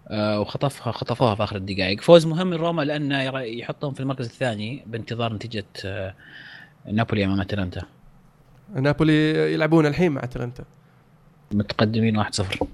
آه، 0.08 0.40
وخطفها 0.40 0.92
خطفوها 0.92 1.34
في 1.34 1.44
آخر 1.44 1.56
الدقائق. 1.56 2.00
فوز 2.00 2.26
مهم 2.26 2.54
لروما 2.54 2.82
لأنه 2.82 3.40
يحطهم 3.40 3.94
في 3.94 4.00
المركز 4.00 4.26
الثاني 4.26 4.82
بانتظار 4.86 5.32
نتيجة 5.34 5.64
آه، 5.84 6.14
نابولي 6.92 7.24
أمام 7.24 7.40
أتلانتا. 7.40 7.82
نابولي 8.74 9.52
يلعبون 9.54 9.86
الحين 9.86 10.12
مع 10.12 10.24
أتلانتا. 10.24 10.64
متقدمين 11.52 12.16
1-0 12.24 12.66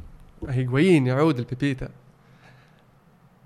هي 0.49 0.67
قويين 0.67 1.07
بعودة 1.07 1.39
البيبيتا. 1.39 1.89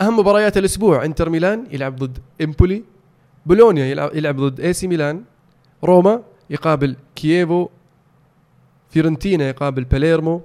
أهم 0.03 0.19
مباريات 0.19 0.57
الأسبوع 0.57 1.05
إنتر 1.05 1.31
ميلان 1.31 1.67
يلعب 1.71 1.97
ضد 1.97 2.19
إمبولي 2.43 2.85
بولونيا 3.47 3.85
يلعب, 3.85 4.15
يلعب 4.15 4.37
ضد 4.41 4.61
إي 4.61 4.73
سي 4.73 4.87
ميلان 4.87 5.25
روما 5.85 6.23
يقابل 6.51 6.97
كييفو 7.15 7.69
فيورنتينا 8.91 9.49
يقابل 9.49 9.85
باليرمو 9.85 10.43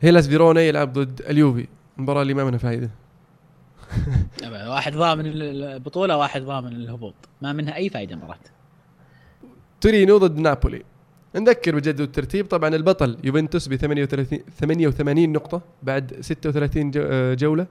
هيلاس 0.00 0.28
فيرونا 0.28 0.60
يلعب 0.60 0.92
ضد 0.92 1.22
اليوفي. 1.28 1.66
المباراة 1.98 2.22
اللي 2.22 2.34
ما 2.34 2.44
منها 2.44 2.58
فايدة. 2.58 2.90
واحد 4.68 4.92
ضامن 4.96 5.26
البطولة 5.26 6.16
واحد 6.16 6.42
ضامن 6.42 6.72
الهبوط. 6.72 7.14
ما 7.42 7.52
منها 7.52 7.74
أي 7.76 7.88
فائدة 7.88 8.16
مرات. 8.16 8.48
تورينو 9.80 10.18
ضد 10.18 10.38
نابولي. 10.38 10.82
نذكر 11.36 11.74
بجدول 11.76 12.06
الترتيب 12.06 12.46
طبعا 12.46 12.68
البطل 12.74 13.18
يوفنتوس 13.24 13.68
ب 13.68 13.74
38 13.76 14.40
88 14.60 15.32
نقطة 15.32 15.62
بعد 15.82 16.16
36 16.20 16.90
جو- 16.90 17.06
آه، 17.10 17.34
جولة. 17.34 17.66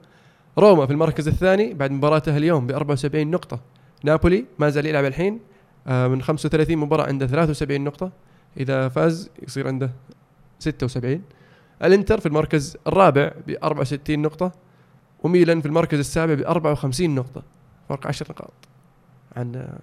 روما 0.58 0.86
في 0.86 0.92
المركز 0.94 1.28
الثاني 1.28 1.74
بعد 1.74 1.92
مباراته 1.92 2.38
اليوم 2.38 2.68
ب 2.68 2.72
74 2.72 3.32
نقطة. 3.32 3.60
نابولي 4.04 4.46
ما 4.60 4.70
زال 4.70 4.86
يلعب 4.86 5.06
الحين 5.06 5.40
آه، 5.88 6.08
من 6.08 6.22
35 6.22 6.78
مباراة 6.78 7.08
عنده 7.08 7.28
73 7.28 7.84
نقطة. 7.84 8.12
إذا 8.60 8.90
فاز 8.90 9.30
يصير 9.48 9.68
عنده 9.68 9.92
76 10.60 11.22
الانتر 11.88 12.20
في 12.20 12.26
المركز 12.26 12.78
الرابع 12.88 13.32
ب 13.48 13.52
64 13.64 14.20
نقطة 14.20 14.52
وميلان 15.24 15.62
في 15.62 15.66
المركز 15.68 16.00
السابع 16.00 16.34
ب 16.34 16.42
54 16.42 17.16
نقطة. 17.16 17.44
فرق 17.90 18.08
10 18.08 18.32
نقاط 18.32 18.54
عن 19.36 19.78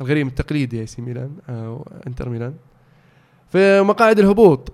الغريم 0.00 0.28
التقليدي 0.28 0.78
إي 0.78 0.86
سي 0.86 1.02
ميلان 1.02 1.30
أو 1.48 1.86
إنتر 2.06 2.28
ميلان. 2.28 2.54
في 3.48 3.82
مقاعد 3.82 4.18
الهبوط 4.18 4.72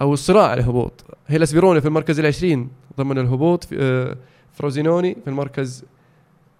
أو 0.00 0.12
الصراع 0.12 0.48
على 0.48 0.60
الهبوط 0.60 1.04
هيلاس 1.26 1.52
فيرونا 1.52 1.80
في 1.80 1.88
المركز 1.88 2.20
العشرين 2.20 2.70
ضمن 2.98 3.18
الهبوط 3.18 3.64
في 3.64 3.76
آه، 3.80 4.16
فروزينوني 4.52 5.16
في 5.24 5.30
المركز 5.30 5.84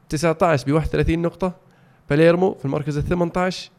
19 0.09 0.66
ب 0.66 0.72
31 0.72 1.22
نقطة 1.22 1.52
باليرمو 2.11 2.54
في 2.54 2.64
المركز 2.64 2.96
ال 2.96 3.04
18 3.04 3.70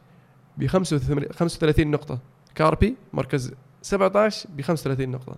ب 0.58 0.66
35 0.66 1.90
نقطة. 1.90 2.18
كاربي 2.54 2.96
مركز 3.12 3.52
17 3.82 4.48
ب 4.56 4.60
35 4.60 5.08
نقطة. 5.08 5.36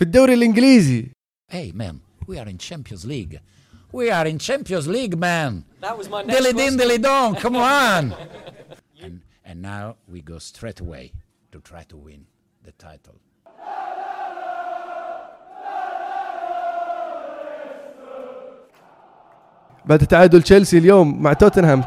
في 0.00 0.06
الدوري 0.06 0.34
الإنجليزي. 0.34 1.06
Hey 1.54 1.72
man 1.72 1.98
we 2.28 2.40
are 2.40 2.48
in 2.48 2.58
Champions 2.58 3.06
League 3.06 3.36
we 3.92 4.12
are 4.12 4.28
in 4.28 4.38
Champions 4.38 4.88
League 4.88 5.14
man 5.14 5.62
dilly 6.26 6.52
ding 6.52 6.76
dilly 6.76 6.96
dong 6.96 7.34
come 7.34 7.56
on 7.56 8.12
and 9.00 9.18
and 9.50 9.62
now 9.62 9.94
we 10.12 10.20
go 10.20 10.38
straight 10.38 10.80
away 10.80 11.12
to 11.52 11.58
try 11.70 11.82
to 11.92 11.96
win 11.96 12.20
the 12.66 12.72
بعد 19.84 19.98
تعادل 19.98 20.42
تشيلسي 20.42 20.78
اليوم 20.78 21.22
مع 21.22 21.32
توتنهام 21.32 21.82
2-2 21.82 21.86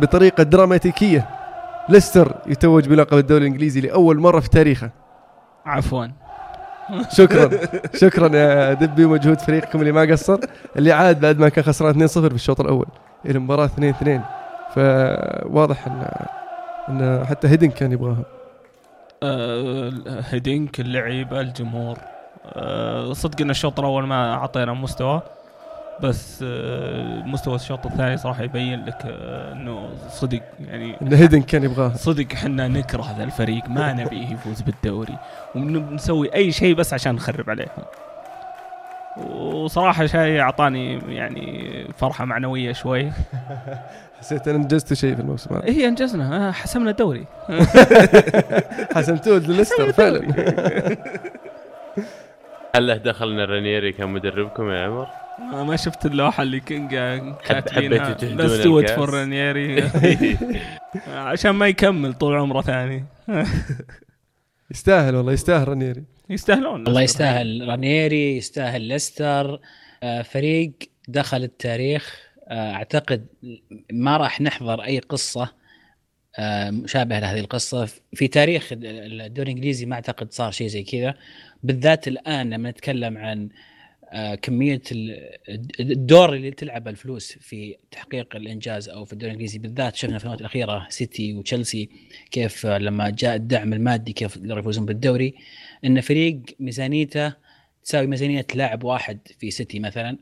بطريقة 0.00 0.42
دراماتيكية. 0.42 1.28
ليستر 1.88 2.42
يتوج 2.46 2.88
بلقب 2.88 3.18
الدوري 3.18 3.46
الإنجليزي 3.46 3.80
لأول 3.80 4.18
مرة 4.18 4.40
في 4.40 4.48
تاريخه. 4.48 4.90
عفوا. 5.66 6.27
شكرا. 7.16 7.50
شكرا 7.94 8.36
يا 8.36 8.72
دبي 8.74 9.04
ومجهود 9.04 9.40
فريقكم 9.40 9.80
اللي 9.80 9.92
ما 9.92 10.00
قصر. 10.12 10.38
اللي 10.76 10.92
عاد 10.92 11.20
بعد 11.20 11.38
ما 11.38 11.48
كان 11.48 11.64
خسران 11.64 12.08
2-0 12.08 12.10
في 12.12 12.34
الشوط 12.34 12.60
الأول. 12.60 12.86
إلى 13.26 13.34
المباراه 13.38 13.66
2-2 13.66 14.20
فواضح 14.74 15.86
ان 15.86 16.08
إن 16.88 17.26
حتى 17.26 17.48
هيدن 17.48 17.70
كان 17.70 17.92
يبغاها 17.92 18.22
آه، 19.22 19.92
هيدينك 20.30 20.80
اللعيبة 20.80 21.40
الجمهور. 21.40 21.98
آه، 22.46 23.12
صدق 23.12 23.40
إن 23.40 23.50
الشوط 23.50 23.78
الأول 23.78 24.06
ما 24.06 24.34
أعطينا 24.34 24.72
مستوى. 24.72 25.22
بس 26.02 26.44
آه، 26.46 27.22
مستوى 27.22 27.54
الشوط 27.54 27.86
الثاني 27.86 28.16
صراحة 28.16 28.42
يبين 28.42 28.84
لك 28.84 29.02
آه، 29.04 29.52
إنه 29.52 29.88
صدق 30.08 30.40
يعني 30.68 30.96
ان 31.02 31.12
هيدن 31.12 31.42
كان 31.42 31.64
يبغاها 31.64 31.96
صدق 31.96 32.26
إحنا 32.32 32.68
نكره 32.68 33.14
ذا 33.18 33.24
الفريق 33.24 33.68
ما 33.68 33.92
نبيه 34.02 34.32
يفوز 34.32 34.60
بالدوري 34.60 35.18
ونسوي 35.54 36.34
أي 36.34 36.52
شيء 36.52 36.74
بس 36.74 36.94
عشان 36.94 37.14
نخرب 37.14 37.50
عليه. 37.50 37.68
وصراحة 39.34 40.06
شيء 40.06 40.40
أعطاني 40.40 40.98
يعني 41.08 41.68
فرحة 41.98 42.24
معنوية 42.24 42.72
شوي. 42.72 43.10
حسيت 44.20 44.48
أن 44.48 44.54
انجزت 44.54 44.94
شيء 44.94 45.14
في 45.14 45.20
الموسم 45.20 45.54
هذا. 45.54 45.64
هي 45.64 45.88
أنجزنا. 45.88 46.48
آه، 46.48 46.50
حسمنا 46.50 46.90
الدوري. 46.90 47.24
حسمتوه 48.96 49.38
لليستر 49.38 49.92
فعلا. 49.92 50.20
هل 52.76 52.86
له 52.86 52.96
دخلنا 52.96 53.44
رانييري 53.44 53.92
كمدربكم 53.92 54.70
يا 54.70 54.84
عمر؟ 54.86 55.08
ما 55.38 55.76
شفت 55.76 56.06
اللوحة 56.06 56.42
اللي 56.42 56.60
حبيتوا 56.60 57.32
كاتبينها. 57.32 58.16
ستوت 58.48 58.82
الكاس؟ 58.82 58.96
فور 58.96 59.10
رانييري 59.10 59.82
عشان 61.08 61.50
ما 61.50 61.68
يكمل 61.68 62.14
طول 62.14 62.36
عمره 62.36 62.62
ثاني. 62.62 63.04
يستاهل 64.70 65.14
والله 65.16 65.32
يستاهل 65.32 65.68
رانيري. 65.68 66.04
يستاهلون. 66.30 66.84
والله. 66.84 67.02
يستاهل. 67.02 67.68
رانيري 67.68 68.36
يستاهل 68.36 68.82
ليستر. 68.82 69.60
آه، 70.02 70.22
فريق 70.22 70.72
دخل 71.08 71.42
التاريخ. 71.42 72.20
آه، 72.48 72.72
أعتقد 72.72 73.26
ما 73.92 74.16
راح 74.16 74.40
نحضر 74.40 74.84
أي 74.84 74.98
قصة 74.98 75.52
آه، 76.38 76.70
مشابهة 76.70 77.20
لهذه 77.20 77.40
القصة. 77.40 77.88
في 78.14 78.28
تاريخ 78.28 78.68
الدوري 78.72 79.50
الإنجليزي 79.50 79.86
ما 79.86 79.94
أعتقد 79.94 80.32
صار 80.32 80.50
شيء 80.50 80.66
زي 80.66 80.82
كذا. 80.82 81.14
بالذات 81.62 82.08
الآن 82.08 82.50
لما 82.50 82.70
نتكلم 82.70 83.18
عن 83.18 83.48
كمية 84.42 84.82
ال- 84.92 85.38
الدور 85.80 86.34
اللي 86.34 86.50
تلعبه 86.50 86.90
الفلوس 86.90 87.32
في 87.32 87.76
تحقيق 87.90 88.36
الإنجاز 88.36 88.88
أو 88.88 89.04
في 89.04 89.12
الدوري 89.12 89.30
الإنجليزي 89.30 89.58
بالذات 89.58 89.96
شفنا 89.96 90.10
في 90.10 90.16
السنوات 90.16 90.40
الأخيرة 90.40 90.86
سيتي 90.90 91.34
وتشيلسي 91.34 91.88
كيف 92.30 92.66
آه، 92.66 92.78
لما 92.78 93.10
جاء 93.10 93.36
الدعم 93.36 93.72
المادي 93.72 94.12
كيف 94.12 94.38
قدروا 94.38 94.58
يفوزون 94.60 94.86
بالدوري 94.86 95.34
إن 95.84 96.00
فريق 96.00 96.40
ميزانيته 96.60 97.34
تساوي 97.84 98.06
ميزانية 98.06 98.46
لاعب 98.54 98.84
واحد 98.84 99.18
في 99.38 99.50
سيتي 99.50 99.78
مثلا 99.80 100.18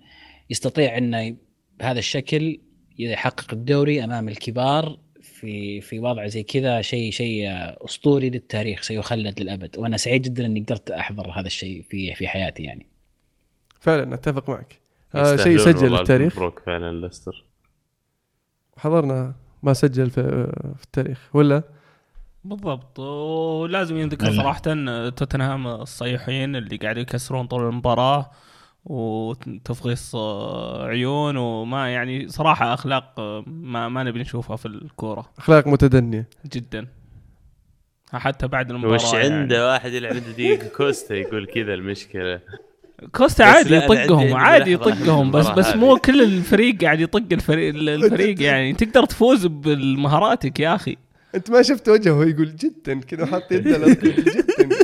يستطيع 0.50 0.98
إنه 0.98 1.36
بهذا 1.80 1.98
الشكل 1.98 2.60
يحقق 2.98 3.52
الدوري 3.52 4.04
أمام 4.04 4.28
الكبار 4.28 4.98
في 5.22 5.80
في 5.80 5.98
وضع 5.98 6.26
زي 6.26 6.42
كذا 6.42 6.82
شيء 6.82 7.10
شيء 7.10 7.48
آه، 7.48 7.78
أسطوري 7.84 8.30
للتاريخ 8.30 8.82
سيخلد 8.82 9.40
للأبد. 9.40 9.78
وأنا 9.78 9.96
سعيد 9.96 10.22
جدا 10.22 10.46
إني 10.46 10.60
قدرت 10.60 10.90
أحضر 10.90 11.30
هذا 11.30 11.46
الشيء 11.46 11.82
في 11.82 12.14
في 12.14 12.28
حياتي 12.28 12.62
يعني. 12.62 12.86
فعلا 13.86 14.14
أتفق 14.14 14.50
معك. 14.50 14.80
آه، 15.14 15.36
شيء 15.36 15.58
والله 15.58 15.98
للتاريخ 15.98 16.36
مبروك 16.36 16.60
فعلا 16.66 17.00
ليستر. 17.00 17.44
حضرنا 18.76 19.34
ما 19.62 19.72
سجل 19.72 20.10
في, 20.10 20.22
في 20.76 20.84
التاريخ 20.84 21.18
ولا؟ 21.34 21.62
بالضبط. 22.44 22.98
ولازم 22.98 23.96
ينذكر 23.96 24.26
والله. 24.26 24.42
صراحة 24.42 24.60
توتنهام 25.10 25.66
الصيحين 25.66 26.56
اللي 26.56 26.76
قاعد 26.76 26.96
يكسرون 26.96 27.46
طول 27.46 27.68
المباراة 27.68 28.30
وتفغيص 28.84 30.14
آه، 30.14 30.86
عيون 30.86 31.36
وما 31.36 31.92
يعني 31.92 32.28
صراحة 32.28 32.74
أخلاق 32.74 33.20
آه، 33.20 33.44
ما 33.46 33.88
ما 33.88 34.02
نبي 34.02 34.20
نشوفها 34.20 34.56
في 34.56 34.66
الكورة. 34.66 35.30
أخلاق 35.38 35.66
متدنية. 35.66 36.28
جدا. 36.46 36.88
حتى 38.12 38.46
بعد 38.46 38.70
المباراة 38.70 38.94
وش 38.94 39.12
يعني. 39.12 39.34
عنده 39.34 39.72
واحد 39.72 39.92
يلعب 39.92 40.14
عنده 40.14 40.32
دييغو 40.32 40.68
كوستا 40.76 41.14
يقول 41.14 41.46
كذا 41.46 41.74
المشكلة. 41.74 42.40
كوستا 43.12 43.42
عادي 43.42 43.74
يطقهم 43.76 44.34
عادي 44.34 44.72
يطقهم 44.72 45.30
بس 45.30 45.46
بس 45.48 45.66
هذه. 45.66 45.76
مو 45.76 45.96
كل 45.96 46.22
الفريق 46.22 46.84
قاعد 46.84 47.00
يطق 47.00 47.22
الفريق 47.32 47.74
الفريق 47.74 48.40
يعني. 48.48 48.72
تقدر 48.72 49.04
تفوز 49.04 49.46
بمهاراتك 49.46 50.60
يا 50.60 50.74
أخي. 50.74 50.96
أنت 51.34 51.50
ما 51.50 51.62
شفت 51.62 51.88
وجهه 51.88 52.10
وهو 52.12 52.22
يقول 52.22 52.56
جدا 52.56 53.00
كذا 53.00 53.26
حاط 53.26 53.52
يده 53.52 53.78
جدا. 53.94 54.68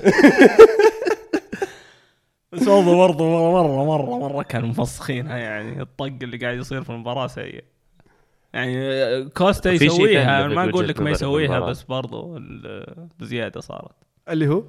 بس 2.52 2.62
برضه 2.64 2.96
برضه 2.96 3.24
مرة 3.52 3.84
مرة 3.84 4.18
مرة 4.18 4.42
كانوا 4.42 4.68
مفسخينها 4.68 5.36
يعني 5.36 5.82
الطق 5.82 6.12
اللي 6.22 6.36
قاعد 6.36 6.56
يصير 6.58 6.82
في 6.82 6.90
المباراة 6.90 7.26
سيء. 7.26 7.64
يعني 8.54 9.24
كوستا 9.24 9.70
يسويها 9.72 10.48
ما 10.48 10.68
أقول 10.70 10.88
لك 10.88 11.00
ما 11.00 11.10
يسويها. 11.10 11.60
بس 11.60 11.82
برضه 11.82 12.36
ال- 12.36 13.08
بزيادة 13.20 13.60
صارت. 13.60 13.90
اللي 14.28 14.48
هو؟ 14.48 14.62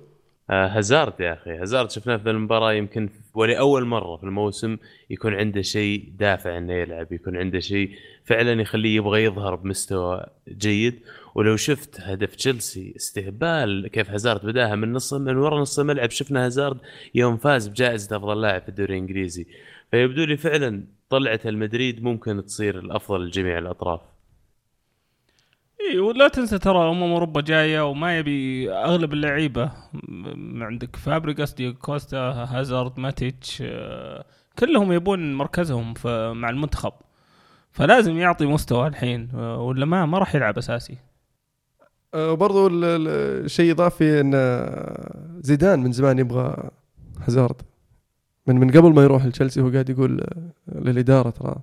هازارد 0.49 1.13
يا 1.19 1.33
أخي. 1.33 1.51
هازارد 1.51 1.91
شفناه 1.91 2.17
في 2.17 2.29
المباراة 2.29 2.73
يمكن 2.73 3.09
ولأول 3.33 3.85
مرة 3.85 4.17
في 4.17 4.23
الموسم 4.23 4.77
يكون 5.09 5.33
عنده 5.33 5.61
شيء 5.61 6.13
دافع 6.17 6.57
إنه 6.57 6.73
يلعب 6.73 7.13
يكون 7.13 7.37
عنده 7.37 7.59
شيء 7.59 7.91
فعلا 8.25 8.61
يخليه 8.61 8.95
يبغى 8.95 9.23
يظهر 9.23 9.55
بمستوى 9.55 10.25
جيد. 10.49 10.99
ولو 11.35 11.55
شفت 11.55 12.01
هدف 12.01 12.35
تشيلسي 12.35 12.93
استهبال 12.95 13.87
كيف 13.87 14.09
هازارد 14.11 14.45
بدأها 14.45 14.75
من 14.75 14.93
نص 14.93 15.13
من 15.13 15.37
ورا 15.37 15.61
نص 15.61 15.79
الملعب 15.79 16.09
شفنا 16.09 16.45
هازارد 16.45 16.77
يوم 17.15 17.37
فاز 17.37 17.67
بجائزة 17.67 18.17
أفضل 18.17 18.41
لاعب 18.41 18.61
في 18.61 18.69
الدوري 18.69 18.93
الإنجليزي. 18.93 19.47
فيبدو 19.91 20.23
لي 20.23 20.37
فعلا 20.37 20.83
طلعة 21.09 21.39
المدريد 21.45 22.03
ممكن 22.03 22.45
تصير 22.45 22.79
الأفضل 22.79 23.25
لجميع 23.25 23.57
الأطراف. 23.57 24.12
إي 25.91 25.99
ولا 25.99 26.27
تنسى 26.27 26.59
ترى 26.59 26.89
امم 26.91 27.03
أوروبا 27.11 27.41
جاية 27.41 27.89
وما 27.89 28.17
يبي 28.17 28.71
أغلب 28.71 29.13
اللعيبة. 29.13 29.71
عندك 30.61 30.95
فابريجاس 30.95 31.53
دي 31.53 31.71
كوستا 31.71 32.17
هازارد 32.27 32.99
ماتيتش 32.99 33.63
آه، 33.65 34.25
كلهم 34.59 34.91
يبون 34.91 35.33
مركزهم 35.33 35.93
مع 36.33 36.49
المنتخب. 36.49 36.93
فلازم 37.71 38.17
يعطي 38.17 38.45
مستوى 38.45 38.87
الحين 38.87 39.29
آه، 39.35 39.59
ولا 39.59 39.85
ما 39.85 40.05
ما 40.05 40.17
راح 40.17 40.35
يلعب 40.35 40.57
أساسي. 40.57 40.97
آه، 42.13 42.33
ال- 42.67 43.07
الشيء 43.45 43.71
إضافي 43.71 44.21
إن 44.21 44.31
زيدان 45.41 45.79
من 45.83 45.91
زمان 45.91 46.19
يبغى 46.19 46.69
هازارد. 47.27 47.61
من 48.47 48.59
من 48.59 48.71
قبل 48.71 48.93
ما 48.93 49.03
يروح 49.03 49.25
لتشيلسي 49.25 49.61
هو 49.61 49.69
قاعد 49.69 49.89
يقول 49.89 50.25
للإدارة 50.67 51.29
ترى 51.29 51.55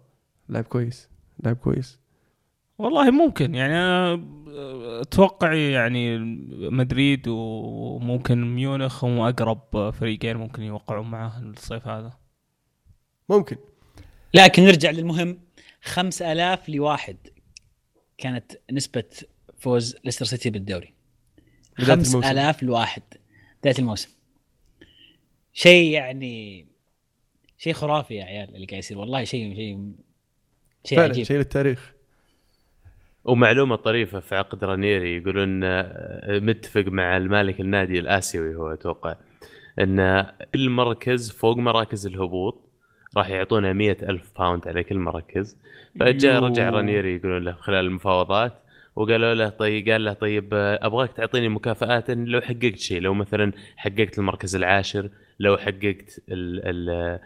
لاعب 0.48 0.64
كويس 0.64 1.08
لاعب 1.44 1.56
كويس. 1.56 1.99
والله 2.80 3.10
ممكن 3.10 3.54
يعني 3.54 3.72
أنا 3.72 4.24
أتوقع 5.00 5.54
يعني 5.54 6.18
مدريد 6.70 7.28
وممكن 7.28 8.54
ميونخ 8.54 9.04
هم 9.04 9.20
أقرب 9.20 9.90
فريقين 9.90 10.36
ممكن 10.36 10.62
يوقعون 10.62 11.10
معه 11.10 11.38
الصيف 11.38 11.86
هذا. 11.86 12.12
ممكن. 13.28 13.56
لكن 14.34 14.62
نرجع 14.62 14.90
للمهم 14.90 15.40
5000 15.82 16.68
لواحد 16.68 17.16
كانت 18.18 18.52
نسبة 18.72 19.04
فوز 19.58 19.96
ليستر 20.04 20.24
سيتي 20.24 20.50
بالدوري. 20.50 20.94
بداية 21.78 21.92
الموسم. 21.92 22.22
5000 22.22 22.62
لواحد. 22.62 23.02
بداية 23.60 23.78
الموسم. 23.78 24.10
شيء 25.52 25.90
يعني 25.92 26.66
شيء 27.58 27.72
خرافي 27.72 28.14
يا 28.14 28.24
عيال 28.24 28.54
اللي 28.54 28.66
قاعد 28.66 28.78
يصير 28.78 28.98
والله 28.98 29.24
شيء 29.24 29.54
شيء 29.54 29.92
شيء 30.84 30.98
فعلا 30.98 31.10
عجيب. 31.10 31.24
شيء 31.24 31.36
للتاريخ. 31.36 31.92
ومعلومة 33.24 33.76
طريفة 33.76 34.20
في 34.20 34.36
عقد 34.36 34.64
رانيري 34.64 35.16
يقولون 35.16 35.60
آه، 35.64 36.38
متفق 36.38 36.84
مع 36.86 37.16
المالك 37.16 37.60
النادي 37.60 37.98
الآسيوي 37.98 38.54
هو 38.54 38.72
أتوقع 38.72 39.14
إن 39.80 40.26
كل 40.54 40.70
مركز 40.70 41.30
فوق 41.32 41.56
مراكز 41.56 42.06
الهبوط 42.06 42.68
راح 43.16 43.28
يعطونا 43.30 43.72
مئة 43.72 44.10
ألف 44.10 44.30
pound 44.38 44.68
على 44.68 44.84
كل 44.84 44.98
مركز 44.98 45.56
فجاء. 46.00 46.42
رجع 46.42 46.70
رانيري 46.70 47.14
يقولون 47.16 47.44
له 47.44 47.52
خلال 47.52 47.86
المفاوضات 47.86 48.52
وقالوا 48.96 49.34
له 49.34 49.48
طيب 49.48 49.88
قال 49.88 50.04
له 50.04 50.12
طيب 50.12 50.48
آه، 50.54 50.78
أبغاك 50.86 51.12
تعطيني 51.12 51.48
مكافآت 51.48 52.10
لو 52.10 52.40
حققت 52.40 52.76
شيء 52.76 53.00
لو 53.00 53.14
مثلا 53.14 53.52
حققت 53.76 54.18
المركز 54.18 54.56
العاشر 54.56 55.08
لو 55.40 55.56
حققت 55.56 56.20
ال 56.28 56.60
ال- 56.64 57.18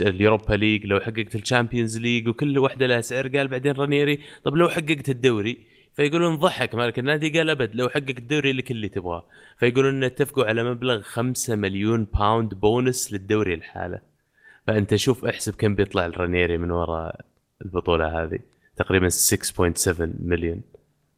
Europa 0.00 0.54
League 0.54 0.86
لو 0.86 1.00
حققت 1.00 1.34
ال 1.34 1.40
Champions 1.40 1.98
League 1.98 2.28
وكل 2.28 2.58
واحدة 2.58 2.86
لها 2.86 3.00
سعر 3.00 3.28
قال 3.28 3.48
بعدين 3.48 3.72
رانيري 3.72 4.18
طب 4.44 4.56
لو 4.56 4.68
حققت 4.68 5.08
الدوري؟ 5.08 5.58
فيقولون 5.94 6.36
ضحك 6.36 6.74
مالك 6.74 6.98
النادي 6.98 7.38
قال 7.38 7.50
أبد 7.50 7.74
لو 7.74 7.88
حققت 7.88 8.18
الدوري 8.18 8.52
لك 8.52 8.70
اللي 8.70 8.88
تبغاه. 8.88 9.24
فيقولون 9.58 10.04
اتفقوا 10.04 10.44
على 10.44 10.64
مبلغ 10.64 11.00
5 11.00 11.56
مليون 11.56 12.04
pound 12.04 12.54
bonus 12.54 13.12
للدوري 13.12 13.54
لحاله. 13.54 14.00
فأنت 14.66 14.94
شوف 14.94 15.24
احسب 15.24 15.54
كم 15.54 15.74
بيطلع 15.74 16.06
الرانيري 16.06 16.58
من 16.58 16.70
وراء 16.70 17.20
البطولة 17.64 18.22
هذه. 18.22 18.38
تقريبا 18.76 19.08
6.7 19.08 20.08
مليون 20.20 20.62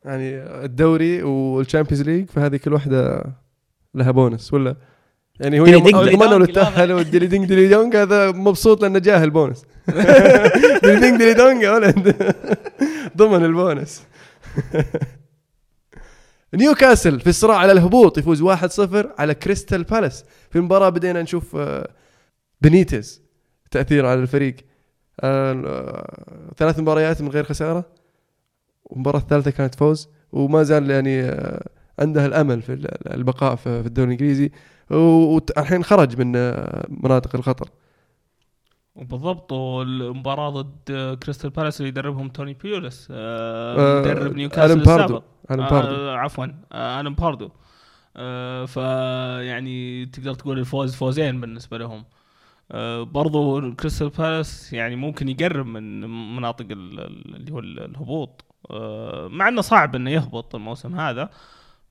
يعني 0.04 0.42
الدوري 0.64 1.22
وال 1.22 1.37
Champions 1.37 2.02
League 2.02 2.30
فهذه 2.30 2.56
كل 2.56 2.72
واحدة 2.72 3.24
لها 3.94 4.10
بونس 4.10 4.54
ولا؟ 4.54 4.76
يعني 5.40 5.60
هو 5.60 5.64
ضمنوا 5.64 6.26
dong، 6.26 6.42
التأهل 6.48 6.92
وال 6.92 7.02
dilly 7.02 7.26
ding 7.26 7.46
dilly 7.48 7.68
dong 7.68 7.96
هذا 7.96 8.30
مبسوط 8.30 8.82
لأنه 8.82 8.98
جاه 8.98 9.24
ال 9.24 9.31
bonus 9.31 9.62
dilly 10.84 11.00
ding 11.00 11.18
dilly 11.18 11.34
dong 11.34 11.62
يا 11.62 11.70
ولد. 11.70 12.16
ضمن 13.16 13.44
البونس. 13.44 14.02
نيوكاسل 16.54 17.20
في 17.20 17.26
الصراع 17.26 17.56
على 17.56 17.72
الهبوط 17.72 18.18
يفوز 18.18 18.42
1-0 18.42 19.06
على 19.18 19.34
كريستال 19.34 19.84
بالاس. 19.84 20.24
في 20.50 20.58
المباراة 20.58 20.88
بدينا 20.88 21.22
نشوف 21.22 21.56
آه، 21.56 21.88
بنيتز 22.60 23.22
تأثير 23.70 24.06
على 24.06 24.20
الفريق. 24.20 24.56
آه، 25.20 26.52
ثلاث 26.56 26.78
مباريات 26.78 27.22
من 27.22 27.28
غير 27.28 27.44
خسارة 27.44 27.84
والمباراة 28.84 29.18
الثالثة 29.18 29.50
كانت 29.50 29.74
فوز 29.74 30.08
وما 30.32 30.62
زال 30.62 30.90
يعني 30.90 31.22
آه، 31.22 31.66
عنده 31.98 32.26
الأمل 32.26 32.62
في 32.62 32.72
ال- 32.72 33.12
البقاء 33.14 33.56
في 33.56 33.68
الدوري 33.68 34.06
الإنجليزي 34.06 34.50
والحين 34.90 35.84
خرج 35.84 36.18
من 36.20 36.32
مناطق 37.02 37.36
الخطر 37.36 37.68
وبالضبط 38.94 39.52
والمباراة 39.52 40.50
ضد 40.50 41.18
كريستال 41.22 41.50
بالاس 41.50 41.80
اللي 41.80 41.88
يدربهم 41.88 42.28
توني 42.28 42.54
بوليس 42.54 43.08
آه 43.10 43.98
آه، 43.98 44.00
مدرب 44.00 44.36
نيوكاسل 44.36 44.72
آلان 44.72 44.82
باردو. 44.82 45.02
السابق 45.04 45.22
آلان 45.50 45.66
باردو. 45.68 45.94
آه 45.94 46.16
عفوا 46.16 46.46
آه 46.72 47.00
آلان 47.00 47.14
باردو 47.14 47.50
آه 48.16 48.64
فيعني 48.64 50.06
تقدر 50.06 50.34
تقول 50.34 50.58
الفوز 50.58 50.94
فوزين 50.94 51.40
بالنسبة 51.40 51.78
لهم 51.78 52.04
آه 52.72 53.02
برضو 53.02 53.72
كريستال 53.74 54.08
بالاس 54.08 54.72
يعني 54.72 54.96
ممكن 54.96 55.28
يقرب 55.28 55.66
من 55.66 56.00
مناطق 56.36 56.66
ال- 56.70 57.00
ال- 57.00 57.36
اللي 57.36 57.52
هو 57.52 57.58
ال- 57.58 57.80
الهبوط 57.84 58.44
آه 58.70 59.28
مع 59.28 59.48
إنه 59.48 59.60
صعب 59.60 59.94
إنه 59.96 60.10
يهبط 60.10 60.54
الموسم 60.54 60.94
هذا 61.00 61.30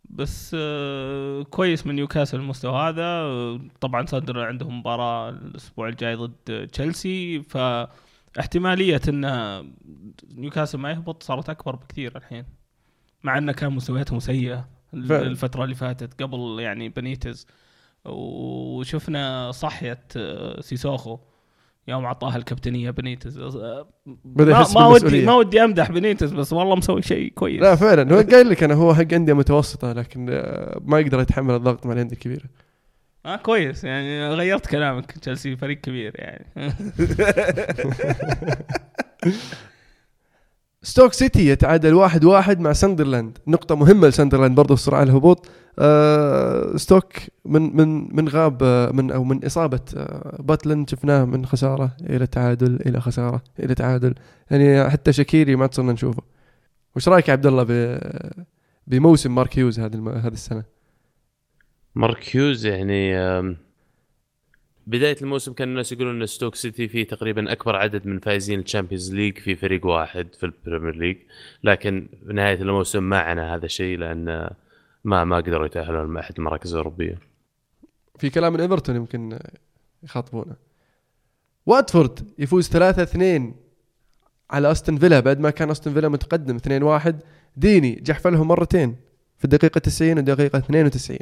بس 0.09 0.55
آه 0.59 1.43
كويس 1.43 1.87
من 1.87 1.95
نيوكاسل 1.95 2.39
المستوى 2.39 2.73
هذا. 2.73 3.59
طبعا 3.81 4.05
ساندرلاند 4.05 4.39
عندهم 4.39 4.79
مباراة 4.79 5.29
الأسبوع 5.29 5.87
الجاي 5.87 6.15
ضد 6.15 6.67
تشيلسي. 6.71 7.41
فاحتمالية 7.41 9.01
إن 9.09 9.25
نيوكاسل 10.35 10.77
ما 10.77 10.91
يهبط 10.91 11.23
صارت 11.23 11.49
أكبر 11.49 11.75
بكثير 11.75 12.17
الحين 12.17 12.45
مع 13.23 13.37
انه 13.37 13.51
كان 13.51 13.73
مستوياتهم 13.73 14.19
سيئة. 14.19 14.69
الفترة 14.93 15.63
اللي 15.63 15.75
فاتت 15.75 16.21
قبل 16.23 16.59
يعني 16.59 16.89
بنيتز. 16.89 17.47
وشفنا 18.05 19.51
صحية 19.51 20.05
آه، 20.17 20.61
سيسوخو. 20.61 21.19
يوم 21.87 22.05
اعطاها 22.05 22.35
الكابتنية 22.37 22.91
بنيتز. 22.91 23.37
آه، 23.37 23.87
بدأ 24.25 24.53
ما, 24.53 24.59
يحس 24.59 24.75
ما 24.75 24.87
ودي. 24.87 25.25
ما 25.25 25.33
ودي 25.35 25.63
أمدح 25.63 25.91
بنيتز 25.91 26.33
بس 26.33 26.53
والله 26.53 26.75
مسوي 26.75 27.01
شيء 27.01 27.33
كويس. 27.33 27.61
لا 27.61 27.75
فعلا. 27.75 28.15
هو 28.15 28.21
قايل 28.21 28.49
لك 28.49 28.63
أنا 28.63 28.73
هو 28.73 28.93
حق 28.95 29.13
أندية 29.13 29.33
متوسطة 29.33 29.93
لكن 29.93 30.27
آه، 30.29 30.79
ما 30.85 30.99
يقدر 30.99 31.19
يتحمل 31.19 31.55
الضغط 31.55 31.85
مع 31.85 31.93
الأندية 31.93 32.15
الكبيرة. 32.15 32.45
آه 33.25 33.35
كويس. 33.35 33.83
يعني 33.83 34.29
غيرت 34.29 34.65
كلامك. 34.67 35.11
تشيلسي 35.11 35.55
فريق 35.55 35.77
كبير 35.81 36.13
يعني. 36.15 36.45
ستوك 40.83 41.13
سيتي 41.13 41.47
يتعادل 41.47 41.93
واحد 41.93 42.23
واحد 42.25 42.59
مع 42.59 42.73
ساندرلاند 42.73 43.37
نقطة 43.47 43.75
مهمة 43.75 44.07
لساندرلاند 44.07 44.55
برضو 44.55 44.75
في 44.75 44.81
صراع 44.81 45.03
الهبوط. 45.03 45.49
آه 45.79 46.75
ستوك 46.75 47.13
من 47.45 47.75
من 47.75 48.15
من 48.15 48.29
غاب 48.29 48.63
آه، 48.63 48.91
من 48.91 49.11
أو 49.11 49.23
من 49.23 49.45
إصابة 49.45 49.79
آه 49.97 50.41
باتلاند 50.41 50.85
شفناه 50.87 51.25
من 51.25 51.45
خسارة 51.45 51.97
إلى 52.01 52.27
تعادل 52.27 52.79
إلى 52.85 53.01
خسارة 53.01 53.43
إلى 53.59 53.75
تعادل. 53.75 54.15
يعني 54.51 54.89
حتى 54.89 55.13
شكيري 55.13 55.55
ما 55.55 55.69
صرنا 55.71 55.91
نشوفه. 55.93 56.23
وش 56.95 57.09
رأيك 57.09 57.29
عبد 57.29 57.45
الله 57.45 57.63
بموسم 58.87 59.35
مارك 59.35 59.59
هيوز 59.59 59.79
هذه 59.79 60.21
هذه 60.25 60.33
السنة؟ 60.33 60.63
مارك 61.95 62.35
هيوز 62.35 62.65
يعني 62.65 63.13
بداية 64.87 65.17
الموسم 65.21 65.53
كان 65.53 65.67
الناس 65.69 65.91
يقولون 65.91 66.21
إن 66.21 66.25
ستوك 66.25 66.55
سيتي 66.55 66.87
فيه 66.87 67.07
تقريبا 67.07 67.51
أكبر 67.51 67.75
عدد 67.75 68.07
من 68.07 68.19
فائزين 68.19 68.59
ال 68.59 68.65
Champions 68.65 69.13
League 69.13 69.37
في 69.37 69.55
فريق 69.55 69.85
واحد 69.85 70.35
في 70.35 70.45
ال 70.45 70.51
Premier 70.52 70.95
League. 70.95 71.17
لكن 71.63 72.07
نهاية 72.33 72.61
الموسم 72.61 73.03
ما 73.03 73.19
عنى 73.19 73.41
هذا 73.41 73.65
الشيء 73.65 73.97
لأن 73.97 74.49
ما 75.03 75.23
ما 75.23 75.37
قدروا 75.37 75.65
يتأهلون 75.65 76.05
مع 76.05 76.19
أحد 76.19 76.33
المراكز 76.37 76.71
الأوروبية. 76.71 77.19
في 78.19 78.29
كلام 78.29 78.53
من 78.53 78.59
إيفرتون 78.59 78.95
يمكن 78.95 79.39
يخاطبونه. 80.03 80.55
واتفورد 81.65 82.27
يفوز 82.39 82.69
3-2 82.69 83.53
على 84.49 84.71
أستون 84.71 84.97
فيلا 84.97 85.19
بعد 85.19 85.39
ما 85.39 85.49
كان 85.49 85.69
أستون 85.69 85.93
فيلا 85.93 86.09
متقدم 86.09 86.57
2-1 86.99 87.13
ديني 87.57 87.95
جحفلهم 87.95 88.47
مرتين 88.47 88.95
في 89.37 89.45
الدقيقة 89.45 89.79
90 89.79 90.17
والدقيقة 90.17 90.57
92 90.57 91.17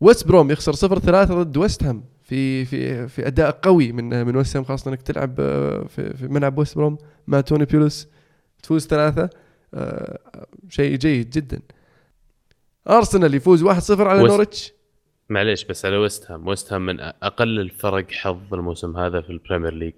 ويست 0.00 0.28
بروم 0.28 0.50
يخسر 0.50 0.72
0-3 0.72 0.96
ضد 1.32 1.56
ويست 1.56 1.84
هام 1.84 2.04
في 2.22 2.64
في 2.64 3.08
في 3.08 3.26
أداء 3.26 3.50
قوي 3.50 3.92
من 3.92 4.26
من 4.26 4.36
ويست 4.36 4.56
هام 4.56 4.64
خاصة 4.64 4.90
إنك 4.90 5.02
تلعب 5.02 5.34
آه، 5.40 5.84
في 5.84 6.16
في 6.16 6.28
ملعب 6.28 6.58
ويست 6.58 6.76
بروم 6.76 6.98
مع 7.26 7.40
توني 7.40 7.64
بوليس. 7.64 8.08
تفوز 8.62 8.86
ثلاثة 8.86 9.30
آه، 9.74 10.18
شيء 10.68 10.96
جيد 10.96 11.30
جدا. 11.30 11.60
أرسنال 12.90 13.34
يفوز 13.34 13.64
1-0 13.64 14.00
على 14.00 14.22
نورتش 14.22 14.72
معليش 15.30 15.64
بس 15.64 15.84
على 15.84 15.96
ويست 15.96 16.30
هام. 16.30 16.48
ويست 16.48 16.72
هام 16.72 16.86
من 16.86 17.00
أقل 17.00 17.60
الفرق 17.60 18.10
حظ 18.12 18.54
الموسم 18.54 18.96
هذا 18.96 19.20
في 19.20 19.30
ال 19.30 19.36
Premier 19.36 19.74
League. 19.74 19.94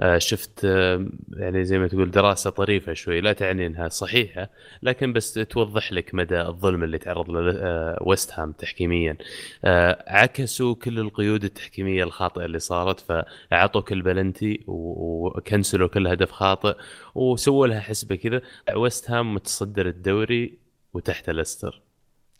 آه 0.00 0.18
شفت 0.18 0.64
آه 0.64 1.06
يعني 1.32 1.64
زي 1.64 1.78
ما 1.78 1.88
تقول 1.88 2.10
دراسة 2.10 2.50
طريفة 2.50 2.92
شوي 2.92 3.20
لا 3.20 3.32
تعني 3.32 3.66
إنها 3.66 3.88
صحيحة 3.88 4.50
لكن 4.82 5.12
بس 5.12 5.34
توضح 5.34 5.92
لك 5.92 6.14
مدى 6.14 6.40
الظلم 6.40 6.84
اللي 6.84 6.98
تعرض 6.98 7.30
له 7.30 7.52
آه 7.56 7.98
ويست 8.00 8.32
هام 8.32 8.52
تحكيميا. 8.52 9.16
آه 9.64 10.04
عكسوا 10.06 10.74
كل 10.74 10.98
القيود 10.98 11.44
التحكيمية 11.44 12.04
الخاطئة 12.04 12.44
اللي 12.44 12.58
صارت 12.58 13.00
فأعطوا 13.00 13.80
كل 13.80 14.02
بلنتي 14.02 14.64
وكنسلوا 14.66 15.88
كل 15.88 16.06
هدف 16.06 16.30
خاطئ 16.30 16.76
وسووا 17.14 17.66
لها 17.66 17.80
حسبة 17.80 18.16
كذا. 18.16 18.40
ويست 18.76 19.10
هام 19.10 19.34
متصدر 19.34 19.86
الدوري 19.86 20.58
وتحت 20.94 21.30
ليستر 21.30 21.83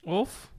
أوف. 0.08 0.54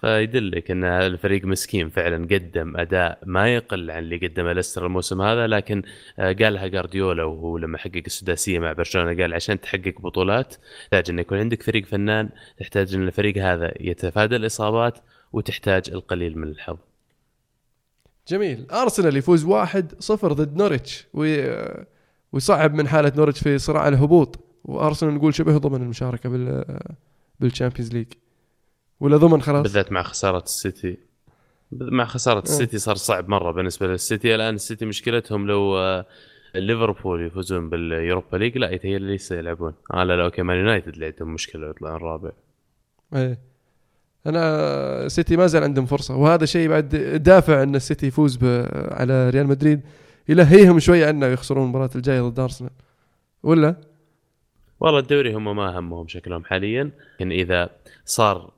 فيدلك 0.00 0.70
إن 0.70 0.84
الفريق 0.84 1.44
مسكين 1.44 1.88
فعلا 1.88 2.24
قدم 2.24 2.76
أداء 2.76 3.18
ما 3.26 3.54
يقل 3.54 3.90
عن 3.90 3.98
اللي 3.98 4.16
قدمه 4.16 4.52
ليستر 4.52 4.86
الموسم 4.86 5.22
هذا 5.22 5.46
لكن 5.46 5.82
آه، 6.18 6.32
قالها 6.32 6.66
جارديولا 6.66 7.24
وهو 7.24 7.58
لما 7.58 7.78
حقق 7.78 8.02
السداسية 8.06 8.58
مع 8.58 8.72
برشلونة 8.72 9.22
قال 9.22 9.34
عشان 9.34 9.60
تحقق 9.60 10.00
بطولات 10.00 10.54
تحتاج 10.82 11.10
إن 11.10 11.18
يكون 11.18 11.38
عندك 11.38 11.62
فريق 11.62 11.86
فنان 11.86 12.28
تحتاج 12.58 12.94
إن 12.94 13.06
الفريق 13.06 13.38
هذا 13.38 13.72
يتفادى 13.80 14.36
الإصابات 14.36 14.98
وتحتاج 15.32 15.90
القليل 15.90 16.38
من 16.38 16.48
الحظ. 16.48 16.78
جميل. 18.28 18.66
أرسنال 18.70 19.16
يفوز 19.16 19.46
1-0 19.46 19.50
ضد 20.10 20.56
نوريتش 20.56 21.06
وي... 21.14 21.58
ويصعب 22.32 22.74
من 22.74 22.88
حالة 22.88 23.12
نوريتش 23.16 23.40
في 23.40 23.58
صراع 23.58 23.88
الهبوط 23.88 24.40
وأرسنال 24.64 25.14
نقول 25.14 25.34
شبه 25.34 25.56
ضمن 25.58 25.82
المشاركة 25.82 26.28
بال 26.28 26.64
بال 27.40 27.49
Champions 27.49 27.92
League. 27.92 28.06
ولا 29.02 29.16
ضمن 29.16 29.42
خلاص؟ 29.42 29.62
بالذات 29.62 29.92
مع 29.92 30.02
خسارة 30.02 30.42
السيتي. 30.42 30.96
مع 31.72 32.04
خسارة 32.04 32.42
السيتي 32.42 32.78
صار 32.78 32.94
صعب 32.94 33.28
مرة 33.28 33.50
بالنسبة 33.50 33.86
للسيتي. 33.86 34.34
الآن 34.34 34.54
السيتي 34.54 34.84
مشكلتهم 34.84 35.46
لو 35.46 35.78
آه، 35.78 36.06
ليفربول 36.54 37.26
يفوزون 37.26 37.68
بال 37.68 37.85
Europa 37.85 38.36
League 38.36 38.58
لا 38.58 38.70
يتهيألي 38.70 39.14
لسه 39.14 39.36
يلعبون. 39.36 39.72
آه 39.94 40.04
لا 40.04 40.16
لا 40.16 40.24
okay 40.24 40.42
مان 40.42 40.56
يونايتد 40.56 40.88
اللي 40.88 41.06
عندهم 41.06 41.34
مشكلة 41.34 41.70
يطلعون 41.70 42.00
رابع 42.00 42.30
إيه. 43.14 43.38
أنا 44.26 45.08
سيتي 45.08 45.36
ما 45.36 45.46
زال 45.46 45.62
عندهم 45.62 45.86
فرصة 45.86 46.16
وهذا 46.16 46.44
شيء 46.44 46.68
بعد 46.68 46.88
دافع 47.22 47.62
إن 47.62 47.74
السيتي 47.74 48.06
يفوز. 48.06 48.38
على 48.90 49.30
ريال 49.30 49.46
مدريد. 49.46 49.80
يلهيهم 50.28 50.78
شوية 50.78 51.10
إنه 51.10 51.26
يخسرون 51.26 51.64
المباراة 51.64 51.90
الجاية 51.96 52.20
ضد 52.20 52.40
أرسنال. 52.40 52.70
ولا؟ 53.42 53.76
والله 54.80 54.98
الدوري 54.98 55.34
هم 55.34 55.56
ما 55.56 55.78
همهم 55.78 56.08
شكلهم 56.08 56.44
حاليا. 56.44 56.90
لكن 57.14 57.32
إذا 57.32 57.70
صار 58.04 58.50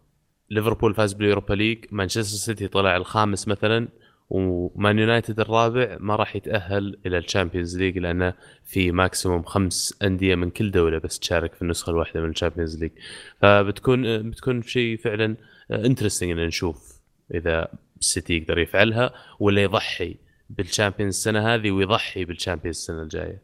ليفربول 0.50 0.94
فاز 0.94 1.12
بال 1.12 1.23
Europa 1.23 1.54
League 1.54 1.84
مانشستر 1.90 2.22
سيتي 2.22 2.68
طلع 2.68 2.96
الخامس 2.96 3.48
مثلا 3.48 3.88
ومان 4.30 4.98
يونايتد 4.98 5.40
الرابع 5.40 5.96
ما 6.00 6.16
راح 6.16 6.36
يتأهل 6.36 6.98
إلى 7.06 7.18
ال 7.18 7.24
Champions 7.24 7.78
League 7.78 7.98
لأنه 7.98 8.34
في 8.64 8.92
maximum 8.92 9.42
خمس 9.42 9.94
أندية 10.02 10.34
من 10.34 10.50
كل 10.50 10.70
دولة 10.70 10.98
بس 10.98 11.18
تشارك 11.18 11.54
في 11.54 11.62
النسخة 11.62 11.90
الواحدة 11.90 12.20
من 12.20 12.30
ال 12.30 12.35
Champions 12.35 12.78
League. 12.78 12.90
فبتكون 13.40 14.30
بتكون 14.30 14.62
شيء 14.62 14.96
فعلا 14.96 15.36
interesting 15.70 16.30
ان 16.30 16.46
نشوف 16.46 17.00
إذا 17.34 17.68
السيتي 18.00 18.36
يقدر 18.36 18.58
يفعلها 18.58 19.14
ولا 19.40 19.62
يضحي 19.62 20.16
بال 20.50 20.62
Champions 20.62 21.14
السنة 21.14 21.54
هذه 21.54 21.70
ويضحي 21.70 22.24
بال 22.24 22.34
Champions 22.34 22.76
السنة 22.76 23.02
الجاية. 23.02 23.42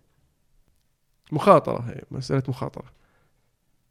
مخاطرة 1.32 1.80
هي 1.80 2.02
مسألة 2.10 2.42
مخاطرة. 2.48 2.92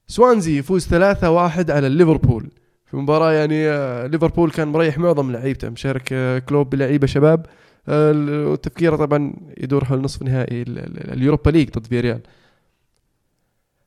سوانزي 0.07 0.57
يفوز 0.57 0.87
3-1 0.87 1.69
على 1.69 1.89
ليفربول. 1.89 2.49
في 2.91 2.97
مباراة 2.97 3.31
يعني 3.33 3.69
آه، 3.69 4.07
ليفربول 4.07 4.51
كان 4.51 4.67
مريح 4.67 4.97
معظم 4.97 5.31
لعيبته 5.31 5.69
مشارك 5.69 6.09
آه، 6.13 6.39
كلوب 6.39 6.69
بلعيبة 6.69 7.07
شباب. 7.07 7.45
آه، 7.87 8.11
ال- 8.11 8.45
وتفكيره 8.47 8.95
طبعا 8.95 9.33
يدور 9.57 9.85
حول 9.85 10.01
نصف 10.01 10.21
نهائي 10.23 10.61
ال- 10.61 10.79
ال- 10.79 11.13
Europa 11.13 11.49
League 11.49 11.69
ضد 11.69 11.87
فيريال 11.87 12.19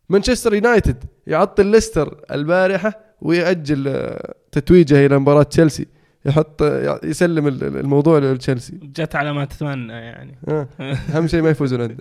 مانشستر 0.09 0.55
يونايتد 0.55 1.05
يعطل 1.27 1.67
ليستر 1.67 2.21
البارحة 2.31 3.01
ويأجل 3.23 4.07
تتويجه 4.53 5.07
إلى 5.07 5.19
مباراة 5.19 5.43
تشيلسي. 5.43 5.87
يحط 6.27 6.63
يسلم 7.05 7.47
ال- 7.47 7.65
ال- 7.65 7.77
الموضوع 7.77 8.19
لتشيلسي. 8.19 8.77
جت 8.83 9.17
على 9.17 9.33
ما 9.33 9.45
تتمنى 9.45 9.93
يعني. 9.93 10.39
آه، 10.49 10.69
أهم 11.17 11.27
شيء 11.27 11.43
ما 11.43 11.51
يفوزون 11.51 11.81
عنده. 11.81 11.97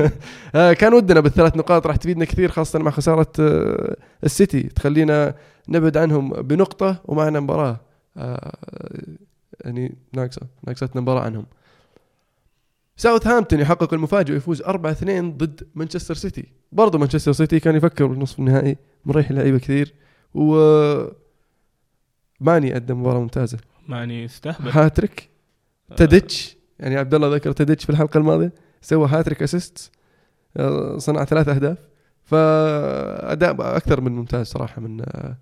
آه، 0.54 0.72
كان 0.72 0.94
ودنا 0.94 1.20
بالثلاث 1.20 1.56
نقاط 1.56 1.86
راح 1.86 1.96
تفيدنا 1.96 2.24
كثير 2.24 2.50
خاصة 2.50 2.78
مع 2.78 2.90
خسارة 2.90 3.32
آه، 3.40 3.96
السيتي. 4.24 4.62
تخلينا 4.62 5.34
نبعد 5.68 5.96
عنهم 5.96 6.28
بنقطة 6.30 7.00
ومعنا 7.04 7.40
مباراة. 7.40 7.80
آه، 8.16 8.52
يعني 9.64 9.96
ناقصة 10.12 10.40
ناقصتنا 10.66 11.02
مباراة 11.02 11.20
عنهم. 11.22 11.46
ساوثهامبتون 12.96 13.60
يحقق 13.60 13.94
المفاجأة 13.94 14.32
ويفوز 14.32 14.62
4-2 14.62 15.36
ضد 15.36 15.60
مانشستر 15.74 16.14
سيتي 16.14 16.44
برضو 16.72 16.98
مانشستر 16.98 17.32
سيتي 17.32 17.60
كان 17.60 17.74
يفكر 17.76 18.06
بالنصف 18.06 18.38
النهائي 18.38 18.76
مريح 19.04 19.30
لعيبة 19.30 19.58
كثير. 19.58 19.94
و 20.34 20.56
ماني 22.40 22.72
قدم 22.72 23.00
مباراة 23.00 23.20
ممتازة. 23.20 23.58
ماني 23.88 24.24
يستهبل. 24.24 24.70
هاتريك 24.70 25.30
تدتش 25.96 26.56
يعني 26.78 26.96
عبد 26.96 27.14
الله 27.14 27.34
ذكر 27.34 27.52
تاديتش 27.52 27.84
في 27.84 27.90
الحلقة 27.90 28.18
الماضية 28.18 28.52
سوى 28.80 29.08
hat-trick 29.08 29.42
assist 29.42 29.90
صنع 30.96 31.24
ثلاث 31.24 31.48
أهداف. 31.48 31.78
فأداء 32.26 33.76
أكثر 33.76 34.00
من 34.00 34.12
ممتاز 34.12 34.46
صراحة 34.46 34.80
من 34.80 35.00
آه، 35.00 35.36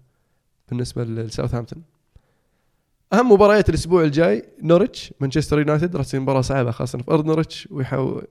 بالنسبة 0.69 1.05
لساوثهامبتون 1.05 1.83
أهم 3.13 3.33
مباريات 3.33 3.69
الأسبوع 3.69 4.03
الجاي 4.05 4.45
نورتش 4.63 5.15
مانشستر 5.21 5.59
يونايتد 5.59 5.97
راح 5.97 6.05
تصير 6.05 6.21
مباراة 6.21 6.41
صعبة 6.41 6.71
خاصة 6.71 6.99
في 6.99 7.11
أرض 7.11 7.27
نورتش 7.27 7.69
ويحاول 7.71 8.27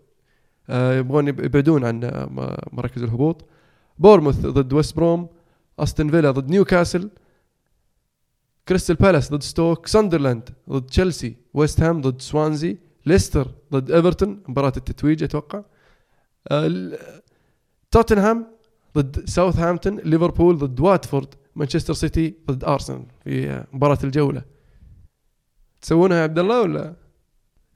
آه، 0.69 0.97
يبغون 0.97 1.27
يبعدون 1.27 1.85
عن 1.85 2.03
آه، 2.03 2.59
مراكز 2.71 3.03
الهبوط. 3.03 3.45
بورنموث 3.99 4.39
ضد 4.39 4.73
ويست 4.73 4.95
بروم 4.95 5.27
استون 5.79 6.09
فيلا 6.11 6.31
ضد 6.31 6.49
نيوكاسل 6.49 7.09
كريستال 8.67 8.95
بالاس 8.95 9.31
ضد 9.31 9.43
ستوك 9.43 9.87
ساندرلاند 9.87 10.49
ضد 10.69 10.85
تشيلسي 10.85 11.35
ويست 11.53 11.81
هام 11.81 12.01
ضد 12.01 12.21
سوانزي 12.21 12.77
ليستر 13.05 13.47
ضد 13.71 13.91
ايفرتون 13.91 14.43
مباراة 14.47 14.73
التتويج 14.77 15.23
أتوقع. 15.23 15.63
آه، 16.47 16.97
توتنهام 17.91 18.47
ضد 18.97 19.25
ساوثهامبتون 19.25 19.99
ليفربول 19.99 20.57
ضد 20.57 20.79
واتفورد 20.79 21.33
مانشستر 21.55 21.93
سيتي 21.93 22.35
ضد 22.47 22.63
ارسنال 22.63 23.05
في 23.23 23.49
آه، 23.49 23.67
مباراة 23.73 23.97
الجولة. 24.03 24.43
تسوونها 25.81 26.17
يا 26.17 26.23
عبد 26.23 26.39
الله 26.39 26.61
ولا؟ 26.61 26.95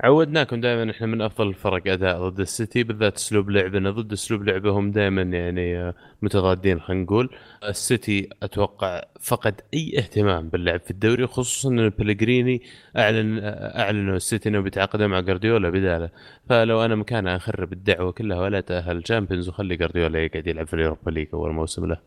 عودناكم 0.04 0.62
دائما 0.62 0.92
إحنا 0.92 1.08
من 1.08 1.22
أفضل 1.22 1.48
الفرق 1.48 1.92
أداء 1.92 2.30
ضد 2.30 2.40
السيتي 2.40 2.84
بالذات 2.84 3.16
أسلوب 3.16 3.50
لعبنا 3.50 3.92
ضد 3.92 4.12
أسلوب 4.12 4.44
لعبهم 4.44 4.92
دائما 4.92 5.22
يعني 5.22 5.78
آه، 5.78 5.94
متضادين 6.22 6.80
خلينا 6.80 7.04
نقول 7.04 7.30
السيتي 7.64 8.30
أتوقع 8.44 9.04
فقد 9.22 9.62
أي 9.74 9.94
اهتمام 9.98 10.50
باللعب 10.50 10.80
في 10.80 10.92
الدوري 10.92 11.28
خصوصا 11.28 11.70
إن 11.70 11.90
بلغريني 11.90 12.62
أعلن 12.98 13.40
آه، 13.40 13.80
أعلنوا 13.80 14.16
السيتي 14.16 14.50
إنه 14.50 14.60
بيتعاقد 14.60 15.02
مع 15.02 15.20
جارديولا 15.20 15.70
بداله 15.70 16.10
فلو 16.50 16.86
أنا 16.86 16.96
مكانه 16.96 17.36
أخرب 17.36 17.74
الدعوى 17.74 18.12
كلها 18.12 18.42
ولا 18.42 18.62
تأهل 18.62 18.98
ال 18.98 19.03
Champions 19.03 19.50
وخلي 19.50 19.76
جارديولا 19.76 20.20
يقعد 20.20 20.48
يلعب 20.48 20.68
في 20.68 20.74
ال 20.74 20.79
Europa 20.79 21.12
League 21.12 21.28
أول 21.34 21.52
موسم 21.52 21.86
له 21.86 21.98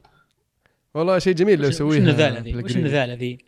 والله 0.95 1.19
شيء 1.19 1.35
جميل 1.35 1.61
لو 1.61 1.69
وش 1.69 1.75
يسويها 1.75 1.99
النذاله 1.99 2.41
ذي؟ 2.41 2.57
وش. 2.57 2.77
النذاله 2.77 3.15
ذي؟ 3.15 3.39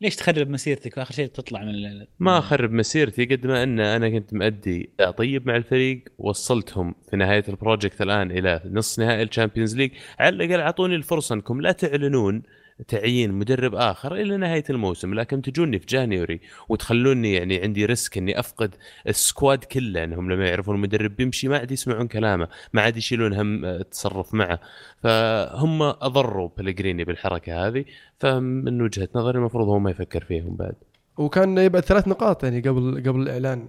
ليش 0.00 0.16
تخرب 0.16 0.50
مسيرتك؟ 0.50 0.96
واخر 0.98 1.14
شيء 1.14 1.26
تطلع 1.26 1.62
من 1.62 1.68
ال- 1.68 2.06
ما 2.18 2.38
أخرب 2.38 2.72
مسيرتي 2.72 3.24
قد 3.24 3.46
ما 3.46 3.62
أن 3.62 3.80
أنا 3.80 4.08
كنت 4.10 4.34
أداء 4.34 5.10
طيب 5.10 5.46
مع 5.46 5.56
الفريق 5.56 6.04
وصلتهم 6.18 6.94
في 7.10 7.16
نهاية 7.16 7.44
ال 7.48 7.55
project 7.55 8.02
الآن 8.02 8.30
إلى 8.30 8.60
نص 8.64 8.98
نهائي 8.98 9.22
ال 9.22 9.27
Champions 9.27 9.76
League. 9.76 9.90
على 10.18 10.36
الأقل 10.44 10.60
أعطوني 10.60 10.94
الفرصة 10.94 11.34
أنكم 11.34 11.60
لا 11.60 11.72
تعلنون 11.72 12.42
تعيين 12.88 13.32
مدرب 13.32 13.74
آخر 13.74 14.14
إلى 14.14 14.36
نهاية 14.36 14.64
الموسم 14.70 15.14
لكن 15.14 15.42
تجوني 15.42 15.78
في 15.78 15.86
January 15.86 16.40
وتخلوني 16.68 17.34
يعني 17.34 17.62
عندي 17.62 17.86
risk 17.86 18.18
إني 18.18 18.40
أفقد 18.40 18.74
ال 19.08 19.17
squad 19.17 19.64
كله 19.64 20.04
إنهم 20.04 20.32
لما 20.32 20.48
يعرفون 20.48 20.74
المدرب 20.74 21.16
بيمشي 21.16 21.48
ما 21.48 21.58
عاد 21.58 21.70
يسمعون 21.70 22.08
كلامه 22.08 22.48
ما 22.72 22.82
عاد 22.82 22.96
يشيلون 22.96 23.32
هم 23.32 23.64
التصرف 23.64 24.34
معه. 24.34 24.60
فهم 25.02 25.82
أضروا 25.82 26.48
بلغريني 26.58 27.04
بالحركة 27.04 27.66
هذه 27.66 27.84
فمن 28.18 28.82
وجهة 28.82 29.08
نظري 29.14 29.38
المفروض 29.38 29.68
هو 29.68 29.78
ما 29.78 29.90
يفكر 29.90 30.24
فيهم 30.24 30.56
بعد. 30.56 30.74
وكان 31.18 31.58
يبعد 31.58 31.82
ثلاث 31.82 32.08
نقاط 32.08 32.44
يعني 32.44 32.60
قبل 32.60 33.02
قبل 33.06 33.22
الإعلان 33.22 33.68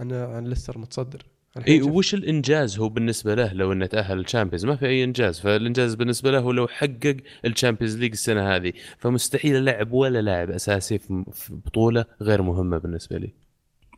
عن 0.00 0.12
عن 0.12 0.44
ليستر 0.44 0.78
متصدر. 0.78 1.33
اي. 1.68 1.82
وش 1.82 2.14
الإنجاز 2.14 2.78
هو 2.78 2.88
بالنسبة 2.88 3.34
له 3.34 3.52
لو 3.52 3.72
إنه 3.72 3.86
تأهل 3.86 4.18
ال 4.20 4.24
Champions؟ 4.24 4.64
ما 4.66 4.76
في 4.76 4.86
أي 4.86 5.04
إنجاز. 5.04 5.40
فالإنجاز 5.40 5.94
بالنسبة 5.94 6.30
له 6.30 6.38
هو 6.38 6.52
لو 6.52 6.66
حقق 6.68 7.16
ال 7.44 7.49
Champions 7.49 7.96
League 7.98 8.12
السنة 8.12 8.56
هذه. 8.56 8.72
فمستحيل 8.98 9.56
ألعب 9.56 9.92
ولا 9.92 10.22
لاعب 10.22 10.50
أساسي 10.50 10.98
في 10.98 11.24
بطولة 11.50 12.04
غير 12.22 12.42
مهمة 12.42 12.78
بالنسبة 12.78 13.18
لي. 13.18 13.32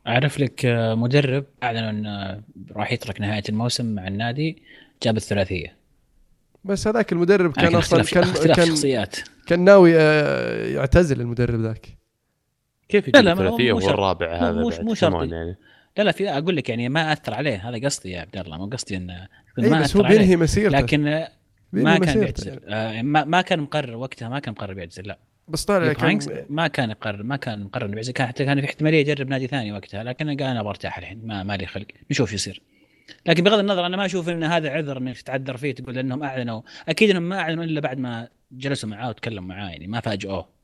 أعرف 0.07 0.41
لك 0.41 0.67
آه، 0.67 0.95
مدرب 0.95 1.45
اعلن 1.63 1.79
إنه 1.79 2.43
راح 2.77 2.93
يترك 2.93 3.21
نهاية 3.21 3.43
الموسم 3.49 3.95
مع 3.95 4.09
النادي 4.09 4.63
جاب 5.03 5.17
الثلاثية. 5.17 5.77
بس 6.65 6.89
هذاك 6.89 7.13
المدرب 7.13 7.53
كان 7.53 7.75
أصلا 7.75 8.01
اختلاف 8.01 8.15
كان 8.15 8.23
اختلاف 8.23 8.57
كان 8.57 8.67
شخصيات. 8.67 9.17
كان 9.47 9.61
ناوي 9.65 9.93
آه، 9.97 10.67
يعتزل 10.67 11.21
المدرب 11.21 11.61
ذاك. 11.61 11.87
كيف 12.89 13.09
يجيب 13.09 13.29
الثلاثية 13.29 13.73
مو 13.73 13.79
وهو 13.79 13.81
شرط. 13.89 13.93
الرابع 13.93 14.27
مو- 14.41 14.47
هذا 14.47 14.53
مو- 14.61 14.85
مو 14.89 14.95
شرط. 14.95 15.33
يعني. 15.33 15.57
لا 15.99 16.03
لا 16.03 16.13
في 16.13 16.31
أقول 16.31 16.57
لك 16.57 16.69
يعني 16.69 16.89
ما 16.89 17.13
أثر 17.13 17.35
عليه 17.35 17.69
هذا 17.69 17.87
قصدي 17.87 18.11
يا 18.11 18.21
عبد 18.21 18.37
الله 18.37 18.59
مو 18.59 18.67
قصدي 18.67 18.97
إنه 18.97 19.29
اي 19.59 19.71
ما 19.71 19.81
بس 19.81 19.97
هو 19.97 20.03
بينهي 20.03 20.37
مسيرته. 20.37 20.79
لكن 20.79 21.27
ما 21.73 21.99
كان 21.99 22.21
بيعتزل 22.21 22.61
آه، 22.69 23.03
ما 23.03 23.25
ما 23.25 23.41
كان 23.41 23.61
مقرر 23.61 23.97
وقتها 23.97 24.29
ما 24.29 24.39
كان 24.39 24.53
مقرر 24.53 24.75
بيعتزل 24.75 25.03
لا. 25.09 25.19
بس 25.49 25.65
طالع 25.65 25.93
كان 25.93 26.19
ما 26.49 26.69
كان 26.69 26.91
يقرر 26.91 27.23
ما 27.23 27.37
كان 27.37 27.65
مقرر 27.65 27.85
انه 27.85 27.93
بيعتزل 27.95 28.13
كان 28.13 28.27
حتى 28.27 28.45
كان 28.45 28.61
في 28.61 28.67
احتمالية 28.67 29.01
يجرب 29.01 29.29
نادي 29.29 29.47
ثاني 29.47 29.73
وقتها 29.73 30.05
لكن 30.05 30.27
قال 30.27 30.43
أنا 30.43 30.63
برتاح 30.63 30.99
الحين 30.99 31.27
ما 31.27 31.43
ما 31.43 31.57
لي 31.57 31.67
خلق. 31.67 31.87
نشوف 32.11 32.29
شو 32.29 32.35
يصير. 32.35 32.63
لكن 33.27 33.45
بغض 33.45 33.59
النظر 33.59 33.87
أنا 33.87 33.97
ما 33.97 34.07
أشوف 34.07 34.29
إن 34.29 34.45
هذا 34.45 34.71
عذر 34.71 34.99
انك 34.99 35.17
تتعذر 35.17 35.57
فيه 35.57 35.75
تقول 35.75 35.99
إنهم 35.99 36.23
أعلنوا. 36.23 36.63
أكيد 36.89 37.11
إنهم 37.11 37.23
ما 37.23 37.39
أعلنوا 37.41 37.65
إلا 37.65 37.81
بعد 37.81 37.99
ما 37.99 38.29
جلسوا 38.53 38.89
معاه 38.89 39.09
وتكلموا 39.09 39.49
معاه 39.49 39.71
يعني 39.71 39.87
ما 39.87 40.01
فاجئوه. 40.01 40.56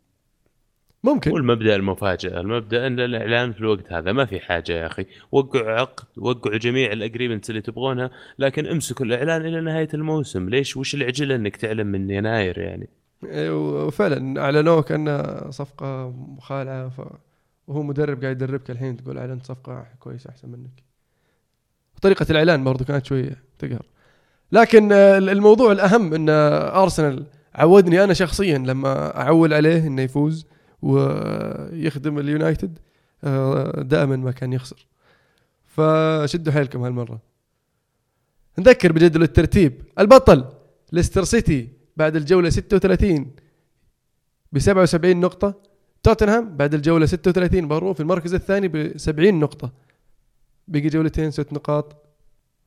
ممكن. 1.05 1.31
والمبدأ 1.33 1.77
المفاجاه 1.77 2.41
المبدأ 2.41 2.87
إن 2.87 3.01
الإعلان 3.01 3.53
في 3.53 3.61
الوقت 3.61 3.93
هذا 3.93 4.13
ما 4.13 4.25
في 4.25 4.41
حاجة 4.41 4.73
يا 4.73 4.87
أخي. 4.87 5.07
وقعوا 5.33 5.71
عقد 5.71 6.05
وقعوا 6.17 6.57
جميع 6.57 6.93
الاجريمنتس 6.93 7.51
اللي 7.51 7.61
تبغونها 7.61 8.11
لكن 8.39 8.67
امسكوا 8.67 9.07
الإعلان 9.07 9.47
إلى 9.47 9.61
نهاية 9.61 9.89
الموسم. 9.95 10.49
ليش؟ 10.49 10.77
وش 10.77 10.95
العجلة 10.95 11.35
إنك 11.35 11.57
تعلن 11.57 11.87
من 11.87 12.11
يناير 12.11 12.59
يعني؟ 12.59 12.89
إيه، 13.25 13.85
وفعلا 13.87 14.41
اعلنوه 14.41 14.83
كانها 14.83 15.51
صفقة 15.51 16.11
مخالعة 16.11 16.89
ف... 16.89 17.01
وهو 17.67 17.83
مدرب 17.83 18.23
قاعد 18.23 18.43
يدربك 18.43 18.71
الحين 18.71 18.97
تقول 18.97 19.19
أعلنت 19.19 19.47
صفقة 19.47 19.87
كويسة 20.01 20.31
أحسن 20.31 20.49
منك. 20.49 20.83
طريقة 22.03 22.27
الإعلان 22.31 22.65
برضو 22.65 22.85
كانت 22.85 23.07
شوية 23.07 23.43
تقهر. 23.59 23.87
لكن 24.53 24.93
الموضوع 24.93 25.73
الأهم 25.73 26.15
إن 26.15 26.29
أرسنال 26.29 27.27
عودني 27.55 28.05
أنا 28.05 28.15
شخصيا 28.15 28.59
لما 28.59 29.21
أعول 29.21 29.55
عليه 29.55 29.87
إنه 29.87 30.03
يفوز. 30.03 30.47
ويخدم 30.83 32.18
اليونايتد 32.18 32.78
آه، 33.24 33.83
دائما 33.83 34.16
ما 34.16 34.30
كان 34.30 34.53
يخسر. 34.53 34.87
فشدوا 35.64 36.53
حيلكم 36.53 36.83
هالمرة. 36.83 37.20
نذكر 38.59 38.93
بجدول 38.93 39.22
الترتيب. 39.22 39.83
البطل 39.99 40.45
ليستر 40.93 41.24
سيتي 41.24 41.68
بعد 41.97 42.16
الجولة 42.16 42.51
36 42.51 43.30
ب 44.53 44.59
77 44.59 45.20
نقطة. 45.20 45.55
توتنهام 46.03 46.57
بعد 46.57 46.74
الجولة 46.74 47.07
36 47.07 47.68
برضو 47.68 47.95
في 47.95 48.01
المركز 48.01 48.35
الثاني 48.35 48.68
ب 48.68 48.99
70 48.99 49.41
نقطة. 49.41 49.72
بقي 50.68 50.89
جولتين 50.89 51.30
ست 51.30 51.53
نقاط. 51.53 51.97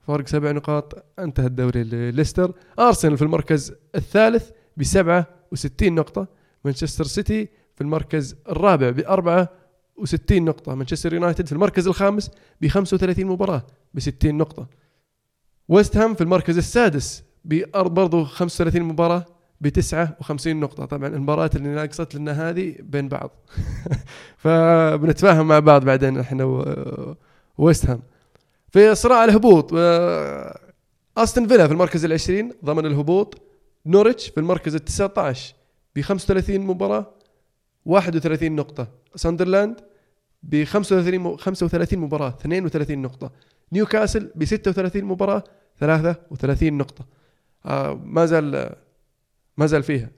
فرق 0.01 0.27
سبع 0.27 0.51
نقاط. 0.51 1.05
انتهى 1.19 1.45
الدوري 1.45 1.83
لليستر. 1.83 2.53
أرسنال 2.79 3.17
في 3.17 3.23
المركز 3.23 3.73
الثالث 3.95 4.49
ب 4.77 4.83
67 4.83 5.95
نقطة. 5.95 6.27
مانشستر 6.65 7.03
سيتي 7.03 7.47
في 7.75 7.81
المركز 7.81 8.35
الرابع 8.49 8.89
ب 8.89 8.99
64 8.99 10.45
نقطة. 10.45 10.75
مانشستر 10.75 11.13
يونايتد 11.13 11.45
في 11.45 11.51
المركز 11.51 11.87
الخامس 11.87 12.31
ب 12.61 12.67
35 12.67 13.25
مباراة 13.25 13.63
ب 13.93 13.99
60 13.99 14.37
نقطة. 14.37 14.67
ويست 15.67 15.97
هام 15.97 16.13
في 16.13 16.21
المركز 16.21 16.57
السادس 16.57 17.23
برضو 17.75 18.23
35 18.23 18.81
مباراة 18.81 19.25
ب 19.61 19.69
59 19.69 20.59
نقطة. 20.59 20.85
طبعا 20.85 21.07
المباريات 21.07 21.55
اللي 21.55 21.69
ناقصت 21.69 22.15
لنا 22.15 22.49
هذه 22.49 22.75
بين 22.79 23.09
بعض. 23.09 23.31
فبنتفاهم 24.43 25.47
مع 25.47 25.59
بعض 25.59 25.85
بعدين 25.85 26.19
إحنا 26.19 26.65
ويست 27.57 27.85
هام. 27.85 28.01
في 28.69 28.95
صراع 28.95 29.23
الهبوط 29.23 29.73
أستون 31.17 31.47
فيلا 31.47 31.67
في 31.67 31.73
المركز 31.73 32.05
العشرين 32.05 32.51
ضمن 32.65 32.85
الهبوط 32.85 33.41
نوريتش 33.85 34.29
في 34.29 34.39
المركز 34.39 34.75
التسعة 34.75 35.13
عشر 35.17 35.53
ب 35.95 36.01
35 36.01 36.59
مباراة 36.59 37.15
31 37.85 38.55
نقطة. 38.55 38.87
ساندرلاند 39.15 39.79
ب 40.43 40.63
35 40.63 41.19
م- 41.19 41.37
35 41.37 41.99
مباراة 41.99 42.29
32 42.29 43.01
نقطة. 43.01 43.31
نيوكاسل 43.71 44.31
ب 44.35 44.45
36 44.45 45.03
مباراة 45.03 45.43
33 45.79 46.77
نقطة. 46.77 47.05
آه 47.65 47.93
ما 48.03 48.25
زال 48.25 48.75
ما 49.57 49.65
زال 49.65 49.83
فيها. 49.83 50.09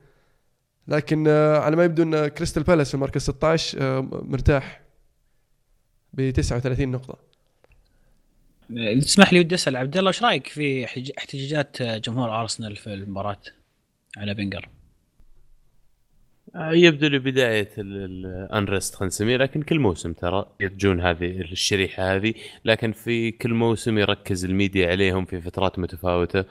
لكن 0.87 1.25
آه 1.27 1.57
على 1.59 1.75
ما 1.75 1.83
يبدو 1.83 2.03
إن 2.03 2.27
كريستال 2.27 2.63
بالاس 2.63 2.87
في 2.87 2.93
المركز 2.95 3.21
16 3.21 3.77
آه 3.81 4.01
مرتاح 4.11 4.81
ب 6.13 6.29
39 6.31 6.91
نقطة. 6.91 7.17
تسمح 9.01 9.33
لي 9.33 9.39
ودي 9.39 9.55
أسأل 9.55 9.75
عبد 9.77 9.97
الله 9.97 10.07
إيش 10.09 10.23
رأيك 10.23 10.47
في 10.47 10.85
احتج- 10.85 11.11
احتجاجات 11.17 11.81
آه، 11.81 11.97
جمهور 11.97 12.41
أرسنال 12.41 12.75
في 12.75 12.93
المباراة 12.93 13.37
على 14.17 14.33
فينجر؟ 14.33 14.69
آه، 16.55 16.71
يبدو 16.71 17.07
لي 17.07 17.19
بداية 17.19 17.69
خلينا 17.75 18.79
نسميه 19.01 19.37
لكن 19.37 19.61
كل 19.61 19.79
موسم 19.79 20.13
ترى 20.13 20.45
يرجون 20.59 21.01
هذه 21.01 21.41
الشريحة 21.41 22.15
هذه. 22.15 22.33
لكن 22.65 22.91
في 22.91 23.31
كل 23.31 23.53
موسم 23.53 23.97
يركز 23.97 24.45
الميديا 24.45 24.91
عليهم 24.91 25.25
في 25.25 25.41
فترات 25.41 25.79
متفاوتة. 25.79 26.39
آه، 26.39 26.45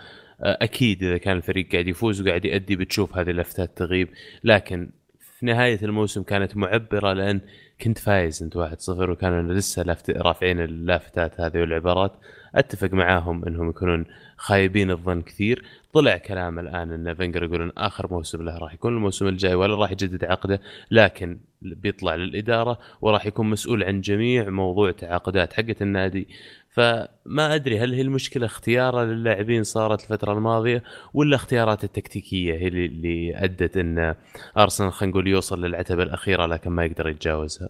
أكيد 0.63 1.03
إذا 1.03 1.19
كان 1.19 1.37
الفريق 1.37 1.73
قاعد 1.73 1.89
يفوز 1.89 2.23
وقاعد 2.23 2.45
يأدي 2.45 2.77
بتشوف 2.77 3.17
هذه 3.19 3.31
اللفتات 3.31 3.79
تغيب. 3.79 4.09
لكن 4.45 4.91
في 5.39 5.47
نهاية 5.47 5.79
الموسم 5.83 6.23
كانت 6.23 6.57
معبرة 6.57 7.13
لأن 7.13 7.41
كنت 7.81 7.99
فايز 7.99 8.43
أنت 8.43 8.57
1-0 8.57 9.11
وكانوا 9.11 9.55
لسه. 9.55 9.97
رافعين 10.11 10.61
اللافتات 10.61 11.41
هذه 11.41 11.59
والعبارات. 11.59 12.13
أتفق 12.55 12.93
معاهم 12.93 13.45
إنهم 13.45 13.71
يكونون 13.71 14.05
خايبين 14.37 14.91
الظن 14.91 15.23
كثير. 15.23 15.65
طلع 15.93 16.17
كلام 16.17 16.59
الآن 16.59 16.93
إن 16.93 17.15
فينجر 17.15 17.45
يقول 17.45 17.63
إن 17.63 17.73
آخر 17.79 18.13
موسم 18.13 18.43
له 18.43 18.59
راح 18.59 18.75
يكون 18.75 18.95
الموسم 18.95 19.27
الجاي 19.29 19.55
ولا 19.55 19.75
راح 19.75 19.91
يجدد 19.91 20.25
عقده 20.25 20.61
لكن 20.91 21.39
بيطلع 21.63 22.15
للإدارة 22.15 22.79
وراح 23.01 23.27
يكون 23.27 23.51
مسؤول 23.51 23.85
عن 23.85 24.01
جميع 24.01 24.51
موضوع 24.51 24.91
تعاقدات 24.91 25.53
حقة 25.53 25.77
النادي. 25.81 26.29
فما 26.71 27.55
أدري 27.55 27.79
هل 27.79 27.95
هي 27.95 28.01
المشكلة 28.01 28.47
اختياره 28.47 29.05
للاعبين 29.05 29.65
صارت 29.65 30.03
الفترة 30.03 30.33
الماضية 30.33 30.83
ولا 31.15 31.37
اختيارات 31.37 31.85
التكتيكية 31.85 32.55
هي 32.55 32.69
اللي, 32.69 33.37
أدت 33.37 33.77
إن 33.77 34.15
أرسنال 34.59 34.93
خلينا 34.93 35.11
نقول 35.11 35.29
يوصل 35.29 35.65
للعتبة 35.65 36.03
الأخيرة 36.03 36.47
لكن 36.47 36.71
ما 36.71 36.85
يقدر 36.85 37.09
يتجاوزها. 37.09 37.69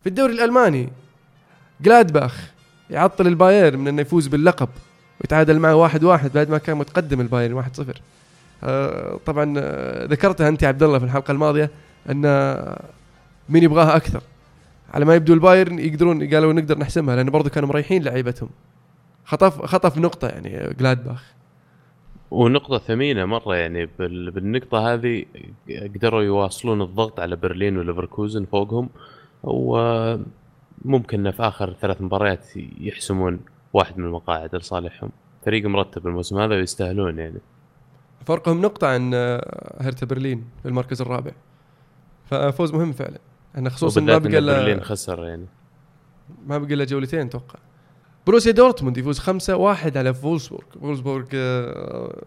في 0.00 0.06
الدوري 0.06 0.32
الألماني 0.32 0.88
جلادباخ 1.80 2.52
يعطل 2.90 3.26
البايرن 3.26 3.78
من 3.78 3.88
إنه 3.88 4.02
يفوز 4.02 4.26
باللقب. 4.26 4.68
ويتعادل 5.20 5.58
معه 5.58 5.74
واحد 5.74 6.04
واحد 6.04 6.32
بعد 6.32 6.50
ما 6.50 6.58
كان 6.58 6.76
متقدم 6.76 7.20
البايرن 7.20 7.52
واحد 7.52 7.76
صفر. 7.76 8.00
آه 8.64 9.18
طبعا 9.26 9.54
آه 9.58 10.06
ذكرتها 10.06 10.48
أنت 10.48 10.64
عبد 10.64 10.82
الله 10.82 10.98
في 10.98 11.04
الحلقة 11.04 11.32
الماضية 11.32 11.70
أن 12.10 12.22
مين 13.48 13.62
يبغاها 13.62 13.96
أكثر. 13.96 14.22
على 14.94 15.04
ما 15.04 15.14
يبدو 15.14 15.34
البايرن 15.34 15.78
يقدرون 15.78 16.34
قالوا 16.34 16.52
نقدر 16.52 16.78
نحسمها 16.78 17.16
لأن 17.16 17.30
برضو 17.30 17.50
كانوا 17.50 17.68
مريحين 17.68 18.02
لعيبتهم. 18.02 18.48
خطف 19.24 19.62
خطف 19.64 19.98
نقطة 19.98 20.28
يعني 20.28 20.74
جلادباخ 20.78 21.32
ونقطة 22.30 22.78
ثمينة 22.78 23.24
مرة 23.24 23.56
يعني 23.56 23.88
بال- 23.98 24.30
بالنقطة 24.30 24.94
هذه 24.94 25.24
قدروا 25.94 26.22
يواصلون 26.22 26.82
الضغط 26.82 27.20
على 27.20 27.36
برلين 27.36 27.78
وليفركوزن 27.78 28.44
فوقهم 28.44 28.88
وممكن 29.42 31.30
في 31.30 31.42
آخر 31.42 31.74
ثلاث 31.80 32.02
مباريات 32.02 32.46
يحسمون 32.80 33.40
واحد 33.76 33.98
من 33.98 34.04
المقاعد 34.04 34.54
لصالحهم. 34.56 35.10
فريق 35.44 35.66
مرتب 35.66 36.06
الموسم 36.06 36.38
هذا 36.38 36.54
ويستاهلون 36.54 37.18
يعني. 37.18 37.40
فرقهم 38.26 38.62
نقطة 38.62 38.86
عن 38.86 39.10
آه، 39.14 39.76
هرتا 39.80 40.06
برلين 40.06 40.44
في 40.62 40.68
المركز 40.68 41.00
الرابع. 41.00 41.30
ففوز 42.24 42.72
مهم 42.74 42.92
فعلا. 42.92 43.18
انه 43.58 43.70
خصوصا 43.70 44.00
ما 44.00 44.18
بقى 44.18 44.38
إن 44.38 44.46
برلين 44.46 44.80
خسر 44.80 45.24
يعني. 45.24 45.46
ما 46.46 46.58
بقى 46.58 46.74
الا 46.74 46.84
جولتين 46.84 47.26
أتوقع 47.26 47.58
بروسيا 48.26 48.52
دورتموند 48.52 48.98
يفوز 48.98 49.18
خمسة 49.18 49.56
واحد 49.56 49.96
على 49.96 50.14
فولسبورغ. 50.14 50.64
فولسبورغ 50.80 51.24
آه، 51.34 52.22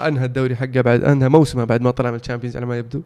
أنهى 0.00 0.24
الدوري 0.24 0.56
حقه 0.56 0.80
بعد 0.80 1.04
أنهى 1.04 1.28
موسمه 1.28 1.64
بعد 1.64 1.82
ما 1.82 1.90
طلع 1.90 2.10
من 2.10 2.16
ال 2.16 2.20
Champions 2.20 2.56
على 2.56 2.66
ما 2.66 2.78
يبدو. 2.78 3.02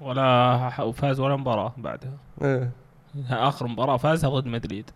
ولا 0.00 0.92
فاز 0.92 1.20
ولا 1.20 1.36
مباراة 1.36 1.72
بعدها. 1.76 2.12
آه. 2.42 2.68
آخر 3.30 3.66
مباراة 3.66 3.96
فازها 3.96 4.30
ضد 4.30 4.46
مدريد. 4.46 4.90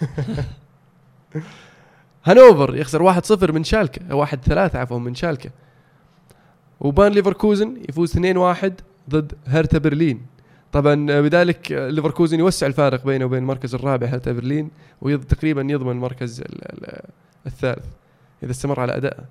هانوفر 2.24 2.76
يخسر 2.76 3.12
1-0 3.20 3.50
من 3.50 3.64
شالكة 3.64 4.26
1-3 4.26 4.76
عفوا 4.76 4.98
من 4.98 5.14
شالكة. 5.14 5.50
وباير 6.80 7.12
ليفركوزن 7.12 7.76
يفوز 7.88 8.12
2-1 8.18 8.70
ضد 9.10 9.32
هرتا 9.46 9.78
برلين. 9.78 10.26
طبعا 10.72 11.20
بذلك 11.20 11.72
ليفركوزن 11.72 12.38
يوسع 12.38 12.66
الفارق 12.66 13.04
بينه 13.04 13.24
وبين 13.24 13.38
المركز 13.38 13.74
الرابع 13.74 14.06
هرتا 14.06 14.32
برلين 14.32 14.70
وتقريبا 15.02 15.62
يضمن 15.62 15.90
المركز 15.90 16.40
ال- 16.40 16.72
ال- 16.72 17.02
الثالث 17.46 17.84
إذا 18.42 18.50
استمر 18.50 18.80
على 18.80 18.96
ادائه 18.96 19.24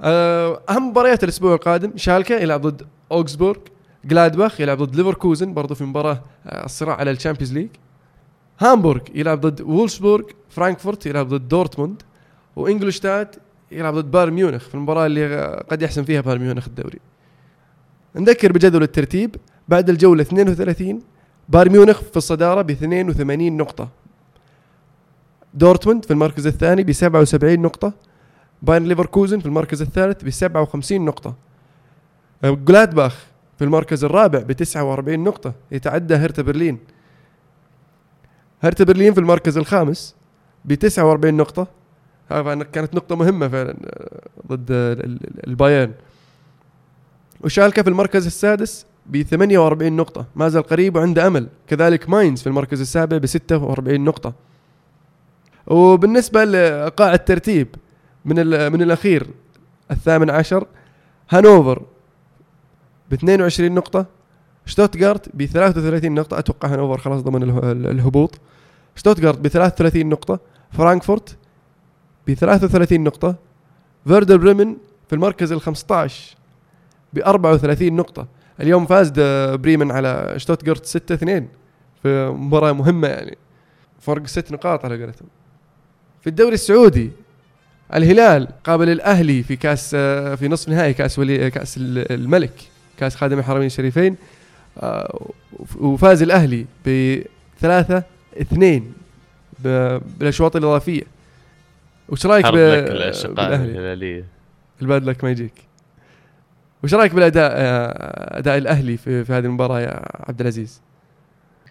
آه، 0.00 0.60
أهم 0.70 0.88
مباريات 0.90 1.24
الأسبوع 1.24 1.54
القادم 1.54 1.92
شالكة 1.96 2.34
يلعب 2.34 2.60
ضد 2.66 2.82
أوغسبورغ 3.12 3.58
جلادباخ 4.04 4.60
يلعب 4.60 4.82
ضد 4.82 4.96
ليفركوزن 4.96 5.54
برضو 5.54 5.74
في 5.74 5.84
مباراة 5.84 6.20
آه، 6.46 6.64
الصراع 6.64 6.96
على 6.96 7.10
ال 7.10 7.14
Champions 7.14 7.52
League. 7.52 7.68
هامبورغ 8.58 9.00
يلعب 9.14 9.40
ضد 9.40 9.60
فولفسبورغ 9.60 10.24
فرانكفورت 10.50 11.06
يلعب 11.06 11.28
ضد 11.28 11.48
دورتموند 11.48 12.02
وإنجولشتات 12.56 13.36
يلعب 13.72 13.94
ضد 13.94 14.10
بايرن 14.10 14.32
ميونخ 14.32 14.68
في 14.68 14.74
المباراة 14.74 15.06
اللي 15.06 15.46
قد 15.70 15.82
يحسم 15.82 16.04
فيها 16.04 16.20
بايرن 16.20 16.40
ميونخ 16.40 16.66
الدوري. 16.66 16.98
نذكر 18.16 18.52
بجدول 18.52 18.82
الترتيب 18.82 19.36
بعد 19.68 19.90
الجولة 19.90 20.22
32 20.22 21.02
بايرن 21.48 21.72
ميونخ 21.72 22.00
في 22.00 22.16
الصدارة 22.16 22.62
ب 22.62 22.70
82 22.70 23.56
نقطة. 23.56 23.88
دورتموند 25.54 26.04
في 26.04 26.10
المركز 26.10 26.46
الثاني 26.46 26.82
ب 26.82 26.92
77 26.92 27.62
نقطة. 27.62 27.92
بايرن 28.62 28.84
ليفركوزن 28.84 29.40
في 29.40 29.46
المركز 29.46 29.82
الثالث 29.82 30.24
ب 30.24 30.30
57 30.30 31.04
نقطة. 31.04 31.34
جلادباخ 32.44 33.26
في 33.58 33.64
المركز 33.64 34.04
الرابع 34.04 34.38
ب 34.38 34.52
49 34.52 35.24
نقطة. 35.24 35.54
يتعدى 35.72 36.14
هرتا 36.14 36.42
برلين. 36.42 36.78
هرتا 38.62 38.84
برلين 38.84 39.14
في 39.14 39.20
المركز 39.20 39.58
الخامس 39.58 40.14
ب 40.64 40.74
49 40.74 41.34
نقطة. 41.36 41.66
كانت 42.72 42.94
نقطة 42.94 43.16
مهمة 43.16 43.48
فعلا 43.48 43.76
آه، 43.84 44.20
ضد 44.46 44.70
ال- 44.70 45.04
ال- 45.04 45.46
البايرن. 45.46 45.92
وشالكة 47.40 47.82
في 47.82 47.88
المركز 47.88 48.26
السادس 48.26 48.86
ب 49.06 49.22
48 49.22 49.96
نقطة. 49.96 50.26
ما 50.36 50.48
زال 50.48 50.62
قريب 50.62 50.96
وعنده 50.96 51.26
أمل. 51.26 51.48
كذلك 51.68 52.08
ماينز 52.10 52.40
في 52.40 52.46
المركز 52.46 52.80
السابع 52.80 53.16
ب 53.18 53.26
46 53.26 54.04
نقطة. 54.04 54.32
وبالنسبة 55.66 56.44
لقاع 56.44 57.14
الترتيب 57.14 57.68
من 58.24 58.36
من 58.72 58.82
الأخير 58.82 59.26
الثامن 59.90 60.30
عشر 60.30 60.66
هانوفر 61.30 61.82
ب 63.10 63.12
22 63.12 63.74
نقطة. 63.74 64.06
شتوتغارت 64.66 65.28
ب 65.36 65.44
33 65.44 66.12
نقطة 66.14 66.38
أتوقع 66.38 66.68
هانوفر 66.68 66.98
خلاص 66.98 67.20
ضمن 67.22 67.42
اله- 67.42 67.72
الهبوط. 67.90 68.38
شتوتغارت 68.96 69.38
ب 69.38 69.48
33 69.48 70.08
نقطة 70.08 70.40
فرانكفورت 70.72 71.36
ب 72.26 72.34
33 72.34 73.04
نقطة 73.04 73.34
فيردر 74.06 74.36
بريمن 74.36 74.76
في 75.08 75.12
المركز 75.14 75.52
ال 75.52 75.60
15 75.60 76.36
ب 77.12 77.18
34 77.18 77.92
نقطة. 77.96 78.26
اليوم 78.60 78.86
فاز 78.86 79.10
بريمن 79.56 79.90
على 79.90 80.34
شتوتغارت 80.36 80.86
6 80.86 81.14
2 81.14 81.48
في 82.02 82.28
مباراة 82.28 82.72
مهمة 82.72 83.08
يعني. 83.08 83.38
فرق 84.00 84.26
ست 84.26 84.52
نقاط 84.52 84.84
على 84.84 85.00
قولتهم. 85.04 85.28
في 86.20 86.26
الدوري 86.26 86.54
السعودي 86.54 87.10
الهلال 87.94 88.48
قابل 88.64 88.88
الأهلي 88.90 89.42
في 89.42 89.56
كاس 89.56 89.90
في 90.36 90.48
نصف 90.48 90.68
نهائي 90.68 90.92
كاس 90.94 91.18
ولي 91.18 91.50
كاس 91.50 91.76
ال- 91.76 92.12
الملك 92.12 92.52
كاس 92.98 93.16
خادم 93.16 93.38
الحرمين 93.38 93.66
الشريفين. 93.66 94.16
وفاز 95.80 96.22
الأهلي 96.22 96.66
بثلاثة 96.86 98.04
اثنين 98.40 98.92
بالأشواط 100.18 100.56
الإضافية. 100.56 101.02
وش 102.08 102.26
رأيك 102.26 102.46
بالأهلي؟ 102.46 103.64
الهلالية. 103.64 104.24
الباد 104.82 105.04
لك 105.04 105.24
ما 105.24 105.30
يجيك. 105.30 105.74
وش 106.84 106.94
رأيك 106.94 107.14
بالأداء 107.14 107.52
آه، 107.54 108.38
أداء 108.38 108.58
الأهلي 108.58 108.96
في, 108.96 109.24
في 109.24 109.32
هذه 109.32 109.44
المباراة 109.44 109.80
يا 109.80 110.02
عبد 110.28 110.40
العزيز؟ 110.40 110.82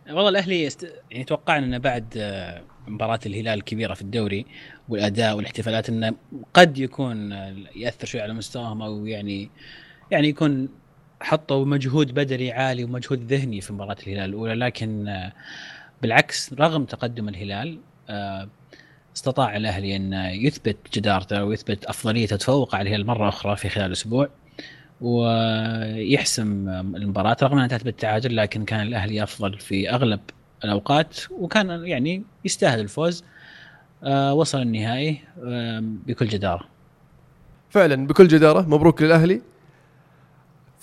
والله 0.08 0.30
الأهلي 0.30 0.68
است... 0.68 0.88
يعني 1.12 1.24
توقعنا 1.24 1.66
إنه 1.66 1.78
بعد 1.78 2.06
آه، 2.18 2.62
مباراة 2.88 3.20
الهلال 3.26 3.54
الكبيرة 3.54 3.93
في 3.93 4.01
الدوري 4.01 4.45
والأداء 4.89 5.36
والاحتفالات 5.36 5.89
إنه 5.89 6.14
قد 6.54 6.78
يكون 6.78 7.34
آه، 7.34 7.56
يأثر 7.76 8.06
شوي 8.06 8.22
على 8.22 8.34
مستواهم 8.34 8.82
أو 8.82 9.06
يعني 9.06 9.49
يعني 10.12 10.28
يكون 10.28 10.70
حطوا 11.24 11.65
مجهود 11.65 12.13
بدني 12.13 12.51
عالي 12.51 12.84
ومجهود 12.84 13.34
ذهني 13.34 13.61
في 13.61 13.74
مباراة 13.74 13.95
الهلال 14.07 14.30
الأولى 14.30 14.53
لكن 14.53 15.07
آه، 15.07 15.32
بالعكس 16.01 16.53
رغم 16.53 16.86
تقدم 16.86 17.30
الهلال 17.30 17.80
آه، 18.09 18.49
استطاع 19.15 19.57
الأهلي 19.57 19.95
أن 19.95 20.13
يثبت 20.13 20.78
جدارته 20.93 21.43
ويثبت 21.43 21.86
أفضليته 21.86 22.34
وتفوق 22.36 22.76
على 22.76 22.89
الهلال 22.89 23.07
مرة 23.07 23.30
أخرى 23.30 23.55
في 23.55 23.69
خلال 23.69 23.91
أسبوع 23.91 24.30
ويحسم 25.01 26.69
المباراة 26.69 27.38
رغم 27.43 27.53
أنها 27.53 27.63
انتهت 27.63 27.84
بالتعادل 27.84 28.36
لكن 28.36 28.65
كان 28.65 28.88
الأهلي 28.88 29.24
أفضل 29.24 29.59
في 29.59 29.89
أغلب 29.89 30.19
الأوقات 30.63 31.17
وكان 31.32 31.86
يعني 31.86 32.24
يستاهل 32.45 32.80
الفوز 32.80 33.24
آه 34.03 34.34
وصل 34.34 34.61
النهائي 34.61 35.21
بكل 36.07 36.28
جدارة. 36.28 36.67
فعلا 37.69 38.07
بكل 38.07 38.28
جدارة 38.28 38.61
مبروك 38.61 39.01
للأهلي. 39.01 39.41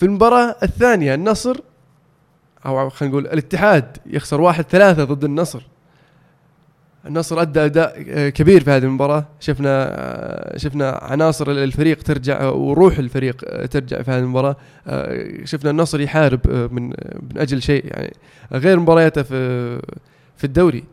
في 0.01 0.07
المباراة 0.07 0.55
الثانية 0.63 1.13
النصر 1.13 1.57
أو 2.65 2.89
خلينا 2.89 3.13
نقول 3.13 3.27
الاتحاد 3.27 3.97
يخسر 4.05 4.41
واحد 4.41 4.63
ثلاثة 4.63 5.03
ضد 5.03 5.23
النصر. 5.23 5.61
النصر 7.05 7.41
أدى 7.41 7.65
أداء 7.65 8.01
كبير 8.29 8.63
في 8.63 8.71
هذه 8.71 8.83
المباراة. 8.83 9.25
شفنا 9.39 10.53
شفنا 10.57 10.99
عناصر 11.01 11.51
الفريق 11.51 12.03
ترجع 12.03 12.49
وروح 12.49 12.97
الفريق 12.97 13.65
ترجع 13.65 14.01
في 14.01 14.11
هذه 14.11 14.19
المباراة. 14.19 14.55
شفنا 15.43 15.69
النصر 15.69 16.01
يحارب 16.01 16.39
من 16.71 16.87
من 17.21 17.37
أجل 17.37 17.61
شيء 17.61 17.85
يعني 17.85 18.13
غير 18.53 18.79
مبارياته 18.79 19.21
في 19.21 19.79
في 20.37 20.43
الدوري. 20.43 20.83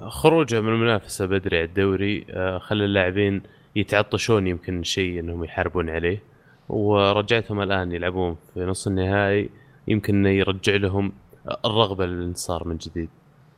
خروجه 0.00 0.60
من 0.60 0.68
المنافسة 0.68 1.26
بدري 1.26 1.56
على 1.56 1.66
الدوري 1.66 2.24
خلى 2.60 2.84
اللاعبين 2.84 3.42
يتعطشون 3.76 4.46
يمكن 4.46 4.82
شيء 4.82 5.20
إنهم 5.20 5.44
يحاربون 5.44 5.90
عليه. 5.90 6.31
ورجعتهم 6.68 7.60
الآن 7.60 7.92
يلعبون 7.92 8.36
في 8.54 8.60
نص 8.60 8.86
النهائي. 8.86 9.50
يمكن 9.88 10.14
إنه 10.14 10.28
يرجع 10.28 10.76
لهم 10.76 11.12
الرغبة 11.64 12.06
للانتصار 12.06 12.68
من 12.68 12.76
جديد. 12.76 13.08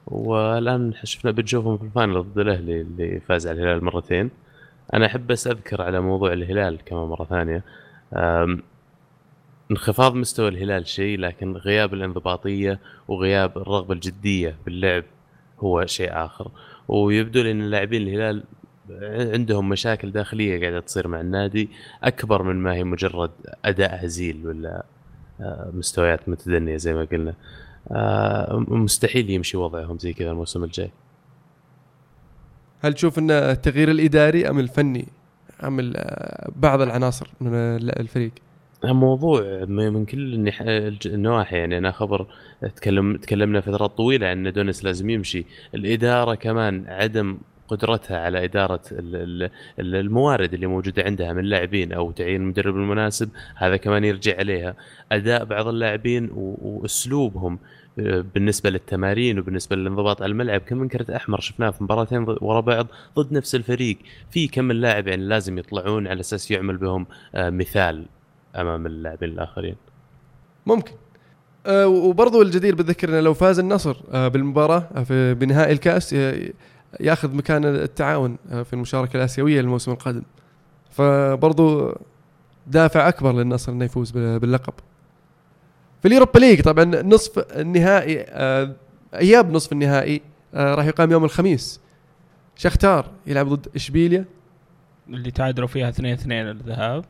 والآن 0.06 0.92
شفنا 1.04 1.30
بنشوفهم 1.30 1.78
في 1.78 1.84
الفاينل 1.84 2.22
ضد 2.22 2.38
الأهلي 2.38 2.80
اللي 2.80 3.20
فاز 3.20 3.46
على 3.46 3.62
الهلال 3.62 3.84
مرتين. 3.84 4.30
أنا 4.94 5.06
أحب 5.06 5.26
بس 5.26 5.46
أذكر 5.46 5.82
على 5.82 6.00
موضوع 6.00 6.32
الهلال 6.32 6.84
كمان 6.84 7.02
مرة 7.02 7.24
ثانية. 7.24 7.64
انخفاض 9.70 10.14
مستوى 10.14 10.48
الهلال 10.48 10.86
شيء 10.86 11.18
لكن 11.18 11.56
غياب 11.56 11.94
الانضباطية 11.94 12.80
وغياب 13.08 13.58
الرغبة 13.58 13.94
الجدية 13.94 14.56
باللعب 14.64 15.04
هو 15.60 15.86
شيء 15.86 16.10
آخر. 16.12 16.50
ويبدو 16.88 17.42
لي 17.42 17.50
إن 17.50 17.60
اللاعبين 17.60 18.02
الهلال 18.02 18.44
عندهم 19.32 19.68
مشاكل 19.68 20.10
داخلية 20.10 20.60
قاعدة 20.60 20.80
تصير 20.80 21.08
مع 21.08 21.20
النادي 21.20 21.68
أكبر 22.02 22.42
من 22.42 22.56
ما 22.56 22.74
هي 22.74 22.84
مجرد 22.84 23.30
أداء 23.64 24.04
هزيل 24.04 24.46
ولا 24.46 24.84
آه، 25.40 25.70
مستويات 25.74 26.28
متدنية 26.28 26.76
زي 26.76 26.94
ما 26.94 27.04
قلنا. 27.04 27.34
آه، 27.90 28.64
مستحيل 28.68 29.30
يمشي 29.30 29.56
وضعهم 29.56 29.98
زي 29.98 30.12
كذا 30.12 30.30
الموسم 30.30 30.64
الجاي. 30.64 30.90
هل 32.80 32.94
تشوف 32.94 33.18
ان 33.18 33.30
التغيير 33.30 33.90
الإداري 33.90 34.48
أم 34.50 34.58
الفني؟ 34.58 35.08
أم 35.64 35.92
آه، 35.96 36.50
بعض 36.56 36.80
العناصر 36.80 37.30
من 37.40 37.54
ال- 37.54 38.00
الفريق؟ 38.00 38.32
موضوع 38.84 39.64
من 39.64 40.04
كل 40.04 40.50
النواحي 41.06 41.56
يعني. 41.56 41.78
أنا 41.78 41.90
خبر 41.90 42.26
تكلم 42.76 43.16
تكلمنا 43.16 43.60
فترات 43.60 43.90
طويلة 43.90 44.26
عن 44.26 44.46
إن 44.46 44.52
دونس 44.52 44.84
لازم 44.84 45.10
يمشي. 45.10 45.44
الإدارة 45.74 46.34
كمان 46.34 46.84
عدم 46.88 47.38
قدرتها 47.68 48.18
على 48.20 48.44
إدارة 48.44 48.80
ال- 48.92 49.16
ال- 49.16 49.50
ال- 49.80 49.94
الموارد 49.96 50.54
اللي 50.54 50.66
موجودة 50.66 51.02
عندها 51.02 51.32
من 51.32 51.44
لاعبين 51.44 51.92
أو 51.92 52.10
تعيين 52.10 52.40
المدرب 52.40 52.76
المناسب 52.76 53.28
هذا 53.56 53.76
كمان 53.76 54.04
يرجع 54.04 54.38
عليها. 54.38 54.74
أداء 55.12 55.44
بعض 55.44 55.68
اللاعبين 55.68 56.30
وأسلوبهم 56.34 57.58
آه، 57.98 58.24
بالنسبة 58.34 58.70
للتمارين 58.70 59.38
وبالنسبة 59.38 59.76
للانضباط 59.76 60.22
على 60.22 60.30
الملعب. 60.30 60.60
كم 60.60 60.76
من 60.76 60.88
كرت 60.88 61.10
أحمر 61.10 61.40
شفناه 61.40 61.70
في 61.70 61.84
مباراتين 61.84 62.26
ورا 62.40 62.60
بعض 62.60 62.86
ضد 63.18 63.32
نفس 63.32 63.54
الفريق. 63.54 63.98
في 64.30 64.48
كم 64.48 64.64
من 64.64 64.80
لاعب 64.80 65.08
يعني 65.08 65.24
لازم 65.24 65.58
يطلعون 65.58 66.06
على 66.06 66.20
أساس 66.20 66.50
يعمل 66.50 66.76
بهم 66.76 67.06
آه، 67.34 67.50
مثال 67.50 68.06
أمام 68.56 68.86
اللاعبين 68.86 69.28
الآخرين. 69.28 69.76
ممكن. 70.66 70.92
آه، 71.66 71.86
وبرضو 71.86 72.42
الجدير 72.42 72.74
بالذكر 72.74 73.08
إنه 73.08 73.20
لو 73.20 73.34
فاز 73.34 73.58
النصر 73.58 73.96
بالمباراة 74.28 75.02
في 75.04 75.34
بنهائي 75.34 75.72
الكأس 75.72 76.16
ياخذ 77.00 77.34
مكان 77.36 77.64
التعاون 77.64 78.36
آه، 78.50 78.62
في 78.62 78.72
المشاركة 78.72 79.16
الآسيوية 79.16 79.60
الموسم 79.60 79.92
القادم. 79.92 80.22
فبرضو 80.90 81.94
دافع 82.66 83.08
أكبر 83.08 83.32
للنصر 83.32 83.72
إنه 83.72 83.84
يفوز 83.84 84.10
بال- 84.10 84.38
باللقب. 84.38 84.72
في 86.02 86.08
اليوروبا 86.08 86.38
ليج 86.38 86.60
طبعا 86.62 86.84
نصف 86.84 87.38
النهائي 87.38 88.20
آه، 88.28 88.74
إياب 89.14 89.50
نصف 89.52 89.72
النهائي 89.72 90.20
آه، 90.54 90.74
راح 90.74 90.86
يقام 90.86 91.10
يوم 91.12 91.24
الخميس. 91.24 91.80
شختار 92.56 93.10
يلعب 93.26 93.48
ضد 93.48 93.66
إشبيليا. 93.76 94.24
اللي 95.08 95.30
تعادلوا 95.30 95.68
فيها 95.68 95.88
2 95.88 96.12
2 96.12 96.50
الذهاب. 96.50 97.04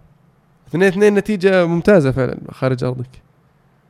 2 0.68 0.82
2 0.82 1.14
نتيجة 1.14 1.66
ممتازة 1.66 2.10
فعلا 2.12 2.38
خارج 2.50 2.84
أرضك. 2.84 3.23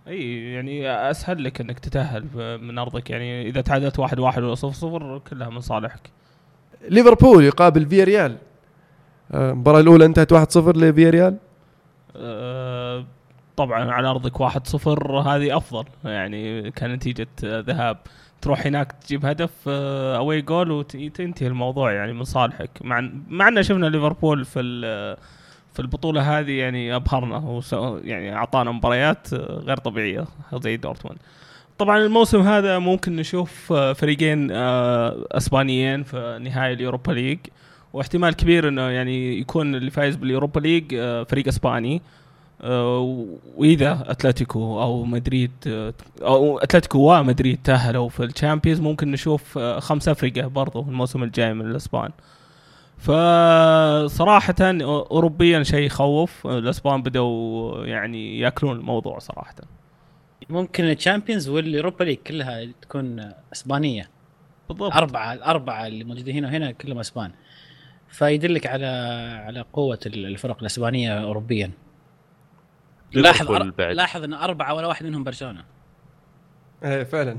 أي 0.08 0.52
يعني 0.52 0.90
أسهل 1.10 1.44
لك 1.44 1.60
إنك 1.60 1.78
تتأهل 1.78 2.24
من 2.62 2.78
أرضك. 2.78 3.10
يعني 3.10 3.48
إذا 3.48 3.60
تعادلت 3.60 3.98
1 3.98 4.18
1 4.18 4.42
ولا 4.42 4.54
0 4.54 4.72
0 4.72 5.18
كلها 5.30 5.48
من 5.50 5.60
صالحك. 5.60 6.10
ليفربول 6.88 7.44
يقابل 7.44 7.86
فيا 7.86 8.04
ريال 8.04 8.36
آه، 9.32 9.50
المباراة 9.52 9.80
الأولى 9.80 10.04
انتهت 10.04 10.32
1-0 10.34 10.76
لفيا 10.76 11.10
ريال 11.10 11.36
آه، 12.16 13.04
طبعا 13.56 13.92
على 13.92 14.08
أرضك 14.08 14.40
1 14.40 14.66
0 14.66 15.18
هذه 15.20 15.56
أفضل. 15.56 15.84
يعني 16.04 16.70
كان 16.70 16.92
نتيجه 16.92 17.26
آه، 17.44 17.60
ذهاب. 17.60 17.96
تروح 18.40 18.66
هناك 18.66 18.92
تجيب 18.92 19.26
هدف 19.26 19.68
away 19.68 20.42
goal 20.42 20.70
وتنتهي 20.70 21.46
الموضوع 21.46 21.92
يعني 21.92 22.12
من 22.12 22.24
صالحك. 22.24 22.70
مع 22.80 23.10
مع 23.28 23.48
إن 23.48 23.62
شفنا 23.62 23.86
ليفربول 23.86 24.44
في 24.44 24.60
ال- 24.60 25.16
في 25.74 25.80
البطولة 25.80 26.38
هذه 26.38 26.52
يعني 26.52 26.96
أبهرنا 26.96 27.60
يعني 28.04 28.34
أعطانا 28.34 28.70
مباريات 28.70 29.34
غير 29.34 29.76
طبيعية 29.76 30.24
زي 30.54 30.76
دورتموند. 30.76 31.18
طبعا 31.78 31.98
الموسم 31.98 32.40
هذا 32.40 32.78
ممكن 32.78 33.16
نشوف 33.16 33.72
فريقين 33.72 34.50
آه، 34.50 35.26
إسبانيين 35.32 36.02
في 36.02 36.38
نهائي 36.42 36.72
ال 36.72 36.78
Europa 36.78 37.12
League 37.12 37.38
واحتمال 37.92 38.34
كبير 38.34 38.68
إنه 38.68 38.82
يعني 38.82 39.38
يكون 39.38 39.74
اللي 39.74 39.90
فايز 39.90 40.16
بال 40.16 40.27
Europa 40.27 40.60
League 40.60 40.94
آه، 40.94 41.22
فريق 41.22 41.48
إسباني. 41.48 42.02
آه، 42.62 43.26
وإذا 43.56 44.04
أتلتيكو 44.06 44.82
أو 44.82 45.04
مدريد 45.04 45.50
أو 46.22 46.58
أتلتيكو 46.58 46.98
ومدريد 46.98 47.58
تأهلوا 47.64 48.08
في 48.08 48.24
ال 48.24 48.30
Champions 48.30 48.80
ممكن 48.80 49.10
نشوف 49.10 49.58
خمسة 49.58 50.12
افرقه 50.12 50.46
برضو 50.46 50.80
الموسم 50.80 51.22
الجاي 51.22 51.54
من 51.54 51.70
الإسبان. 51.70 52.10
فصراحة 53.04 54.54
أوروبيا 54.60 55.62
شيء 55.62 55.86
يخوف. 55.86 56.46
الأسبان 56.46 57.02
بدأوا 57.02 57.86
يعني 57.86 58.38
يأكلون 58.38 58.76
الموضوع 58.76 59.18
صراحة. 59.18 59.54
ممكن 60.48 60.84
ال 60.84 60.91
Champions 60.91 61.48
وال 61.48 61.62
Europa 61.62 62.04
League 62.04 62.18
كلها 62.18 62.64
تكون 62.82 63.32
أسبانية. 63.52 64.10
بالضبط. 64.68 64.92
أربعة 64.92 65.32
الأربعة 65.32 65.86
اللي 65.86 66.04
موجودين 66.04 66.36
هنا 66.36 66.48
وهنا 66.48 66.70
كلهم 66.70 66.98
أسبان. 66.98 67.32
فيدلك 68.08 68.66
على 68.66 68.86
على 69.46 69.64
قوة 69.72 69.98
الفرق 70.06 70.56
الأسبانية 70.60 71.22
أوروبيا. 71.22 71.70
لاحظ 73.12 73.46
أر- 73.46 73.62
بعد. 73.62 73.94
لاحظ 73.96 74.22
إن 74.24 74.34
أربعة 74.34 74.74
ولا 74.74 74.86
واحد 74.86 75.06
منهم 75.06 75.24
برشلونة. 75.24 75.64
إيه 76.84 77.04
فعلا. 77.04 77.38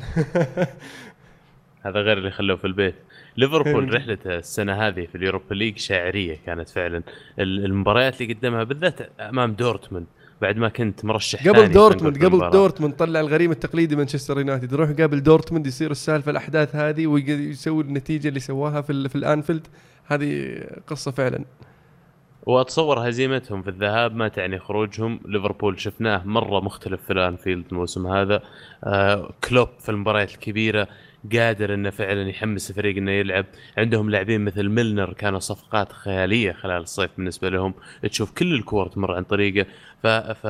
هذا 1.85 1.99
غير 1.99 2.17
اللي 2.17 2.31
خلوه 2.31 2.57
في 2.57 2.67
البيت. 2.67 2.95
ليفربول 3.37 3.93
رحلته 3.93 4.35
السنة 4.37 4.73
هذه 4.73 5.05
في 5.05 5.15
ال 5.15 5.21
Europa 5.21 5.53
League 5.55 5.77
شاعرية 5.77 6.37
كانت 6.45 6.69
فعلا. 6.69 7.03
ال- 7.39 7.65
المباريات 7.65 8.21
اللي 8.21 8.33
قدمها 8.33 8.63
بالذات 8.63 9.01
أمام 9.19 9.51
دورتموند 9.53 10.05
بعد 10.41 10.57
ما 10.57 10.69
كنت 10.69 11.05
مرشح 11.05 11.47
قبل 11.47 11.71
دورتموند 11.71 12.25
قبل. 12.25 12.49
دورتموند 12.49 12.93
طلع 12.93 13.19
الغريم 13.19 13.51
التقليدي 13.51 13.95
مانشستر 13.95 14.37
يونايتد. 14.37 14.73
يروح 14.73 14.89
قبل 14.89 15.23
دورتموند 15.23 15.67
يصير 15.67 15.91
السالفة 15.91 16.31
الأحداث 16.31 16.75
هذه 16.75 17.07
ويسوي 17.07 17.83
النتيجة 17.83 18.27
اللي 18.27 18.39
سواها 18.39 18.81
في 18.81 19.09
في 19.09 19.15
الأنفيلد. 19.15 19.67
هذه 20.05 20.57
قصة 20.87 21.11
فعلا. 21.11 21.45
وأتصور 22.45 23.09
هزيمتهم 23.09 23.61
في 23.61 23.69
الذهاب 23.69 24.15
ما 24.15 24.27
تعني 24.27 24.59
خروجهم. 24.59 25.19
ليفربول 25.25 25.79
شفناه 25.79 26.23
مرة 26.25 26.59
مختلف 26.59 27.01
في 27.01 27.13
الأنفيلد 27.13 27.65
الموسم 27.71 28.07
هذا. 28.07 28.41
آه 28.83 29.33
كلوب 29.49 29.69
في 29.79 29.89
المباريات 29.89 30.31
الكبيرة 30.33 30.87
قادر 31.33 31.73
إنه 31.73 31.89
فعلا 31.89 32.29
يحمس 32.29 32.69
الفريق 32.69 32.97
إنه 32.97 33.11
يلعب. 33.11 33.45
عندهم 33.77 34.09
لاعبين 34.09 34.41
مثل 34.45 34.69
ميلنر 34.69 35.13
كانوا 35.13 35.39
صفقات 35.39 35.91
خيالية 35.91 36.51
خلال 36.51 36.81
الصيف 36.81 37.11
بالنسبة 37.17 37.49
لهم. 37.49 37.73
تشوف 38.03 38.31
كل 38.31 38.53
الكور 38.53 38.87
تمر 38.87 39.15
عن 39.15 39.23
طريقه. 39.23 39.67
ف, 40.03 40.07
ف... 40.07 40.47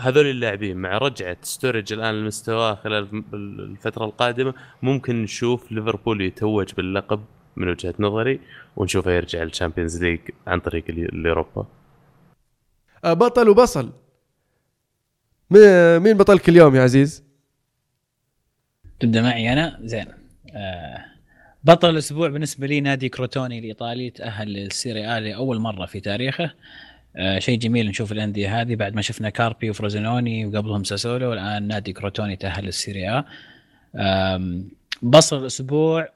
هذول 0.00 0.26
اللاعبين 0.26 0.76
مع 0.76 0.98
رجعة 0.98 1.36
ستورج 1.42 1.92
الآن 1.92 2.14
لمستواه 2.14 2.74
خلال 2.74 3.22
الفترة 3.34 4.04
القادمة 4.04 4.54
ممكن 4.82 5.22
نشوف 5.22 5.72
ليفربول 5.72 6.20
يتوج 6.20 6.72
باللقب 6.74 7.24
من 7.56 7.68
وجهة 7.68 7.94
نظري 7.98 8.40
ونشوفه 8.76 9.10
يرجع 9.10 9.42
لل 9.42 9.53
Champions 9.53 10.04
League 10.04 10.20
عن 10.46 10.60
طريق 10.60 10.84
ال- 10.88 11.14
ال 11.14 11.21
Europa 11.21 11.66
آه، 13.04 13.12
بطل 13.12 13.48
وبصل. 13.48 13.92
مي- 15.50 15.98
مين 15.98 16.16
بطلك 16.16 16.48
اليوم 16.48 16.76
يا 16.76 16.82
عزيز؟ 16.82 17.29
تبدأ 19.00 19.22
معي 19.22 19.52
أنا؟ 19.52 19.78
زين. 19.82 20.06
آه 20.54 21.04
بطل 21.64 21.90
الأسبوع 21.90 22.28
بالنسبة 22.28 22.66
لي 22.66 22.80
نادي 22.80 23.08
كروتوني 23.08 23.58
الإيطالي 23.58 24.10
تأهل 24.10 24.48
لل 24.52 24.67
Serie 24.67 25.06
A 25.16 25.20
لأول 25.20 25.58
مرة 25.58 25.86
في 25.86 26.00
تاريخه. 26.00 26.50
آه 27.16 27.38
شيء 27.38 27.58
جميل 27.58 27.86
نشوف 27.88 28.12
الأندية 28.12 28.60
هذه 28.60 28.74
بعد 28.76 28.94
ما 28.94 29.02
شفنا 29.02 29.30
كاربي 29.30 29.70
وفروزينوني 29.70 30.46
وقبلهم 30.46 30.84
ساسولو 30.84 31.30
والان 31.30 31.62
نادي 31.68 31.92
كروتوني 31.92 32.36
تأهل 32.36 32.64
لل 32.64 32.77
Serie 32.77 33.08
A. 33.08 33.24
آم، 33.96 34.68
بصل 35.02 35.40
الأسبوع 35.40 36.08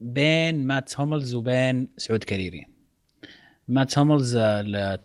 بين 0.00 0.66
ماتس 0.66 1.00
هوملز 1.00 1.34
وبين 1.34 1.88
سعود 1.96 2.24
كريري. 2.24 2.66
ماتس 3.68 3.98
هوملز 3.98 4.36
آه، 4.36 4.98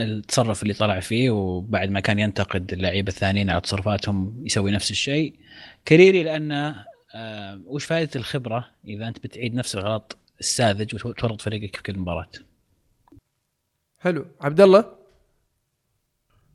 التصرف 0.00 0.62
اللي 0.62 0.74
طلع 0.74 1.00
فيه 1.00 1.30
وبعد 1.30 1.90
ما 1.90 2.00
كان 2.00 2.18
ينتقد 2.18 2.72
اللعيبة 2.72 3.08
الثانيين 3.08 3.50
على 3.50 3.60
تصرفاتهم 3.60 4.42
يسوي 4.46 4.70
نفس 4.70 4.90
الشيء. 4.90 5.34
كريري 5.88 6.22
لأنه 6.22 6.84
آه 7.14 7.60
وش 7.66 7.84
فائدة 7.84 8.10
الخبرة 8.16 8.70
إذا 8.88 9.08
أنت 9.08 9.18
بتعيد 9.18 9.54
نفس 9.54 9.74
الغلط 9.74 10.18
الساذج 10.40 10.94
وتورط 10.94 11.40
فريقك 11.40 11.76
في 11.76 11.82
كل 11.82 11.98
مباراة؟ 11.98 12.30
حلو. 14.00 14.26
عبد 14.40 14.60
الله؟ 14.60 14.84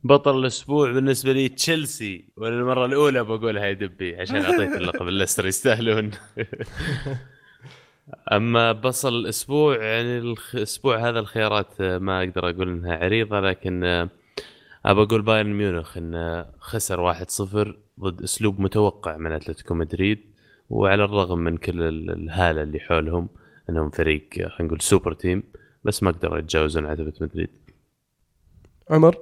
بطل 0.04 0.38
الأسبوع 0.38 0.92
بالنسبة 0.92 1.32
لي 1.32 1.48
تشيلسي 1.48 2.24
وللمره 2.36 2.86
الأولى 2.86 3.24
بقولها 3.24 3.66
يا 3.66 3.72
دبي 3.72 4.16
عشان 4.16 4.36
اعطيت 4.36 4.72
اللقب. 4.72 5.08
الليستر 5.08 5.46
يستاهلون. 5.46 6.10
أما 8.32 8.72
بصل 8.72 9.14
الأسبوع 9.14 9.76
يعني 9.84 10.18
الخ- 10.18 10.54
الأسبوع 10.54 11.08
هذا 11.08 11.18
الخيارات 11.20 11.80
آه، 11.80 11.98
ما 11.98 12.18
أقدر 12.18 12.50
أقول 12.50 12.68
إنها 12.68 12.96
عريضة 12.96 13.40
لكن 13.40 13.84
آه، 13.84 14.08
ابى 14.84 15.02
أقول 15.02 15.22
بايرن 15.22 15.52
ميونخ 15.52 15.96
انه 15.96 16.46
خسر 16.58 17.00
1-0 17.14 17.76
ضد 18.00 18.22
أسلوب 18.22 18.60
متوقع 18.60 19.16
من 19.16 19.32
أتلتيكو 19.32 19.74
مدريد 19.74 20.18
وعلى 20.70 21.04
الرغم 21.04 21.38
من 21.38 21.56
كل 21.56 21.82
ال- 21.82 22.10
الهالة 22.10 22.62
اللي 22.62 22.80
حولهم 22.80 23.28
إنهم 23.70 23.90
فريق 23.90 24.28
آه، 24.40 24.48
خلينا 24.48 24.64
نقول 24.64 24.80
super 24.80 25.12
team 25.12 25.42
بس 25.84 26.02
ما 26.02 26.10
قدروا 26.10 26.38
يتجاوزون 26.38 26.86
عتبه 26.86 27.12
مدريد. 27.20 27.50
عمر 28.90 29.16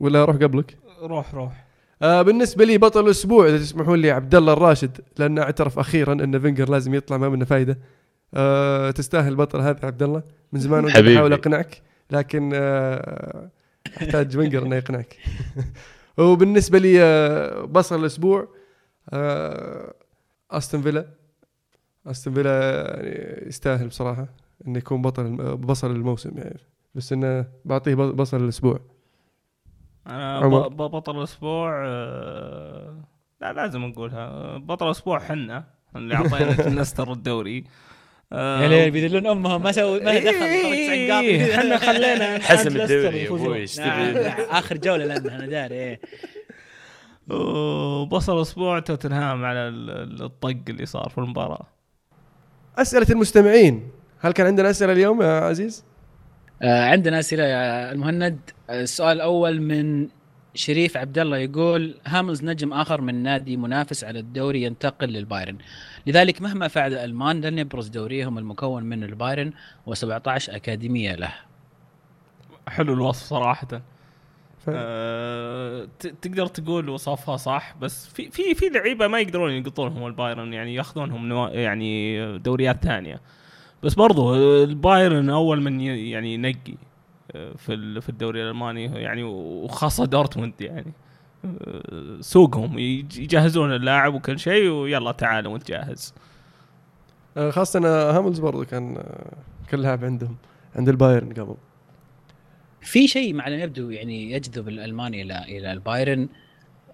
ولا 0.00 0.22
أروح 0.22 0.36
قبلك؟ 0.36 0.78
روح 1.02 1.34
روح. 1.34 1.64
آه 2.02 2.22
بالنسبة 2.22 2.64
لي 2.64 2.78
بطل 2.78 3.04
الأسبوع 3.04 3.46
إذا 3.48 3.58
تسمحون 3.58 3.98
لي 3.98 4.10
عبد 4.10 4.34
الله 4.34 4.52
الراشد 4.52 5.00
لأنه 5.18 5.42
أعترف 5.42 5.78
أخيرا 5.78 6.12
إن 6.12 6.38
فينجر 6.40 6.70
لازم 6.70 6.94
يطلع 6.94 7.16
ما 7.16 7.28
منه 7.28 7.44
فايدة. 7.44 7.78
آه 8.34 8.90
تستاهل 8.90 9.32
البطل 9.32 9.60
هذا 9.60 9.86
عبد 9.86 10.02
الله 10.02 10.22
من 10.52 10.60
زمان 10.60 10.84
وأنا. 10.84 11.00
بحاول 11.00 11.32
أقنعك 11.32 11.82
لكن 12.10 12.50
آه 12.54 13.50
أحتاج 13.96 14.30
فينجر 14.30 14.62
إنه 14.66 14.76
يقنعك. 14.76 15.16
وبالنسبة 16.18 16.78
لي 16.78 17.02
آه 17.02 17.64
بصل 17.64 18.00
الأسبوع 18.00 18.48
آه 19.12 19.94
أستون 20.50 20.82
فيلا. 20.82 21.06
أستون 22.06 22.34
فيلا 22.34 22.80
يعني 22.96 23.48
يستاهل 23.48 23.88
بصراحة 23.88 24.28
إنه 24.66 24.78
يكون 24.78 25.02
بطل 25.02 25.56
بصل 25.56 25.90
الموسم 25.90 26.38
يعني. 26.38 26.60
بس 26.94 27.12
إنه 27.12 27.46
بعطيه 27.64 27.94
بصل 27.94 28.44
الأسبوع. 28.44 28.80
أنا 30.10 30.40
بطل 30.68 31.18
الأسبوع 31.18 31.82
آه، 31.86 32.94
لا 33.40 33.52
لازم 33.52 33.80
نقولها. 33.84 34.56
بطل 34.58 34.86
الأسبوع 34.86 35.18
حنا 35.18 35.64
اللي 35.96 36.14
أعطينا 36.14 36.50
ليستر 36.78 37.12
الدوري. 37.12 37.64
آه، 38.32 38.62
يا 38.62 38.68
ليل 38.68 38.90
بيذلون 38.90 39.26
امهم 39.26 39.62
ما 39.62 39.72
سووا 39.72 39.98
ما 40.04 40.18
دخل 40.18 40.28
إيه، 40.44 41.54
إحنا 41.58 41.76
خلينا 41.86 42.38
حسم 42.38 42.76
الدوري 42.80 43.64
آخر 44.50 44.76
جولة 44.76 45.04
لأن 45.04 45.26
أنا 45.28 45.46
داري 45.46 45.74
إيه. 45.74 46.00
وبصل 47.30 48.36
الأسبوع 48.36 48.78
توتنهام 48.78 49.44
على 49.44 49.58
ال- 49.68 49.90
ال- 49.90 50.22
الطق 50.22 50.56
اللي 50.68 50.86
صار 50.86 51.08
في 51.08 51.18
المباراة. 51.18 51.66
أسئلة 52.78 53.06
المستمعين 53.10 53.90
هل 54.20 54.32
كان 54.32 54.46
عندنا 54.46 54.70
أسئلة 54.70 54.92
اليوم 54.92 55.22
يا 55.22 55.40
عزيز؟ 55.40 55.84
آه، 56.62 56.84
عندنا 56.84 57.18
أسئلة 57.18 57.44
يا 57.44 57.92
المهند. 57.92 58.38
آه، 58.70 58.82
السؤال 58.82 59.16
الأول 59.16 59.60
من 59.60 60.08
شريف 60.54 60.96
عبد 60.96 61.18
الله 61.18 61.36
يقول 61.38 61.94
هاملز 62.06 62.44
نجم 62.44 62.72
آخر 62.72 63.00
من 63.00 63.14
نادي 63.22 63.56
منافس 63.56 64.04
على 64.04 64.18
الدوري 64.18 64.62
ينتقل 64.62 65.06
للبايرن. 65.08 65.58
لذلك 66.06 66.42
مهما 66.42 66.68
فعل 66.68 66.92
الالمان 66.92 67.40
لن 67.40 67.58
يبرز 67.58 67.88
دوريهم 67.88 68.38
المكون 68.38 68.82
من 68.84 69.04
البايرن 69.04 69.52
و17 69.90 70.10
أكاديمية 70.26 71.14
له. 71.14 71.32
حلو 72.68 72.94
الوصف 72.94 73.26
صراحة. 73.26 73.66
ف... 74.66 74.70
أه 74.74 75.88
ت- 75.98 76.06
تقدر 76.06 76.46
تقول 76.46 76.88
وصفها 76.88 77.36
صح 77.36 77.74
بس 77.80 78.06
في 78.08 78.30
في 78.30 78.54
في 78.54 78.68
لعيبة 78.68 79.06
ما 79.06 79.20
يقدرون 79.20 79.52
ينقطونهم 79.52 80.06
البايرن 80.06 80.52
يعني 80.52 80.74
ياخذونهم 80.74 81.28
نوا 81.28 81.48
يعني 81.48 82.38
دوريات 82.38 82.84
ثانية. 82.84 83.20
بس 83.82 83.94
برضو 83.94 84.34
البايرن 84.64 85.30
أول 85.30 85.62
من 85.62 85.80
ي- 85.80 86.10
يعني 86.10 86.34
ينقي 86.34 86.74
آه، 87.34 87.52
في 87.56 87.74
ال- 87.74 88.02
في 88.02 88.08
الدوري 88.08 88.42
الألماني. 88.42 88.84
يعني 88.84 89.22
وخاصة 89.22 90.04
دورتموند 90.04 90.52
يعني. 90.60 90.92
آه، 91.44 92.16
سوقهم 92.20 92.78
يج- 92.78 93.18
يجهزون 93.18 93.72
اللاعب 93.74 94.14
وكل 94.14 94.38
شيء 94.38 94.68
ويلا 94.70 95.12
تعال 95.12 95.46
وانت 95.46 95.68
جاهز. 95.68 96.14
آه، 97.36 97.50
خاصة 97.50 97.78
أن 97.78 97.84
هوملز 97.84 98.38
برضو 98.38 98.64
كان 98.64 98.96
آه، 98.96 99.32
كان 99.68 99.80
لاعب 99.80 100.04
عندهم 100.04 100.36
عند 100.76 100.88
البايرن 100.88 101.32
قبل. 101.32 101.54
في 102.80 103.08
شيء 103.08 103.34
مع 103.34 103.48
يبدو 103.48 103.90
يعني 103.90 104.32
يجذب 104.32 104.68
الألماني 104.68 105.22
إلى 105.22 105.38
إلى 105.48 105.72
البايرن 105.72 106.28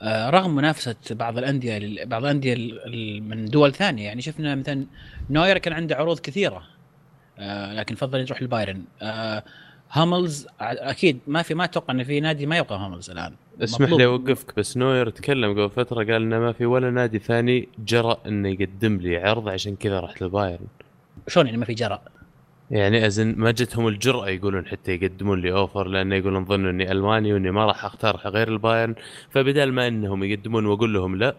آه، 0.03 0.31
رغم 0.31 0.55
منافسة 0.55 0.97
بعض 1.11 1.39
الأندية 1.39 2.05
بعض 2.05 2.23
الأندية 2.25 2.53
ال- 2.55 2.87
ال- 2.95 3.23
من 3.23 3.45
دول 3.45 3.73
ثانية. 3.73 4.05
يعني 4.05 4.23
شفنا 4.23 4.55
مثلا 4.55 4.87
نوير 5.31 5.59
كان 5.59 5.73
عنده 5.73 5.97
عروض 5.97 6.19
كثيرة. 6.19 6.63
آه، 7.39 7.75
لكن 7.75 7.95
فضل 7.95 8.21
يروح 8.21 8.41
البايرن 8.41 8.83
آه، 9.03 9.43
هوملز 9.93 10.47
أكيد 10.61 11.19
ما 11.27 11.43
في 11.43 11.55
ما 11.55 11.65
أتوقع 11.65 11.95
إن 11.95 12.05
في 12.05 12.21
نادي 12.21 12.47
ما 12.47 12.57
يبغى 12.57 12.79
هوملز 12.79 13.11
الآن. 13.11 13.35
اسمح. 13.63 13.91
لي 13.91 14.05
أوقفك 14.05 14.57
بس 14.57 14.77
نوير 14.77 15.11
تكلم 15.11 15.51
قبل 15.53 15.71
فترة 15.71 15.97
قال 15.97 16.23
إنه 16.23 16.39
ما 16.39 16.53
في 16.53 16.67
ولا 16.67 16.91
نادي 16.91 17.19
ثاني 17.19 17.69
جرأ 17.79 18.19
إنه 18.27 18.49
يقدم 18.49 18.97
لي 18.97 19.17
عرض 19.17 19.49
عشان 19.49 19.77
كذا 19.77 20.01
رحت 20.01 20.23
للبايرن 20.23 20.67
شلون 21.29 21.47
يعني 21.47 21.59
ما 21.59 21.65
في 21.65 21.75
جرأ؟ 21.75 22.03
يعني 22.71 23.07
ازن 23.07 23.35
ما 23.37 23.51
جتهم 23.51 23.89
الجرأة 23.89 24.29
يقولون 24.29 24.67
حتى 24.67 24.93
يقدمون 24.93 25.41
لي 25.41 25.53
offer 25.53 25.89
لأنه 25.89 26.17
يقولون 26.17 26.45
ظنوا 26.45 26.71
إني 26.71 26.93
ألماني 26.93 27.33
وإني 27.33 27.51
ما 27.51 27.65
راح 27.65 27.85
أختار 27.85 28.17
غير 28.17 28.49
البايرن. 28.49 28.95
فبدال 29.31 29.73
ما 29.73 29.89
إنهم 29.89 30.25
يقدمون 30.25 30.67
وأقول 30.67 30.95
لهم 30.95 31.17
لا 31.17 31.37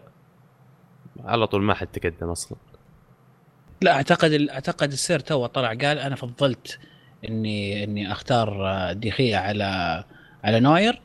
على 1.24 1.46
طول 1.46 1.62
ما 1.62 1.74
حد 1.74 1.86
تقدم 1.86 2.28
أصلا. 2.28 2.58
لا 3.80 3.92
أعتقد 3.92 4.32
ال- 4.32 4.50
أعتقد 4.50 4.92
السير 4.92 5.18
تو 5.20 5.46
طلع 5.46 5.68
قال 5.68 5.98
أنا 5.98 6.16
فضلت 6.16 6.78
إني 7.28 7.84
إني 7.84 8.12
أختار 8.12 8.92
ديخيا 8.92 9.38
على 9.38 10.04
على 10.44 10.60
نوير 10.60 11.00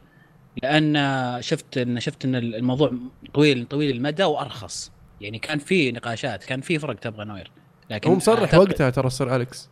لأن 0.64 0.98
شفت 1.42 1.78
إن 1.78 2.00
شفت 2.00 2.26
إن 2.26 2.36
الموضوع 2.36 2.94
طويل 3.34 3.66
طويل 3.66 3.96
المدى 3.96 4.24
وأرخص 4.24 4.92
يعني 5.22 5.40
كان 5.40 5.60
في 5.60 5.92
نقاشات 5.92 6.44
كان 6.44 6.62
في 6.62 6.80
فرق 6.80 6.96
تبغى 6.96 7.26
نوير 7.26 7.52
لكن 7.90 8.10
هو 8.10 8.16
مصرح 8.16 8.52
أعتقد- 8.52 8.58
وقتها 8.58 8.90
ترى 8.90 9.08
السير 9.08 9.36
أليكس 9.36 9.70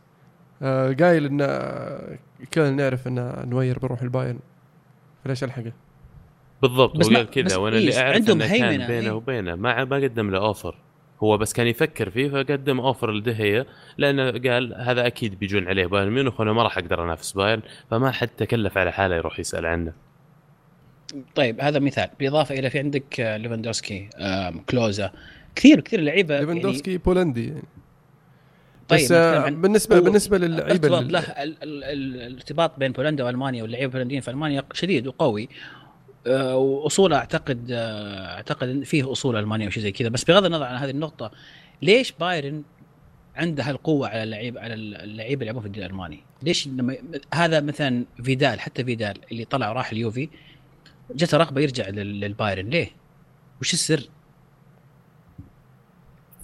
آه 0.62 0.92
قايل 1.00 1.26
إن 1.26 1.38
آه، 1.40 2.18
كلنا 2.54 2.70
نعرف 2.70 3.06
إن 3.08 3.44
نوير 3.50 3.78
بيروح 3.78 4.02
البايرن 4.02 4.38
فليش 5.24 5.44
ألحقه؟ 5.44 5.72
بالضبط 6.62 6.96
بس 6.96 7.06
هو 7.06 7.10
ما- 7.12 7.18
قال 7.18 7.30
كذا 7.30 7.56
وأنا 7.56 7.76
اللي 7.76 7.98
أعرف 7.98 8.14
عندهم 8.16 8.42
إنه 8.42 8.58
كان 8.58 8.86
بينه 8.86 9.06
إيه. 9.06 9.10
وبينه 9.12 9.54
ما 9.54 9.84
ما 9.84 9.96
قدم 9.96 10.30
له 10.30 10.38
offer 10.38 10.76
هو 11.22 11.38
بس 11.38 11.52
كان 11.52 11.66
يفكر 11.66 12.10
فيه 12.10 12.28
فقدم 12.28 12.80
offer 12.80 13.12
لديخيا 13.12 13.66
لأنه 13.98 14.30
قال 14.30 14.74
هذا 14.76 15.06
أكيد 15.06 15.38
بيجون 15.38 15.68
عليه 15.68 15.86
بايرن 15.86 16.10
ميونخ 16.10 16.40
وأنا 16.40 16.52
ما 16.52 16.62
راح 16.62 16.78
أقدر 16.78 17.04
أنافس 17.04 17.32
بايرن 17.32 17.62
فما 17.90 18.10
حد 18.10 18.28
تكلف 18.28 18.78
على 18.78 18.92
حاله 18.92 19.16
يروح 19.16 19.40
يسأل 19.40 19.66
عنه. 19.66 19.92
طيب 21.34 21.60
هذا 21.60 21.78
مثال. 21.78 22.08
بالاضافه 22.18 22.58
إلى 22.58 22.70
في 22.70 22.78
عندك 22.78 23.20
آه، 23.20 23.36
ليفاندوسكي 23.36 24.08
كلوزا. 24.70 25.12
كثير 25.56 25.80
كثير 25.80 26.00
لعيبة 26.00 26.34
يعني 26.34 26.46
ليفاندوفسكي 26.46 26.98
بولندي. 26.98 27.46
يعني 27.46 27.62
طيب 28.88 29.00
بس 29.00 29.12
آه 29.12 29.48
بالنسبة 29.50 30.00
بالنسبة 30.00 30.38
للعيبة 30.38 30.88
له 30.88 30.98
ال- 30.98 31.16
ال- 31.16 31.84
ال- 31.84 32.20
الارتباط 32.22 32.78
بين 32.78 32.92
بولندا 32.92 33.24
وألمانيا 33.24 33.62
واللعيبة 33.62 33.84
البولنديين 33.86 34.20
في 34.20 34.30
ألمانيا 34.30 34.64
شديد 34.72 35.06
وقوي. 35.06 35.48
آه، 36.26 36.56
واصوله 36.56 37.16
أعتقد 37.16 37.68
آه، 37.70 38.26
أعتقد 38.34 38.82
فيه 38.84 39.12
أصول 39.12 39.36
المانيا 39.36 39.66
وشيء 39.66 39.82
زي 39.82 39.92
كذا 39.92 40.08
بس 40.08 40.24
بغض 40.24 40.44
النظر 40.44 40.64
عن 40.64 40.76
هذه 40.76 40.90
النقطة 40.90 41.30
ليش 41.82 42.12
بايرن 42.12 42.62
عنده 43.36 43.62
هالقوه 43.64 44.08
على 44.08 44.22
اللعيب 44.22 44.58
على 44.58 44.74
اللعيبة 44.74 45.32
اللي 45.40 45.44
يلعبون 45.44 45.60
في 45.62 45.66
الدوري 45.66 45.86
الألماني؟ 45.86 46.20
ليش 46.42 46.66
لما 46.68 46.96
هذا 47.34 47.60
مثلا 47.60 48.04
فيدال 48.22 48.60
حتى 48.60 48.84
فيدال 48.84 49.18
اللي 49.32 49.44
طلع 49.44 49.70
وراح 49.70 49.90
اليوفي 49.92 50.28
جته 51.14 51.38
رغبه 51.38 51.60
يرجع 51.60 51.88
لل- 51.88 52.20
للبايرن 52.20 52.66
ليه؟ 52.68 52.90
وش 53.60 53.72
السر؟ 53.72 54.08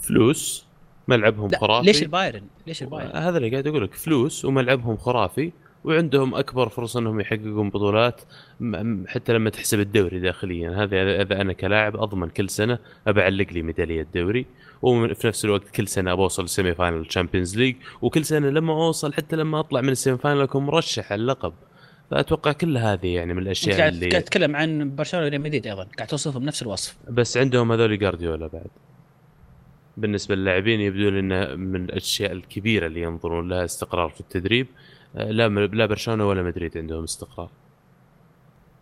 فلوس 0.01 0.65
ملعبهم 1.09 1.49
خرافي 1.57 1.87
ليش 1.87 2.03
البايرن؟ 2.03 2.43
ليش 2.67 2.83
البايرن؟ 2.83 3.17
هذا 3.17 3.37
اللي 3.37 3.51
قاعد 3.51 3.67
أقول 3.67 3.83
لك 3.85 3.95
فلوس 3.95 4.45
وملعبهم 4.45 4.97
خرافي 4.97 5.53
وعندهم 5.89 6.35
أكبر 6.35 6.69
فرصة 6.69 7.01
إنهم 7.01 7.21
يحققون 7.21 7.71
بطولات 7.71 8.21
حتى 9.07 9.33
لما 9.33 9.51
تحسب 9.51 9.81
الدوري 9.81 10.19
داخليا. 10.19 10.83
هذا 10.83 11.23
إذا 11.23 11.41
أنا 11.41 11.53
كلاعب 11.53 11.97
أضمن 11.97 12.29
كل 12.29 12.51
سنة 12.51 12.79
ابى 13.07 13.21
اعلق 13.21 13.53
لي 13.53 13.63
ميدالية 13.63 14.07
دوري 14.15 14.47
وفي 14.83 15.27
نفس 15.27 15.45
الوقت 15.45 15.69
كل 15.69 15.89
سنة 15.89 16.13
ابى 16.13 16.23
أوصل 16.23 16.45
ال 16.45 16.51
semi 16.51 16.75
final 16.75 17.07
Champions 17.07 17.59
League 17.59 17.77
وكل 18.03 18.25
سنة 18.25 18.51
لما 18.51 18.73
أوصل 18.73 19.13
حتى 19.13 19.37
لما 19.37 19.61
أطلع 19.61 19.81
من 19.81 19.89
ال 19.89 19.95
semi 19.95 20.19
final 20.19 20.41
أكون 20.41 20.67
مرشح 20.67 21.13
على 21.13 21.21
اللقب. 21.21 21.53
فأتوقع 22.11 22.53
كل 22.53 22.77
هذه 22.79 23.07
يعني 23.07 23.35
من 23.35 23.43
الأشياء 23.43 23.79
قاعد 23.79 23.93
اللي 23.93 24.09
قاعد 24.09 24.23
تتكلم 24.23 24.57
عن 24.57 24.97
برشلونة 24.97 25.27
وريال 25.27 25.41
مدريد 25.41 25.67
أيضا 25.67 25.87
قاعد 25.97 26.09
توصفهم 26.09 26.43
نفس 26.43 26.63
الوصف. 26.63 26.97
بس 27.11 27.37
عندهم 27.37 27.73
هذول 27.73 27.99
جوارديولا 27.99 28.47
بعد. 28.47 28.71
بالنسبة 29.97 30.35
للاعبين 30.35 30.81
يبدو 30.81 31.09
لي 31.09 31.21
انه 31.21 31.55
من 31.55 31.85
الأشياء 31.85 32.33
الكبيرة 32.33 32.87
اللي 32.87 33.03
ينظرون 33.03 33.49
لها 33.49 33.65
استقرار 33.65 34.09
في 34.09 34.21
التدريب. 34.21 34.67
لا 35.15 35.49
لا 35.49 35.87
برشلونة 35.87 36.29
ولا 36.29 36.43
مدريد 36.43 36.79
عندهم 36.79 37.03
استقرار. 37.03 37.49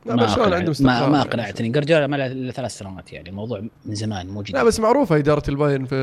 لا 0.07 0.16
برشلونة 0.16 0.55
عندهم 0.55 0.64
ما, 0.64 0.70
استقرار. 0.70 1.11
ما 1.11 1.18
يعني. 1.18 1.31
أقنعتني. 1.31 1.68
جوارديولا 1.68 2.07
ما 2.07 2.16
له 2.16 2.27
الا 2.27 2.53
ثلاث 2.53 2.79
سنوات 2.79 3.12
يعني 3.12 3.29
الموضوع 3.29 3.62
من 3.85 3.95
زمان 3.95 4.29
مو 4.29 4.43
جديد. 4.43 4.57
لا 4.57 4.64
بس 4.64 4.81
معروفة 4.81 5.16
إدارة 5.16 5.43
البايرن 5.49 5.85
في 5.85 5.97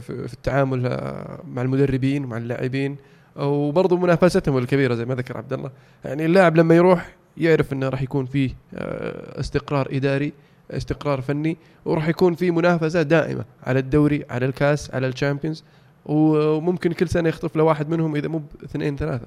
في, 0.00 0.28
في 0.28 0.34
التعامل 0.34 0.86
آه، 0.86 1.40
مع 1.48 1.62
المدربين 1.62 2.24
ومع 2.24 2.36
اللاعبين 2.36 2.96
وبرضه 3.36 3.96
منافستهم 3.96 4.58
الكبيرة 4.58 4.94
زي 4.94 5.04
ما 5.04 5.14
ذكر 5.14 5.36
عبد 5.36 5.52
الله. 5.52 5.70
يعني 6.04 6.24
اللاعب 6.26 6.56
لما 6.56 6.74
يروح 6.76 7.16
يعرف 7.36 7.72
إنه 7.72 7.88
راح 7.88 8.02
يكون 8.02 8.26
فيه 8.26 8.50
آه، 8.74 9.40
استقرار 9.40 9.88
إداري 9.90 10.32
استقرار 10.70 11.20
فني 11.20 11.56
وراح 11.84 12.08
يكون 12.08 12.34
في 12.34 12.50
منافسة 12.50 13.02
دائمة 13.02 13.44
على 13.62 13.78
الدوري 13.78 14.24
على 14.30 14.46
الكاس 14.46 14.94
على 14.94 15.06
ال 15.06 15.11
Champions. 15.11 15.64
وممكن 16.06 16.92
كل 16.92 17.08
سنة 17.08 17.28
يخطف 17.28 17.56
له 17.56 17.62
واحد 17.64 17.88
منهم 17.88 18.16
إذا 18.16 18.28
مو 18.28 18.42
اثنين 18.64 18.96
ثلاثة. 18.96 19.26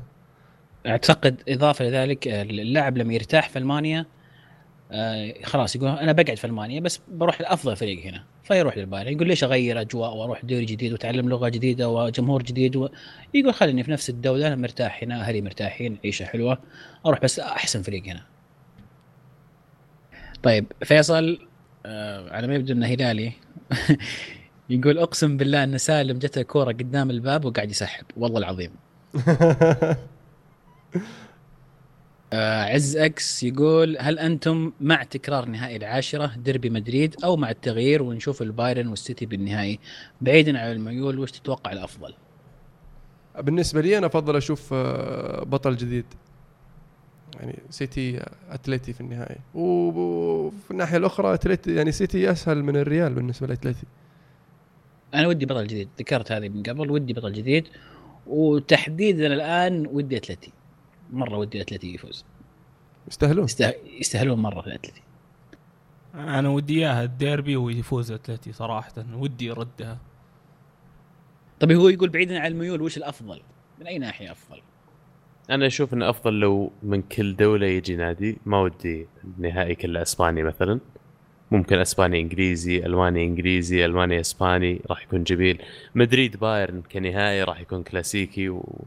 أعتقد 0.87 1.43
إضافة 1.49 1.85
لذلك 1.85 2.27
آه، 2.27 2.41
اللاعب 2.41 2.97
لما 2.97 3.13
يرتاح 3.13 3.49
في 3.49 3.59
ألمانيا 3.59 4.05
آه 4.91 5.33
خلاص 5.43 5.75
يقول 5.75 5.89
أنا 5.89 6.11
بقعد 6.11 6.37
في 6.37 6.47
ألمانيا 6.47 6.79
بس 6.79 7.01
بروح 7.07 7.41
لأفضل 7.41 7.75
فريق 7.75 8.05
هنا 8.05 8.23
فيروح 8.43 8.77
للبايرن 8.77 9.13
يقول 9.13 9.27
ليش 9.27 9.43
أغير 9.43 9.81
أجواء 9.81 10.15
وأروح 10.15 10.45
دوري 10.45 10.65
جديد 10.65 10.91
وأتعلم 10.91 11.29
لغة 11.29 11.49
جديدة 11.49 11.89
وجمهور 11.89 12.43
جديد 12.43 12.75
و... 12.75 12.89
يقول 13.33 13.53
خليني 13.53 13.83
في 13.83 13.91
نفس 13.91 14.09
الدولة 14.09 14.47
أنا 14.47 14.55
مرتاح 14.55 15.03
هنا 15.03 15.21
أهلي 15.21 15.41
مرتاحين 15.41 15.97
عيشة 16.03 16.25
حلوة 16.25 16.57
أروح 17.05 17.21
بس 17.21 17.39
أحسن 17.39 17.81
فريق 17.81 18.03
هنا. 18.05 18.25
طيب 20.43 20.65
فيصل 20.83 21.47
آه 21.85 22.33
على 22.35 22.47
ما 22.47 22.55
يبدو 22.55 22.73
إنه 22.73 22.85
هلالي. 22.87 23.31
يقول 24.69 24.97
اقسم 24.97 25.37
بالله 25.37 25.63
ان 25.63 25.77
سالم 25.77 26.17
جته 26.17 26.41
كوره 26.41 26.71
قدام 26.71 27.09
الباب 27.09 27.45
وقاعد 27.45 27.71
يسحب. 27.71 28.05
والله 28.17 28.39
العظيم. 28.39 28.71
آه 32.33 32.63
عز 32.63 32.97
إكس 32.97 33.43
يقول 33.43 33.97
هل 33.99 34.19
أنتم 34.19 34.71
مع 34.81 35.03
تكرار 35.03 35.45
نهائي 35.45 35.75
العاشرة 35.75 36.31
ديربي 36.37 36.69
مدريد 36.69 37.15
أو 37.23 37.37
مع 37.37 37.49
التغيير 37.49 38.03
ونشوف 38.03 38.41
البايرن 38.41 38.87
والسيتي 38.87 39.25
بالنهائي؟ 39.25 39.79
بعيدا 40.21 40.59
عن 40.59 40.71
الميول 40.71 41.19
وش 41.19 41.31
تتوقع 41.31 41.71
الافضل؟ 41.71 42.13
بالنسبة 43.39 43.81
لي 43.81 43.97
أنا 43.97 44.05
أفضل 44.07 44.35
أشوف 44.35 44.73
آه، 44.73 45.43
بطل 45.43 45.75
جديد. 45.75 46.05
يعني 47.39 47.59
سيتي 47.69 48.23
اتلتي 48.49 48.93
في 48.93 49.01
النهائي. 49.01 49.37
وفي 49.53 50.71
الناحية 50.71 50.97
الأخرى 50.97 51.33
اتلتي 51.33 51.75
يعني 51.75 51.91
سيتي 51.91 52.31
أسهل 52.31 52.63
من 52.63 52.75
الريال 52.75 53.13
بالنسبة 53.13 53.47
لاتلتي 53.47 53.85
أنا 55.13 55.27
ودي 55.27 55.45
بطل 55.45 55.67
جديد 55.67 55.89
ذكرت 55.99 56.31
هذه 56.31 56.49
من 56.49 56.63
قبل 56.63 56.91
ودي 56.91 57.13
بطل 57.13 57.33
جديد 57.33 57.67
وتحديدا 58.27 59.27
الآن 59.27 59.87
ودي 59.87 60.17
أتلتي. 60.17 60.53
مرة 61.11 61.37
ودي 61.37 61.61
أتلتي 61.61 61.93
يفوز. 61.93 62.25
يستاهلون. 63.07 63.47
يستاهلون 63.99 64.39
مرة 64.39 64.61
في 64.61 64.67
الاتلتي 64.67 65.01
أنا 66.15 66.49
ودي 66.49 66.79
إياها 66.79 67.03
الديربي 67.03 67.55
ويفوز 67.55 68.11
أتلتي 68.11 68.51
صراحة 68.51 68.93
ودي 69.13 69.45
يردها. 69.45 69.99
طيب 71.59 71.71
هو 71.71 71.89
يقول 71.89 72.09
بعيدا 72.09 72.39
عن 72.39 72.51
الميول 72.51 72.81
وش 72.81 72.97
الأفضل؟ 72.97 73.41
من 73.79 73.87
أي 73.87 73.97
ناحية 73.97 74.31
أفضل؟ 74.31 74.61
أنا 75.49 75.67
أشوف 75.67 75.93
إنه 75.93 76.09
أفضل 76.09 76.39
لو 76.39 76.71
من 76.83 77.01
كل 77.01 77.35
دولة 77.35 77.67
يجي 77.67 77.95
نادي 77.95 78.37
ما 78.45 78.61
ودي 78.61 79.07
النهائي 79.23 79.75
كله 79.75 80.01
إسباني 80.01 80.43
مثلا. 80.43 80.79
ممكن 81.51 81.79
إسباني 81.79 82.19
إنجليزي 82.19 82.85
ألماني 82.85 83.23
إنجليزي 83.23 83.85
ألماني 83.85 84.19
إسباني 84.19 84.81
راح 84.89 85.03
يكون 85.03 85.23
جميل. 85.23 85.61
مدريد 85.95 86.37
بايرن 86.37 86.81
كنهائي 86.81 87.43
راح 87.43 87.59
يكون 87.59 87.83
كلاسيكي 87.83 88.49
و... 88.49 88.85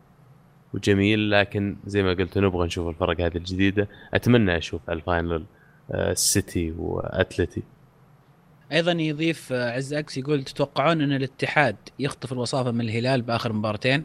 وجميل. 0.75 1.31
لكن 1.31 1.77
زي 1.87 2.03
ما 2.03 2.11
قلت 2.11 2.39
نبغى 2.39 2.67
نشوف 2.67 2.89
الفرق 2.89 3.21
هذه 3.21 3.37
الجديدة. 3.37 3.89
أتمنى 4.15 4.57
أشوف 4.57 4.91
ال 4.91 4.99
final 4.99 5.45
آه، 5.91 6.13
السيتي 6.13 6.71
وأتلتي. 6.79 7.63
أيضا 8.73 8.93
يضيف 8.93 9.53
آه، 9.53 9.73
عز 9.73 9.95
إكس 9.95 10.18
يقول 10.19 10.45
تتوقعون 10.45 11.01
أن 11.01 11.13
الاتحاد 11.13 11.77
يخطف 11.99 12.33
الوصافة 12.33 12.71
من 12.71 12.81
الهلال 12.81 13.23
بآخر 13.23 13.53
مبارتين؟ 13.53 14.05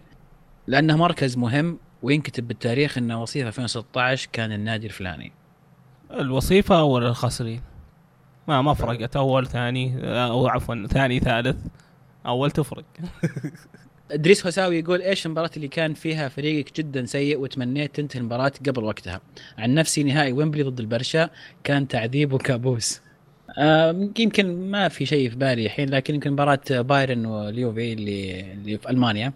لأنه 0.67 0.97
مركز 0.97 1.37
مهم 1.37 1.79
وينكتب 2.01 2.47
بالتاريخ 2.47 2.97
ان 2.97 3.11
وصيف 3.11 3.47
2016 3.47 4.29
كان 4.33 4.51
النادي 4.51 4.87
الفلاني. 4.87 5.31
الوصيفة 6.11 6.83
ولا 6.83 7.07
الخاسرين؟ 7.09 7.61
ما 8.47 8.61
ما 8.61 8.73
فرقت 8.73 9.15
أول 9.15 9.47
ثاني 9.47 9.93
أو 10.03 10.47
عفوا 10.47 10.87
ثاني 10.87 11.19
ثالث 11.19 11.55
أول 12.25 12.51
تفرق 12.51 12.85
إدريس 14.11 14.47
هساوي 14.47 14.79
يقول 14.79 15.01
إيش 15.01 15.25
المباراة 15.25 15.49
اللي 15.57 15.67
كان 15.67 15.93
فيها 15.93 16.29
فريقك 16.29 16.77
جدا 16.77 17.05
سيء 17.05 17.37
وتمنيت 17.39 17.95
تنتهي 17.95 18.19
المباراة 18.19 18.51
قبل 18.67 18.83
وقتها؟ 18.83 19.21
عن 19.57 19.73
نفسي 19.73 20.03
نهائي 20.03 20.31
ويمبلي 20.31 20.63
ضد 20.63 20.79
البرشا 20.79 21.29
كان 21.63 21.87
تعذيب 21.87 22.33
وكابوس. 22.33 23.01
يمكن 24.19 24.71
ما 24.71 24.87
في 24.87 25.05
شيء 25.05 25.29
في 25.29 25.35
بالي 25.35 25.65
الحين 25.65 25.89
لكن 25.89 26.15
يمكن 26.15 26.31
مباراة 26.31 26.59
بايرن 26.69 27.25
واليوفي 27.25 27.93
اللي 27.93 28.51
اللي 28.53 28.77
في 28.77 28.89
ألمانيا 28.89 29.33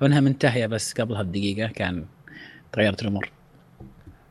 لو 0.00 0.06
انها 0.06 0.20
منتهية 0.20 0.66
بس 0.66 0.92
قبلها 0.92 1.22
بدقيقة 1.22 1.68
كان 1.68 2.04
تغيرت 2.72 3.02
الأمور. 3.02 3.30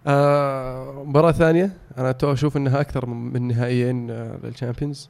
آه 0.08 1.04
مباراة 1.04 1.32
ثانية. 1.32 1.78
أنا 1.98 2.12
تو 2.12 2.34
أشوف 2.34 2.58
إنها 2.58 2.82
أكثر 2.82 3.06
من 3.06 3.48
نهائيين 3.48 4.12
آه 4.12 4.40
لل 4.44 4.56
Champions 4.56 5.10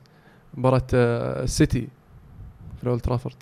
مباراة 0.53 0.87
آه 0.93 1.43
السيتي 1.43 1.87
في 2.77 2.83
الأولد 2.83 3.01
ترافورد. 3.01 3.35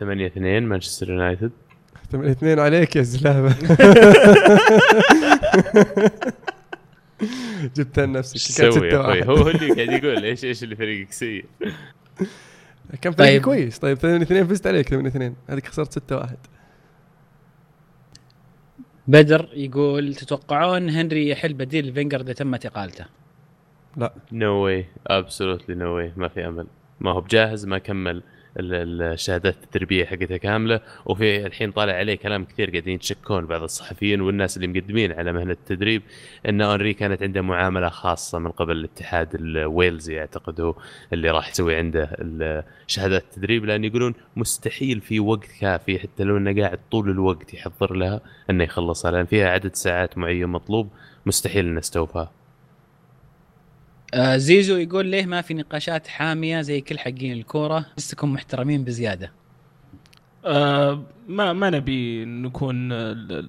8 0.00 0.26
2 0.26 0.62
مانشستر 0.62 1.10
يونايتد. 1.10 1.50
ثمانية 2.12 2.30
اثنين 2.30 2.58
عليك 2.58 2.96
يا 2.96 3.02
زلابة. 3.02 3.54
جبتها 7.76 8.06
لنفسك 8.06 8.60
يا 8.60 8.68
أخوي؟ 8.68 8.94
واحد. 8.94 9.26
هو 9.30 9.34
هو 9.36 9.48
اللي 9.48 9.84
قاعد 9.84 10.04
يقول 10.04 10.24
إيش 10.24 10.44
إيش 10.44 10.62
اللي 10.62 10.76
فريقك 10.76 11.12
سيء؟ 11.12 11.44
كان 13.02 13.12
فريق 13.12 13.28
طيب. 13.28 13.42
كويس. 13.42 13.78
طيب 13.78 13.98
ثمانية 13.98 14.22
اثنين 14.22 14.46
فزت 14.46 14.66
عليك 14.66 14.88
ثمانية 14.88 15.08
اثنين. 15.08 15.34
هذيك 15.48 15.66
خسرت 15.66 15.92
ستة 15.92 16.16
واحد. 16.16 16.36
بدر 19.06 19.48
يقول 19.52 20.14
تتوقعون 20.14 20.90
هنري 20.90 21.28
يحل 21.28 21.52
بديل 21.52 21.92
فينجر 21.92 22.20
إذا 22.20 22.32
تمت 22.32 22.66
اقالته؟ 22.66 23.06
no 24.32 24.52
way 24.52 24.86
absolutely 25.06 25.74
no 25.74 25.96
way 25.96 26.12
ما 26.16 26.28
في 26.28 26.48
أمل. 26.48 26.66
ما 27.00 27.10
هو 27.10 27.20
بجاهز 27.20 27.66
ما 27.66 27.78
كمل. 27.78 28.22
الشهادات 28.56 29.54
التدريبيه 29.64 30.04
حقتها 30.04 30.36
كاملة 30.36 30.80
وفي 31.06 31.46
الحين 31.46 31.72
طالع 31.72 31.92
عليه 31.92 32.14
كلام 32.14 32.44
كثير 32.44 32.70
قاعدين 32.70 32.94
يتشكون 32.94 33.46
بعض 33.46 33.62
الصحفيين 33.62 34.20
والناس 34.20 34.56
اللي 34.56 34.66
مقدمين 34.68 35.12
على 35.12 35.32
مهنة 35.32 35.52
التدريب 35.52 36.02
إن 36.48 36.60
هنري 36.60 36.94
كانت 36.94 37.22
عنده 37.22 37.42
معاملة 37.42 37.88
خاصة 37.88 38.38
من 38.38 38.50
قبل 38.50 38.76
الاتحاد 38.76 39.34
الويلزي 39.34 40.20
أعتقد 40.20 40.60
هو 40.60 40.74
اللي 41.12 41.30
راح 41.30 41.48
يسوي 41.50 41.76
عنده 41.76 42.10
شهادات 42.86 43.22
التدريب 43.22 43.64
لأن 43.64 43.84
يقولون 43.84 44.14
مستحيل 44.36 45.00
في 45.00 45.20
وقت 45.20 45.46
كافي 45.60 45.98
حتى 45.98 46.24
لو 46.24 46.36
إنه 46.36 46.62
قاعد 46.62 46.78
طول 46.90 47.10
الوقت 47.10 47.54
يحضر 47.54 47.94
لها 47.94 48.20
إنه 48.50 48.64
يخلصها 48.64 49.10
لأن 49.10 49.26
فيها 49.26 49.48
عدد 49.50 49.74
ساعات 49.74 50.18
معين 50.18 50.46
مطلوب 50.48 50.88
مستحيل 51.26 51.66
إنه 51.66 51.78
استوفاها 51.78 52.32
آه 54.14 54.36
زيزو 54.36 54.76
يقول 54.76 55.06
ليه 55.06 55.26
ما 55.26 55.40
في 55.40 55.54
نقاشات 55.54 56.06
حامية 56.06 56.60
زي 56.60 56.80
كل 56.80 56.98
حقين 56.98 57.32
الكورة؟ 57.32 57.86
لسكم 57.98 58.32
محترمين 58.32 58.84
بزيادة. 58.84 59.32
آه 60.44 61.02
ما 61.28 61.52
ما 61.52 61.70
نبي 61.70 62.24
نكون 62.24 62.92
ال- 62.92 63.48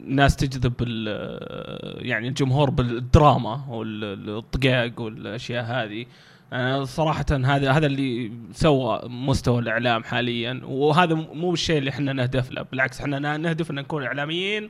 الناس 0.00 0.36
تجذب 0.36 0.72
ال- 0.80 2.06
يعني 2.06 2.28
الجمهور 2.28 2.70
بالدراما 2.70 3.64
والطقاق 3.68 5.00
والأشياء 5.00 5.64
هذه. 5.64 6.06
أنا 6.52 6.84
صراحة 6.84 7.26
هذا 7.30 7.70
هذا 7.72 7.86
اللي 7.86 8.32
سوى 8.52 9.00
مستوى 9.04 9.58
الإعلام 9.58 10.04
حاليا. 10.04 10.60
وهذا 10.64 11.14
مو 11.14 11.52
الشيء 11.52 11.78
اللي 11.78 11.90
إحنا 11.90 12.12
نهدف 12.12 12.50
له 12.52 12.62
بالعكس 12.62 13.00
إحنا 13.00 13.36
نهدف 13.36 13.70
إن 13.70 13.74
نكون 13.76 14.02
إعلاميين. 14.04 14.68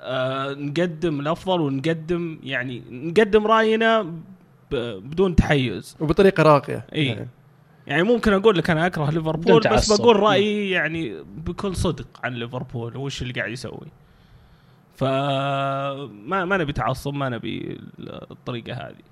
آه 0.00 0.52
نقدم 0.52 1.20
الأفضل 1.20 1.60
ونقدم 1.60 2.38
يعني 2.42 2.82
نقدم 2.90 3.46
رأينا 3.46 4.02
ب- 4.02 4.20
بدون 4.74 5.36
تحيز 5.36 5.96
وبطريقة 6.00 6.42
راقية 6.42 6.86
إي. 6.94 7.06
يعني. 7.06 7.28
يعني 7.86 8.02
ممكن 8.02 8.32
أقول 8.32 8.58
لك 8.58 8.70
أنا 8.70 8.86
أكره 8.86 9.10
ليفربول 9.10 9.60
بس. 9.60 10.00
بقول 10.00 10.16
رأيي 10.16 10.70
يعني 10.70 11.24
بكل 11.36 11.76
صدق 11.76 12.06
عن 12.24 12.34
ليفربول 12.34 12.96
وش 12.96 13.22
اللي 13.22 13.32
قاعد 13.32 13.50
يسوي 13.50 13.86
فما 14.94 16.44
ما 16.44 16.56
نبي 16.56 16.72
تعصب 16.72 17.14
ما 17.14 17.28
نبي 17.28 17.80
الطريقة 18.30 18.72
هذه 18.72 19.10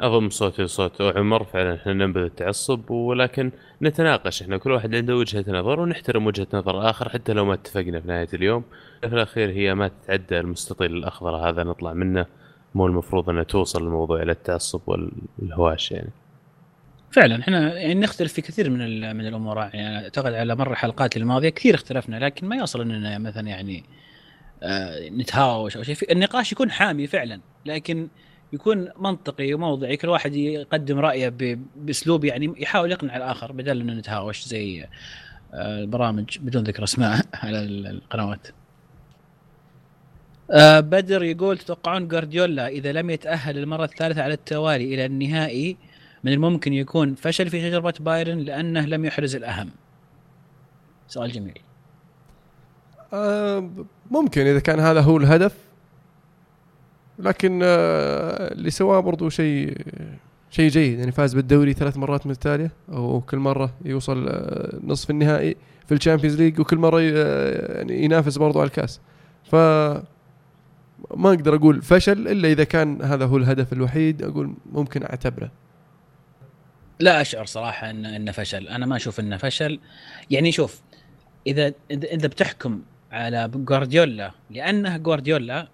اضم 0.00 0.30
صوتي 0.30 0.66
صوت 0.66 1.02
عمر 1.02 1.44
فعلا 1.44 1.74
إحنا 1.74 1.92
ننبذ 1.92 2.20
التعصب 2.20 2.90
ولكن 2.90 3.52
نتناقش 3.82 4.42
إحنا 4.42 4.56
كل 4.56 4.70
واحد 4.70 4.94
عنده 4.94 5.16
وجهة 5.16 5.44
نظر 5.48 5.80
ونحترم 5.80 6.26
وجهة 6.26 6.46
نظر 6.54 6.80
الآخر 6.80 7.08
حتى 7.08 7.32
لو 7.32 7.44
ما 7.44 7.54
اتفقنا 7.54 8.00
في 8.00 8.08
نهاية 8.08 8.28
اليوم 8.34 8.64
في 9.00 9.06
الأخير 9.06 9.50
هي 9.50 9.74
ما 9.74 9.88
تتعدى 9.88 10.40
المستطيل 10.40 10.96
الأخضر 10.96 11.36
هذا 11.36 11.64
نطلع 11.64 11.92
منه 11.92 12.26
مو 12.74 12.86
المفروض 12.86 13.30
إنها 13.30 13.42
توصل 13.42 13.82
الموضوع 13.84 14.22
إلى 14.22 14.32
التعصب 14.32 14.80
والهواش 14.86 15.92
يعني. 15.92 16.10
فعلا 17.10 17.40
إحنا 17.40 17.74
يعني 17.74 17.94
نختلف 17.94 18.32
في 18.32 18.42
كثير 18.42 18.70
من 18.70 19.16
من 19.16 19.26
الأمور. 19.26 19.56
يعني 19.58 20.04
أعتقد 20.04 20.32
على 20.34 20.54
مر 20.56 20.70
الحلقات 20.72 21.16
الماضية 21.16 21.48
كثير 21.48 21.74
اختلفنا 21.74 22.16
لكن 22.16 22.46
ما 22.48 22.56
يوصل 22.56 22.80
إننا 22.80 23.18
مثلا 23.18 23.48
يعني 23.48 23.84
آه 24.62 25.08
نتهاوش 25.08 25.76
أو 25.76 25.82
شيء. 25.82 26.12
النقاش 26.12 26.52
يكون 26.52 26.70
حامي 26.70 27.06
فعلا 27.06 27.40
لكن 27.66 28.08
يكون 28.52 28.88
منطقي 28.98 29.54
وموضعي 29.54 29.96
كل 29.96 30.08
واحد 30.08 30.34
يقدم 30.34 30.98
رأيه 30.98 31.34
بأسلوب 31.76 32.24
يعني 32.24 32.54
يحاول 32.56 32.92
يقنع 32.92 33.16
الآخر 33.16 33.52
بدل 33.52 33.80
إنه 33.80 33.92
نتهاوش 33.92 34.44
زي 34.44 34.84
آه 35.54 35.80
البرامج 35.80 36.38
بدون 36.38 36.64
ذكر 36.64 36.84
أسماء 36.84 37.20
على 37.44 37.58
ال- 37.58 37.86
القنوات. 37.86 38.48
آه 40.50 40.80
بدر 40.80 41.22
يقول 41.22 41.58
تتوقعون 41.58 42.08
جوارديولا 42.08 42.68
إذا 42.68 42.92
لم 42.92 43.10
يتأهل 43.10 43.58
المرة 43.58 43.84
الثالثة 43.84 44.22
على 44.22 44.34
التوالي 44.34 44.94
إلى 44.94 45.06
النهائي 45.06 45.76
من 46.24 46.32
الممكن 46.32 46.72
يكون 46.72 47.14
فشل 47.14 47.50
في 47.50 47.70
تجربة 47.70 47.94
بايرن 48.00 48.38
لأنه 48.38 48.80
لم 48.80 49.04
يحرز 49.04 49.36
الأهم؟ 49.36 49.70
سؤال 51.08 51.32
جميل. 51.32 51.58
آه، 53.12 53.70
ممكن 54.10 54.46
إذا 54.46 54.60
كان 54.60 54.80
هذا 54.80 55.00
هو 55.00 55.16
الهدف 55.16 55.56
لكن 57.18 57.60
آه، 57.62 58.52
اللي 58.52 58.70
سواه 58.70 59.00
برضو 59.00 59.28
شيء 59.28 59.76
شيء 60.50 60.70
جيد 60.70 60.98
يعني 60.98 61.12
فاز 61.12 61.34
بالدوري 61.34 61.72
ثلاث 61.72 61.96
مرات 61.96 62.26
متتاليه 62.26 62.70
أو 62.92 63.20
كل 63.20 63.38
مرة 63.38 63.70
يوصل 63.84 64.28
آه، 64.28 64.78
نصف 64.84 65.10
النهائي 65.10 65.56
في 65.86 65.94
ال 65.94 65.99
Champions 65.99 66.40
League 66.40 66.60
وكل 66.60 66.76
مرة 66.76 67.00
آه، 67.02 67.76
يعني 67.76 68.04
ينافس 68.04 68.38
برضو 68.38 68.60
على 68.60 68.66
الكاس. 68.66 69.00
ف 69.44 69.54
ما 71.10 71.28
أقدر 71.28 71.54
أقول 71.54 71.82
فشل 71.82 72.28
إلا 72.28 72.48
إذا 72.48 72.64
كان 72.64 73.02
هذا 73.02 73.24
هو 73.24 73.36
الهدف 73.36 73.72
الوحيد 73.72 74.22
أقول 74.22 74.54
ممكن 74.72 75.02
أعتبره. 75.02 75.50
لا 77.00 77.20
أشعر 77.20 77.44
صراحة 77.44 77.90
ان 77.90 78.06
إنه 78.06 78.32
فشل. 78.32 78.68
أنا 78.68 78.86
ما 78.86 78.96
أشوف 78.96 79.20
إنه 79.20 79.36
فشل. 79.36 79.80
يعني 80.30 80.52
شوف 80.52 80.80
إذا 81.46 81.72
إذا 81.90 82.28
بتحكم 82.28 82.82
على 83.12 83.50
جوارديولا 83.54 84.30
لأنه 84.50 84.96
جوارديولا 84.96 85.68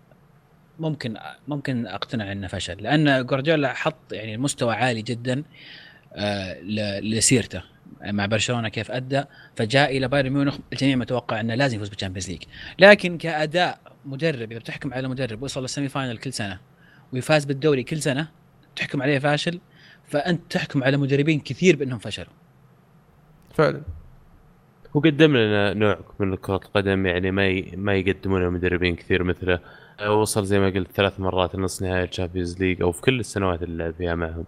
ممكن 0.78 1.16
ممكن 1.48 1.86
أقتنع 1.86 2.32
إنه 2.32 2.46
فشل. 2.46 2.82
لأن 2.82 3.26
جوارديولا 3.26 3.72
حط 3.72 4.12
يعني 4.12 4.36
مستوى 4.36 4.74
عالي 4.74 5.02
جدا 5.02 5.42
آه، 6.14 6.60
لسيرته 7.00 7.62
مع 8.04 8.26
برشلونة 8.26 8.68
كيف 8.68 8.90
أدى 8.90 9.24
فجاء 9.56 9.96
إلى 9.96 10.08
بايرن 10.08 10.30
ميونخ 10.30 10.58
الجميع 10.72 10.96
متوقع 10.96 11.40
إنه 11.40 11.54
لازم 11.54 11.76
يفوز 11.76 11.88
بال 11.88 11.96
Champions 11.96 12.30
League. 12.30 12.42
لكن 12.78 13.18
كأداء 13.18 13.89
مدرب 14.04 14.52
إذا 14.52 14.60
بتحكم 14.60 14.94
على 14.94 15.08
مدرب 15.08 15.42
وصل 15.42 15.62
لل 15.62 15.71
semi 15.71 15.88
final 15.88 16.18
كل 16.18 16.32
سنة 16.32 16.60
وفاز 17.12 17.44
بالدوري 17.44 17.82
كل 17.82 18.02
سنة 18.02 18.28
تحكم 18.76 19.02
عليه 19.02 19.18
فاشل 19.18 19.60
فأنت 20.04 20.52
تحكم 20.52 20.84
على 20.84 20.96
مدربين 20.96 21.40
كثير 21.40 21.76
بأنهم 21.76 21.98
فشلوا. 21.98 22.32
فعلا. 23.54 23.82
هو 24.96 25.00
قدم 25.00 25.36
لنا 25.36 25.74
نوع 25.74 25.98
من 26.18 26.36
كرة 26.36 26.56
القدم 26.56 27.06
يعني 27.06 27.30
ما 27.30 27.48
ي... 27.48 27.74
ما 27.76 27.94
يقدمون 27.94 28.50
مدربين 28.50 28.96
كثير 28.96 29.22
مثله. 29.22 29.58
آه، 30.00 30.14
وصل 30.14 30.44
زي 30.44 30.58
ما 30.58 30.66
قلت 30.66 30.92
ثلاث 30.92 31.20
مرات 31.20 31.56
نص 31.56 31.82
نهائي 31.82 32.04
ال 32.04 32.10
Champions 32.10 32.60
League 32.60 32.82
أو 32.82 32.92
في 32.92 33.00
كل 33.00 33.20
السنوات 33.20 33.62
اللي 33.62 33.84
لعب 33.84 33.94
فيها 33.94 34.14
معهم. 34.14 34.44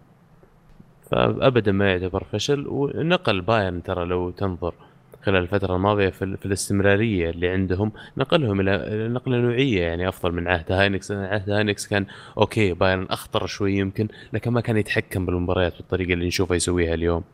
فابدا 1.10 1.72
ما 1.72 1.90
يعتبر 1.90 2.24
فشل 2.24 2.66
ونقل 2.68 3.40
بايرن 3.40 3.82
ترى 3.82 4.04
لو 4.04 4.30
تنظر. 4.30 4.74
خلال 5.22 5.42
الفترة 5.42 5.76
الماضية 5.76 6.08
في, 6.08 6.36
في 6.36 6.46
الاستمرارية 6.46 7.30
اللي 7.30 7.48
عندهم 7.48 7.92
نقلهم 8.16 8.60
إلى 8.60 9.08
نقلة 9.08 9.36
نوعية 9.36 9.82
يعني 9.82 10.08
أفضل 10.08 10.32
من 10.32 10.48
عهد. 10.48 10.72
هاينكس 10.72 11.10
لأن 11.10 11.24
عهد 11.24 11.50
هاينكس 11.50 11.86
كان 11.86 12.06
okay 12.38 12.72
بايرن 12.72 13.06
أخطر 13.10 13.46
شوي 13.46 13.76
يمكن 13.76 14.08
لكن 14.32 14.50
ما 14.50 14.60
كان 14.60 14.76
يتحكم 14.76 15.26
بالمباريات 15.26 15.76
بالطريقة 15.76 16.12
اللي 16.12 16.26
نشوفها 16.26 16.56
يسويها 16.56 16.94
اليوم. 16.94 17.24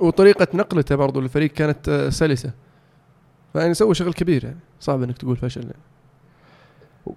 وطريقة 0.00 0.46
نقلته 0.54 0.94
برضو 0.94 1.20
للفريق 1.20 1.50
كانت 1.50 1.88
آه، 1.88 2.08
سلسة. 2.08 2.52
فيعني 3.52 3.74
سوى 3.74 3.94
شغل 3.94 4.12
كبير 4.12 4.44
يعني 4.44 4.58
صعب 4.80 5.02
إنك 5.02 5.18
تقول 5.18 5.36
فشل 5.36 5.60
يعني. 5.60 5.97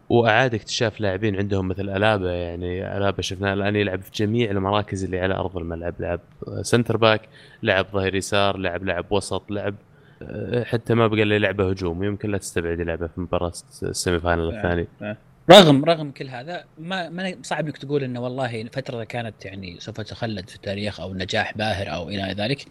وأعاد 0.09 0.53
اكتشاف 0.53 1.01
لاعبين 1.01 1.35
عندهم 1.35 1.67
مثل 1.67 1.89
ألابا 1.89 2.33
يعني 2.33 2.97
ألابا 2.97 3.21
شفناه 3.21 3.53
الآن 3.53 3.75
يلعب 3.75 4.01
في 4.01 4.11
جميع 4.13 4.51
المراكز 4.51 5.03
اللي 5.03 5.19
على 5.19 5.33
أرض 5.33 5.57
الملعب 5.57 5.93
لعب 5.99 6.19
centre 6.61 6.97
back 6.97 7.21
لعب 7.63 7.85
ظهير 7.93 8.15
يسار 8.15 8.57
لعب 8.57 8.83
لعب 8.83 9.05
وسط 9.11 9.51
لعب 9.51 9.75
أه، 10.21 10.63
حتى 10.63 10.93
ما 10.93 11.07
بقى 11.07 11.25
له 11.25 11.37
لعبة 11.37 11.69
هجوم 11.69 12.03
يمكن 12.03 12.31
لا 12.31 12.37
تستبعد 12.37 12.79
يلعبه 12.79 13.07
في 13.07 13.21
مباراة 13.21 13.53
ال 13.83 13.90
semi 13.90 14.19
final 14.19 14.55
الثاني. 14.55 14.87
رغم 15.51 15.85
رغم 15.85 16.11
كل 16.11 16.27
هذا 16.29 16.63
ما, 16.79 17.09
ما 17.09 17.35
صعب 17.41 17.65
إنك 17.65 17.77
تقول 17.77 18.03
إنه 18.03 18.19
والله 18.19 18.63
فترة 18.63 19.03
كانت 19.03 19.45
يعني 19.45 19.75
سوف 19.79 20.01
تخلد 20.01 20.49
في 20.49 20.55
التاريخ 20.55 20.99
أو 20.99 21.13
نجاح 21.13 21.57
باهر 21.57 21.93
أو 21.93 22.09
إلى 22.09 22.35
ذلك. 22.37 22.65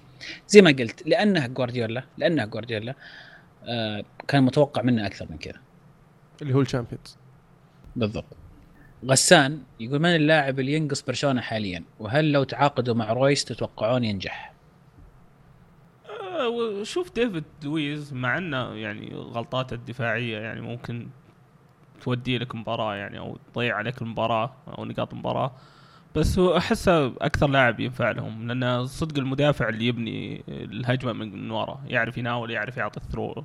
زي 0.48 0.62
ما 0.62 0.70
قلت 0.70 1.06
لأنه 1.06 1.46
جوارديولا 1.46 2.02
لأنه 2.18 2.44
جوارديولا 2.44 2.94
آه 3.68 4.04
كان 4.28 4.42
متوقع 4.42 4.82
منه 4.82 5.06
أكثر 5.06 5.26
من 5.30 5.38
كذا. 5.38 5.60
اللي 6.42 6.54
هو 6.54 6.60
ال 6.60 6.65
Champions. 6.65 7.16
بالضبط. 7.96 8.36
غسان 9.04 9.62
يقول 9.80 9.98
من 9.98 10.16
اللاعب 10.16 10.60
اللي 10.60 10.72
ينقص 10.72 11.02
برشلونة 11.02 11.40
حاليا؟ 11.40 11.84
وهل 12.00 12.32
لو 12.32 12.44
تعاقدوا 12.44 12.94
مع 12.94 13.12
رويس 13.12 13.44
تتوقعون 13.44 14.04
ينجح؟ 14.04 14.52
آه، 16.08 16.48
وشوف 16.48 17.14
ديفيد 17.14 17.44
لويز 17.64 18.12
مع 18.12 18.38
إنه 18.38 18.74
يعني 18.74 19.14
غلطاته 19.14 19.74
الدفاعية 19.74 20.38
يعني 20.38 20.60
ممكن 20.60 21.08
تودي 22.00 22.38
لك 22.38 22.54
مباراة 22.54 22.94
يعني 22.94 23.18
أو 23.18 23.38
تضيع 23.52 23.76
عليك 23.76 24.02
المباراة 24.02 24.52
أو 24.78 24.84
نقاط 24.84 25.12
المباراة. 25.12 25.52
بس 26.16 26.38
هو 26.38 26.56
احسه 26.56 27.06
أكثر 27.06 27.46
لاعب 27.46 27.80
ينفع 27.80 28.10
لهم 28.10 28.48
لأنه 28.48 28.84
صدق 28.84 29.18
المدافع 29.18 29.68
اللي 29.68 29.86
يبني 29.86 30.44
الهجمة 30.48 31.12
من 31.12 31.50
ورا 31.50 31.80
يعرف 31.86 32.18
يناول 32.18 32.50
يعرف 32.50 32.76
يعطي 32.76 33.00
ال 33.00 33.06
through 33.06 33.44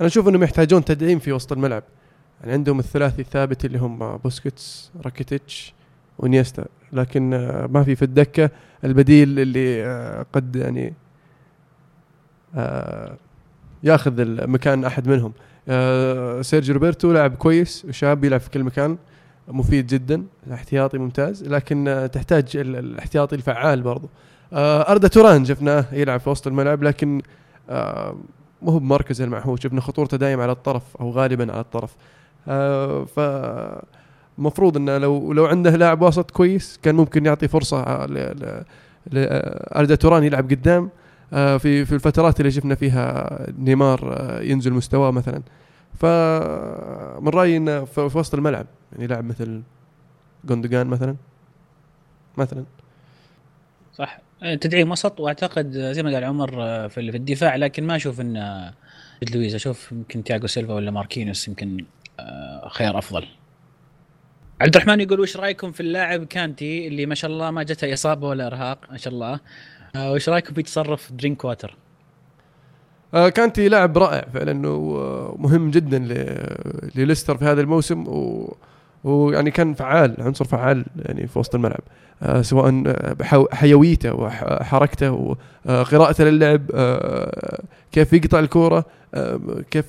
أنا 0.00 0.06
أشوف 0.06 0.28
إنهم 0.28 0.42
يحتاجون 0.42 0.84
تدعيم 0.84 1.18
في 1.18 1.32
وسط 1.32 1.52
الملعب. 1.52 1.82
يعني 2.40 2.52
عندهم 2.52 2.78
الثلاثي 2.78 3.22
الثابت 3.22 3.64
اللي 3.64 3.78
هم 3.78 4.16
بوسكيتس 4.16 4.90
راكيتيتش 5.04 5.74
وإنييستا 6.18 6.64
لكن 6.92 7.34
آه، 7.34 7.66
ما 7.66 7.82
في 7.84 7.96
في 7.96 8.02
الدكة 8.04 8.50
البديل 8.84 9.38
اللي 9.38 9.84
آه، 9.86 10.26
قد 10.32 10.56
يعني 10.56 10.94
آه، 12.54 13.16
ياخذ 13.82 14.12
مكان 14.48 14.84
أحد 14.84 15.08
منهم. 15.08 15.32
سيرجيو 16.42 16.74
روبرتو 16.74 17.12
لاعب 17.12 17.34
كويس 17.34 17.84
وشاب 17.88 18.24
يلعب 18.24 18.40
في 18.40 18.50
كل 18.50 18.64
مكان 18.64 18.96
مفيد 19.48 19.86
جدا 19.86 20.24
احتياطي 20.52 20.98
ممتاز 20.98 21.44
لكن 21.44 22.08
تحتاج 22.12 22.56
ال- 22.56 22.76
الاحتياطي 22.76 23.36
الفعال 23.36 23.82
برضو. 23.82 24.08
أردا 24.52 25.08
توران 25.08 25.44
شفناه 25.44 25.84
يلعب 25.92 26.20
في 26.20 26.30
وسط 26.30 26.46
الملعب 26.46 26.82
لكن 26.82 27.22
آه، 28.62 28.64
مو 28.64 28.70
هو 28.72 28.78
بمركزه 28.78 29.24
المعهود 29.24 29.62
شفنا 29.62 29.80
خطورته 29.80 30.16
دائما 30.16 30.42
على 30.42 30.52
الطرف 30.52 30.96
أو 31.00 31.10
غالبا 31.10 31.52
على 31.52 31.60
الطرف. 31.60 31.96
آه 32.48 33.04
ف 33.04 33.20
المفروض 34.38 34.76
إنه 34.76 34.98
لو 34.98 35.32
لو 35.32 35.46
عنده 35.46 35.70
لاعب 35.76 36.02
وسط 36.02 36.30
كويس 36.30 36.78
كان 36.82 36.94
ممكن 36.94 37.26
يعطي 37.26 37.48
فرصة 37.48 38.06
ل 38.06 38.12
ل- 38.14 38.64
ل- 39.12 39.26
أردا 39.76 39.94
توران 39.94 40.24
يلعب 40.24 40.50
قدام 40.50 40.90
آه 41.32 41.56
في 41.56 41.84
في 41.84 41.94
الفترات 41.94 42.40
اللي 42.40 42.50
شفنا 42.50 42.74
فيها 42.74 43.28
نيمار 43.58 44.00
آه 44.12 44.40
ينزل 44.42 44.72
مستواه 44.72 45.10
مثلا. 45.10 45.42
فمن 45.98 47.28
رأيي 47.28 47.56
إنه 47.56 47.84
في 47.84 48.00
وسط 48.18 48.34
الملعب 48.34 48.66
يعني 48.92 49.06
لاعب 49.06 49.24
مثل 49.24 49.62
جوندوجان 50.44 50.86
مثلا. 50.86 51.16
مثلا. 52.36 52.64
صح. 53.94 54.18
آه، 54.18 54.20
تدعيم 54.60 54.90
وسط 54.90 55.20
واعتقد 55.20 55.76
آه، 55.76 55.92
زي 55.92 56.02
ما 56.02 56.14
قال 56.14 56.24
عمر 56.24 56.62
آه، 56.62 56.86
في 56.86 57.00
الدفاع 57.00 57.56
لكن 57.56 57.86
ما 57.86 57.96
أشوف 57.96 58.20
إن 58.20 58.36
آه، 58.36 58.74
لويز 59.34 59.54
أشوف 59.54 59.92
يمكن 59.92 60.24
تياغو 60.24 60.46
سيلفا 60.46 60.74
ولا 60.74 60.90
ماركينيوس 60.90 61.48
يمكن 61.48 61.84
آه، 62.20 62.68
خيار 62.68 62.98
أفضل. 62.98 63.26
عبد 64.60 64.76
الرحمن 64.76 65.00
يقول 65.00 65.20
وش 65.20 65.36
رأيكم 65.36 65.72
في 65.72 65.80
اللاعب 65.80 66.24
كانتي 66.24 66.88
اللي 66.88 67.06
ما 67.06 67.14
شاء 67.14 67.30
الله 67.30 67.50
ما 67.50 67.62
جته 67.62 67.92
إصابة 67.92 68.28
ولا 68.28 68.46
إرهاق؟ 68.46 68.78
ما 68.90 68.96
شاء 68.96 69.12
الله. 69.14 69.40
آه، 69.96 70.12
وش 70.12 70.28
رأيكم 70.28 70.54
في 70.54 70.62
تصرف 70.62 71.12
درينك 71.12 71.44
واتر؟ 71.44 71.76
آه 73.14 73.28
كانتي 73.28 73.68
لاعب 73.68 73.98
رائع 73.98 74.28
فعلا 74.34 74.68
ومهم 74.68 75.70
جدا 75.70 75.98
لليستر 76.96 77.36
في 77.36 77.44
هذا 77.44 77.60
الموسم 77.60 78.08
و 78.08 78.56
ويعني 79.04 79.50
كان 79.50 79.74
فعال 79.74 80.14
عنصر 80.18 80.44
فعال 80.44 80.84
يعني 80.96 81.26
في 81.26 81.38
وسط 81.38 81.54
الملعب. 81.54 81.80
آه 82.22 82.42
سواء 82.42 82.82
آه، 82.86 83.46
حيويته 83.52 84.14
وحركته 84.14 85.36
وقراءته 85.66 86.24
للعب 86.24 86.62
آه 86.74 87.62
كيف 87.92 88.12
يقطع 88.12 88.38
الكورة 88.38 88.84
كيف 89.70 89.84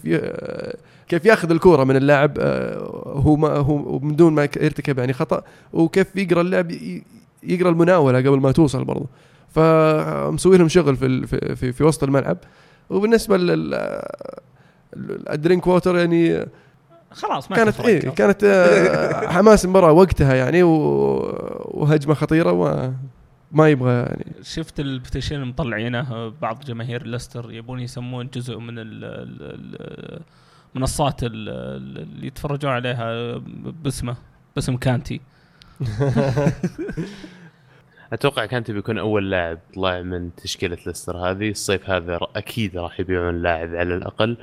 كيف 1.07 1.25
ياخذ 1.25 1.51
الكورة 1.51 1.83
من 1.83 1.95
اللاعب 1.95 2.39
هو 3.05 3.35
ما 3.35 3.49
هو 3.49 3.99
من 3.99 4.15
دون 4.15 4.33
ما 4.33 4.41
يرتكب 4.41 4.99
يعني 4.99 5.13
خطأ 5.13 5.43
وكيف 5.73 6.15
يقرأ 6.15 6.41
اللعب 6.41 6.71
يقرأ 7.43 7.69
المناولة 7.69 8.19
قبل 8.19 8.39
ما 8.39 8.51
توصل 8.51 8.83
برضه 8.83 9.05
فمسوي 9.55 10.57
لهم 10.57 10.67
شغل 10.67 10.95
في 10.95 11.27
في, 11.55 11.71
في 11.73 11.83
وسط 11.83 12.03
الملعب. 12.03 12.37
وبالنسبة 12.89 13.37
لل 13.37 14.01
الدرينك 15.29 15.67
ووتر 15.67 15.97
يعني 15.97 16.45
خلاص 17.11 17.51
ما 17.51 17.57
كانت. 17.57 17.79
إيه 17.79 18.09
كانت 18.09 18.43
آه، 18.43 19.27
حماس 19.37 19.65
المباراه 19.65 19.91
وقتها 19.91 20.35
يعني 20.35 20.63
و- 20.63 21.67
وهجمة 21.73 22.13
خطيرة 22.13 22.51
وما 22.51 22.93
ما 23.51 23.69
يبغى 23.69 23.93
يعني. 23.93 24.25
شفت 24.43 24.79
ال 24.79 24.86
petition 24.86 25.45
مطلعينه 25.45 26.33
بعض 26.41 26.59
جماهير 26.65 27.07
ليستر 27.07 27.51
يبون 27.51 27.79
يسمون 27.79 28.29
جزء 28.33 28.57
من 28.57 28.79
ال 28.79 29.03
ال 29.03 30.21
منصات 30.75 31.23
ال- 31.23 31.31
ال- 31.49 31.97
اللي 32.01 32.27
يتفرجون 32.27 32.71
عليها 32.71 33.37
باسمه 33.83 34.15
باسم 34.55 34.77
كانتي. 34.77 35.21
أتوقع 38.13 38.45
كانتي 38.45 38.73
بيكون 38.73 38.97
أول 38.97 39.31
لاعب 39.31 39.59
طلع 39.75 40.01
من 40.01 40.35
تشكيلة 40.35 40.77
ليستر 40.85 41.17
هذه. 41.17 41.49
الصيف 41.49 41.89
هذا 41.89 42.19
أكيد 42.35 42.77
راح 42.77 42.99
يبيعون 42.99 43.41
لاعب 43.41 43.75
على 43.75 43.95
الأقل. 43.95 44.37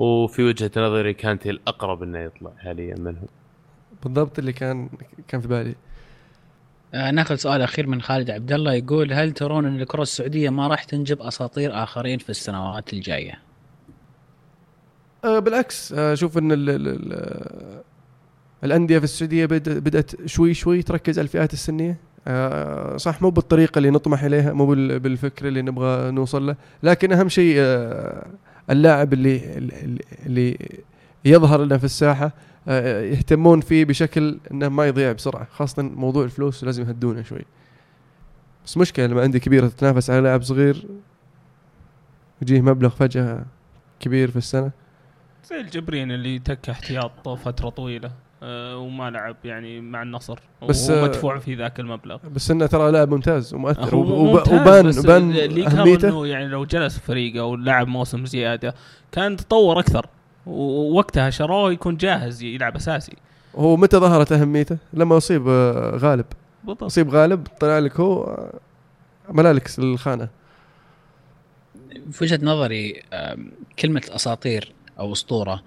وفي 0.00 0.42
وجهة 0.42 0.70
نظري 0.76 1.14
كانتي 1.14 1.50
الأقرب 1.50 2.02
إنه 2.02 2.18
يطلع 2.18 2.50
حاليا 2.58 2.94
منهم. 2.98 3.26
بالضبط 4.02 4.38
اللي 4.38 4.52
كان 4.52 4.88
كان 5.28 5.40
في 5.40 5.48
بالي. 5.48 5.74
آه 6.94 7.10
ناخذ 7.10 7.34
سؤال 7.34 7.62
أخير 7.62 7.86
من 7.86 8.02
خالد 8.02 8.30
عبد 8.30 8.52
الله 8.52 8.72
يقول 8.72 9.12
هل 9.12 9.32
ترون 9.32 9.66
إن 9.66 9.80
الكرة 9.80 10.02
السعودية 10.02 10.50
ما 10.50 10.68
راح 10.68 10.84
تنجب 10.84 11.20
أساطير 11.20 11.82
آخرين 11.82 12.18
في 12.18 12.30
السنوات 12.30 12.92
الجاية؟ 12.92 13.38
آه 15.24 15.38
بالعكس 15.38 15.92
آه، 15.92 16.12
أشوف 16.12 16.38
إن 16.38 16.52
ال 16.52 16.70
ال 16.70 16.88
ال 16.88 17.82
الأندية 18.64 18.98
في 18.98 19.04
السعودية 19.04 19.46
بدأت 19.46 20.26
شوي 20.26 20.54
شوي 20.54 20.82
تركز 20.82 21.18
على 21.18 21.24
الفئات 21.24 21.52
السنية. 21.52 21.96
آه، 22.28 22.96
صح 22.96 23.22
مو 23.22 23.30
بالطريقة 23.30 23.78
اللي 23.78 23.90
نطمح 23.90 24.22
إليها 24.24 24.52
مو 24.52 24.66
بال- 24.66 25.00
بالفكر 25.00 25.48
اللي 25.48 25.62
نبغى 25.62 26.10
نوصل 26.10 26.46
له 26.46 26.56
لكن 26.82 27.12
أهم 27.12 27.28
شيء 27.28 27.54
آه، 27.58 28.26
اللاعب 28.70 29.12
اللي 29.12 29.58
اللي- 30.26 30.58
يظهر 31.24 31.64
لنا 31.64 31.78
في 31.78 31.84
الساحة 31.84 32.32
آه، 32.68 33.00
يهتمون 33.02 33.60
فيه 33.60 33.84
بشكل 33.84 34.38
إنه 34.50 34.68
ما 34.68 34.86
يضيع 34.86 35.12
بسرعة 35.12 35.44
خاصة 35.52 35.82
موضوع 35.82 36.24
الفلوس 36.24 36.64
لازم 36.64 36.88
يهدونه 36.88 37.22
شوي. 37.22 37.44
بس 38.66 38.76
مشكلة 38.76 39.06
لما 39.06 39.22
عندي 39.22 39.40
كبيرة 39.40 39.68
تتنافس 39.68 40.10
على 40.10 40.20
لاعب 40.20 40.42
صغير 40.42 40.86
يجيه 42.42 42.60
مبلغ 42.60 42.88
فجأة 42.88 43.44
كبير 44.00 44.30
في 44.30 44.36
السنة. 44.36 44.70
زي 45.50 45.60
الجبرين 45.60 46.10
اللي 46.12 46.38
تك 46.38 46.70
احتياط 46.70 47.28
فترة 47.28 47.68
طويلة. 47.68 48.12
وما 48.42 49.10
لعب 49.10 49.36
يعني 49.44 49.80
مع 49.80 50.02
النصر 50.02 50.38
بس، 50.68 50.90
وهو 50.90 50.98
آه، 51.00 51.04
مدفوع 51.04 51.38
في 51.38 51.54
ذاك 51.54 51.80
المبلغ. 51.80 52.16
بس 52.34 52.50
إنه 52.50 52.66
ترى 52.66 52.90
لاعب 52.92 53.10
ممتاز 53.10 53.54
ومؤثر 53.54 53.94
وب- 53.96 54.08
ممتاز 54.08 54.54
وبان 54.60 54.86
بس 54.86 54.98
وبان 54.98 55.32
أهميته. 55.66 56.08
إنه 56.08 56.26
يعني 56.26 56.48
لو 56.48 56.64
جلس 56.64 56.98
في 56.98 57.04
فريقه 57.06 57.44
ولعب 57.44 57.88
موسم 57.88 58.26
زيادة 58.26 58.74
كان 59.12 59.36
تطور 59.36 59.80
أكثر. 59.80 60.06
ووقتها 60.46 61.30
شروه 61.30 61.72
يكون 61.72 61.96
جاهز 61.96 62.42
يلعب 62.42 62.76
أساسي. 62.76 63.16
هو 63.56 63.76
متى 63.76 63.96
ظهرت 63.96 64.32
أهميته؟ 64.32 64.76
لما 64.92 65.16
أصيب 65.16 65.48
آه، 65.48 65.96
غالب. 65.96 66.24
بالضبط. 66.64 66.82
أصيب 66.84 67.10
غالب 67.10 67.46
طلع 67.60 67.78
لك 67.78 68.00
هو 68.00 68.22
آه، 68.24 68.52
ملالك 69.32 69.78
الخانه 69.78 70.28
في 72.12 72.24
وجهة 72.24 72.40
نظري 72.42 73.02
كلمة 73.78 74.02
اساطير 74.08 74.72
أو 74.98 75.12
أسطورة 75.12 75.52
آه، 75.52 75.60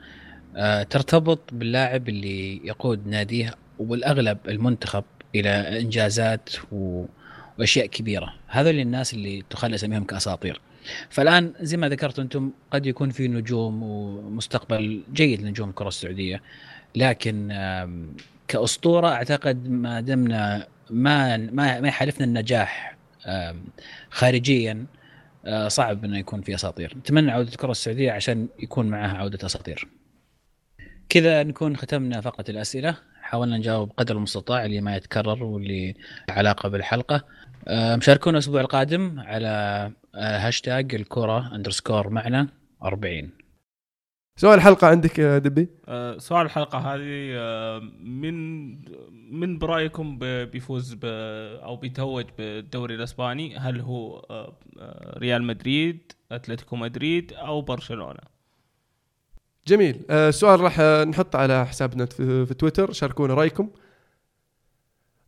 ترتبط 0.90 1.40
باللاعب 1.52 2.10
اللي 2.10 2.68
يقود 2.68 3.08
ناديه 3.08 3.56
وبالاغلب 3.80 4.38
المنتخب 4.48 5.04
إلى 5.36 5.50
إنجازات 5.80 6.50
و... 6.72 7.06
وأشياء 7.60 7.86
كبيرة. 7.86 8.34
هذول 8.48 8.80
الناس 8.80 9.14
اللي 9.14 9.44
تخلى 9.50 9.76
اسميهم 9.76 10.04
كأساطير. 10.04 10.62
فالآن 11.10 11.54
زي 11.62 11.78
ما 11.78 11.90
ذكرت 11.90 12.20
أنتم 12.20 12.52
قد 12.72 12.86
يكون 12.86 13.10
في 13.10 13.28
نجوم 13.28 13.84
ومستقبل 13.84 15.04
جيد 15.14 15.42
لنجوم 15.42 15.70
الكرة 15.70 15.88
السعودية. 15.88 16.42
لكن 16.96 17.54
كأسطورة 18.48 19.08
أعتقد 19.08 19.70
ما 19.70 20.02
دمنا 20.02 20.68
ما 20.90 21.38
ما 21.38 21.80
ما 21.80 21.88
يحالفنا 21.88 22.26
النجاح 22.26 22.98
خارجيا 24.10 24.86
آه، 25.46 25.68
صعب 25.68 26.06
إنه 26.06 26.18
يكون 26.18 26.42
في 26.42 26.56
أساطير. 26.56 26.94
نتمنى 26.98 27.32
عودة 27.32 27.52
الكرة 27.52 27.72
السعودية 27.72 28.12
عشان 28.12 28.48
يكون 28.60 28.88
معها 28.88 29.18
عودة 29.18 29.46
أساطير. 29.46 29.88
كذا 31.10 31.44
نكون 31.44 31.78
ختمنا 31.78 32.22
فقره 32.22 32.46
الأسئلة. 32.50 32.98
حاولنا 33.22 33.58
نجاوب 33.58 33.92
قدر 33.98 34.16
المستطاع 34.16 34.66
اللي 34.66 34.82
ما 34.82 34.96
يتكرر 34.96 35.44
واللي 35.44 35.94
علاقة 36.30 36.70
بالحلقة. 36.70 37.24
آه، 37.68 37.96
مشاركونا 37.96 38.38
الأسبوع 38.38 38.62
القادم 38.62 39.20
على 39.20 39.48
آه، 40.16 40.48
هاشتاج 40.48 40.96
الكره 40.96 41.56
underscore 41.56 42.10
معنا 42.10 42.48
40 42.84 43.32
سؤال 44.36 44.58
الحلقة 44.58 44.88
عندك 44.88 45.20
يا 45.20 45.38
دبي؟ 45.38 45.70
آه، 45.88 46.18
سؤال 46.18 46.46
الحلقة 46.46 46.78
هذه 46.78 47.34
من 48.00 48.34
من 49.40 49.58
برأيكم 49.58 50.18
بيفوز 50.20 50.94
ب 50.94 51.06
أو 51.64 51.76
بيتوج 51.76 52.26
بالدوري 52.38 52.96
الإسباني؟ 52.96 53.58
هل 53.58 53.80
هو 53.82 54.26
ريال 55.18 55.44
مدريد 55.44 56.12
أتلتيكو 56.32 56.76
مدريد 56.76 57.34
أو 57.34 57.62
برشلونة؟ 57.62 58.33
جميل. 59.68 60.02
آه، 60.10 60.30
السؤال 60.30 60.60
راح 60.60 60.80
آه، 60.80 61.04
نحطه 61.04 61.40
على 61.40 61.66
حسابنا 61.66 62.06
في 62.06 62.54
تويتر. 62.60 62.92
شاركونا 62.92 63.34
رأيكم. 63.34 63.70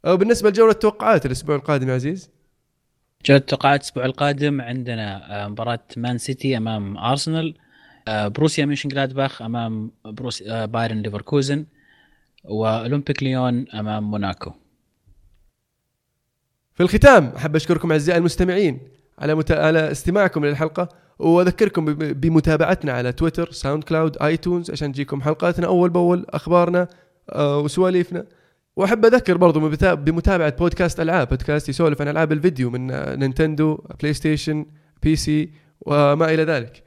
آه، 0.06 0.16
بالنسبة 0.16 0.50
لجولة 0.50 0.72
التوقعات 0.72 1.26
الأسبوع 1.26 1.56
القادم 1.56 1.90
يا 1.90 1.94
عزيز. 1.94 2.30
جولة 3.26 3.40
التوقعات 3.40 3.82
الأسبوع 3.82 4.06
القادم 4.06 4.62
عندنا 4.62 5.44
آه، 5.44 5.48
مباراة 5.48 5.80
مان 5.98 6.18
سيتي 6.18 6.58
أمام 6.58 6.98
أرسنال 6.98 7.54
آه، 8.08 8.28
بروسيا 8.28 8.66
مونشن 8.66 8.90
جلادباخ 8.90 9.42
أمام 9.42 9.92
بروس 10.06 10.42
آه، 10.42 10.66
بايرن 10.66 11.02
ليفركوزن 11.02 11.66
وأولمبيك 12.44 13.24
ليون 13.24 13.70
أمام 13.70 14.12
موناكو. 14.12 14.52
في 16.74 16.84
الختام 16.84 17.28
أحب 17.28 17.56
أشكركم 17.56 17.92
أعزائي 17.92 18.18
المستمعين 18.18 18.80
على 19.20 19.36
مت... 19.36 19.52
على 19.52 19.92
استماعكم 19.92 20.46
للحلقه 20.46 20.90
وأذكركم 21.20 21.86
بمتابعتنا 21.94 22.92
على 22.92 23.12
تويتر 23.12 23.52
ساوند 23.52 23.84
كلاود 23.84 24.18
آيتونز 24.22 24.72
عشان 24.72 24.92
تجيكم 24.92 25.22
حلقاتنا 25.22 25.68
أول 25.68 25.90
بأول 25.90 26.26
أخبارنا 26.30 26.88
آه، 27.30 27.60
وسواليفنا. 27.60 28.26
وأحب 28.76 29.06
أذكر 29.06 29.38
برضو 29.38 29.60
بمتا- 29.60 29.94
بمتابعة 29.94 30.56
بودكاست 30.58 31.00
ألعاب. 31.00 31.28
بودكاست 31.30 31.70
يسولف 31.70 32.02
عن 32.02 32.08
ألعاب 32.08 32.32
الفيديو 32.32 32.70
من 32.70 32.92
آه، 32.92 33.16
نينتندو 33.16 33.76
بلاي 34.02 34.14
ستيشن 34.14 34.66
PC 35.04 35.50
وما 35.82 36.34
إلى 36.34 36.44
ذلك. 36.44 36.84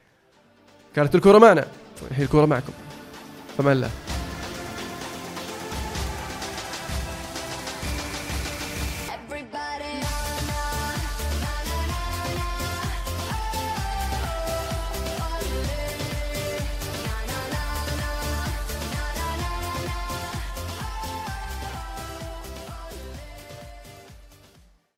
كانت 0.94 1.14
الكره 1.14 1.38
معنا. 1.38 1.64
الحين 2.10 2.24
الكره 2.24 2.46
معكم. 2.46 2.72
فمان 3.58 3.76
الله. 3.76 4.07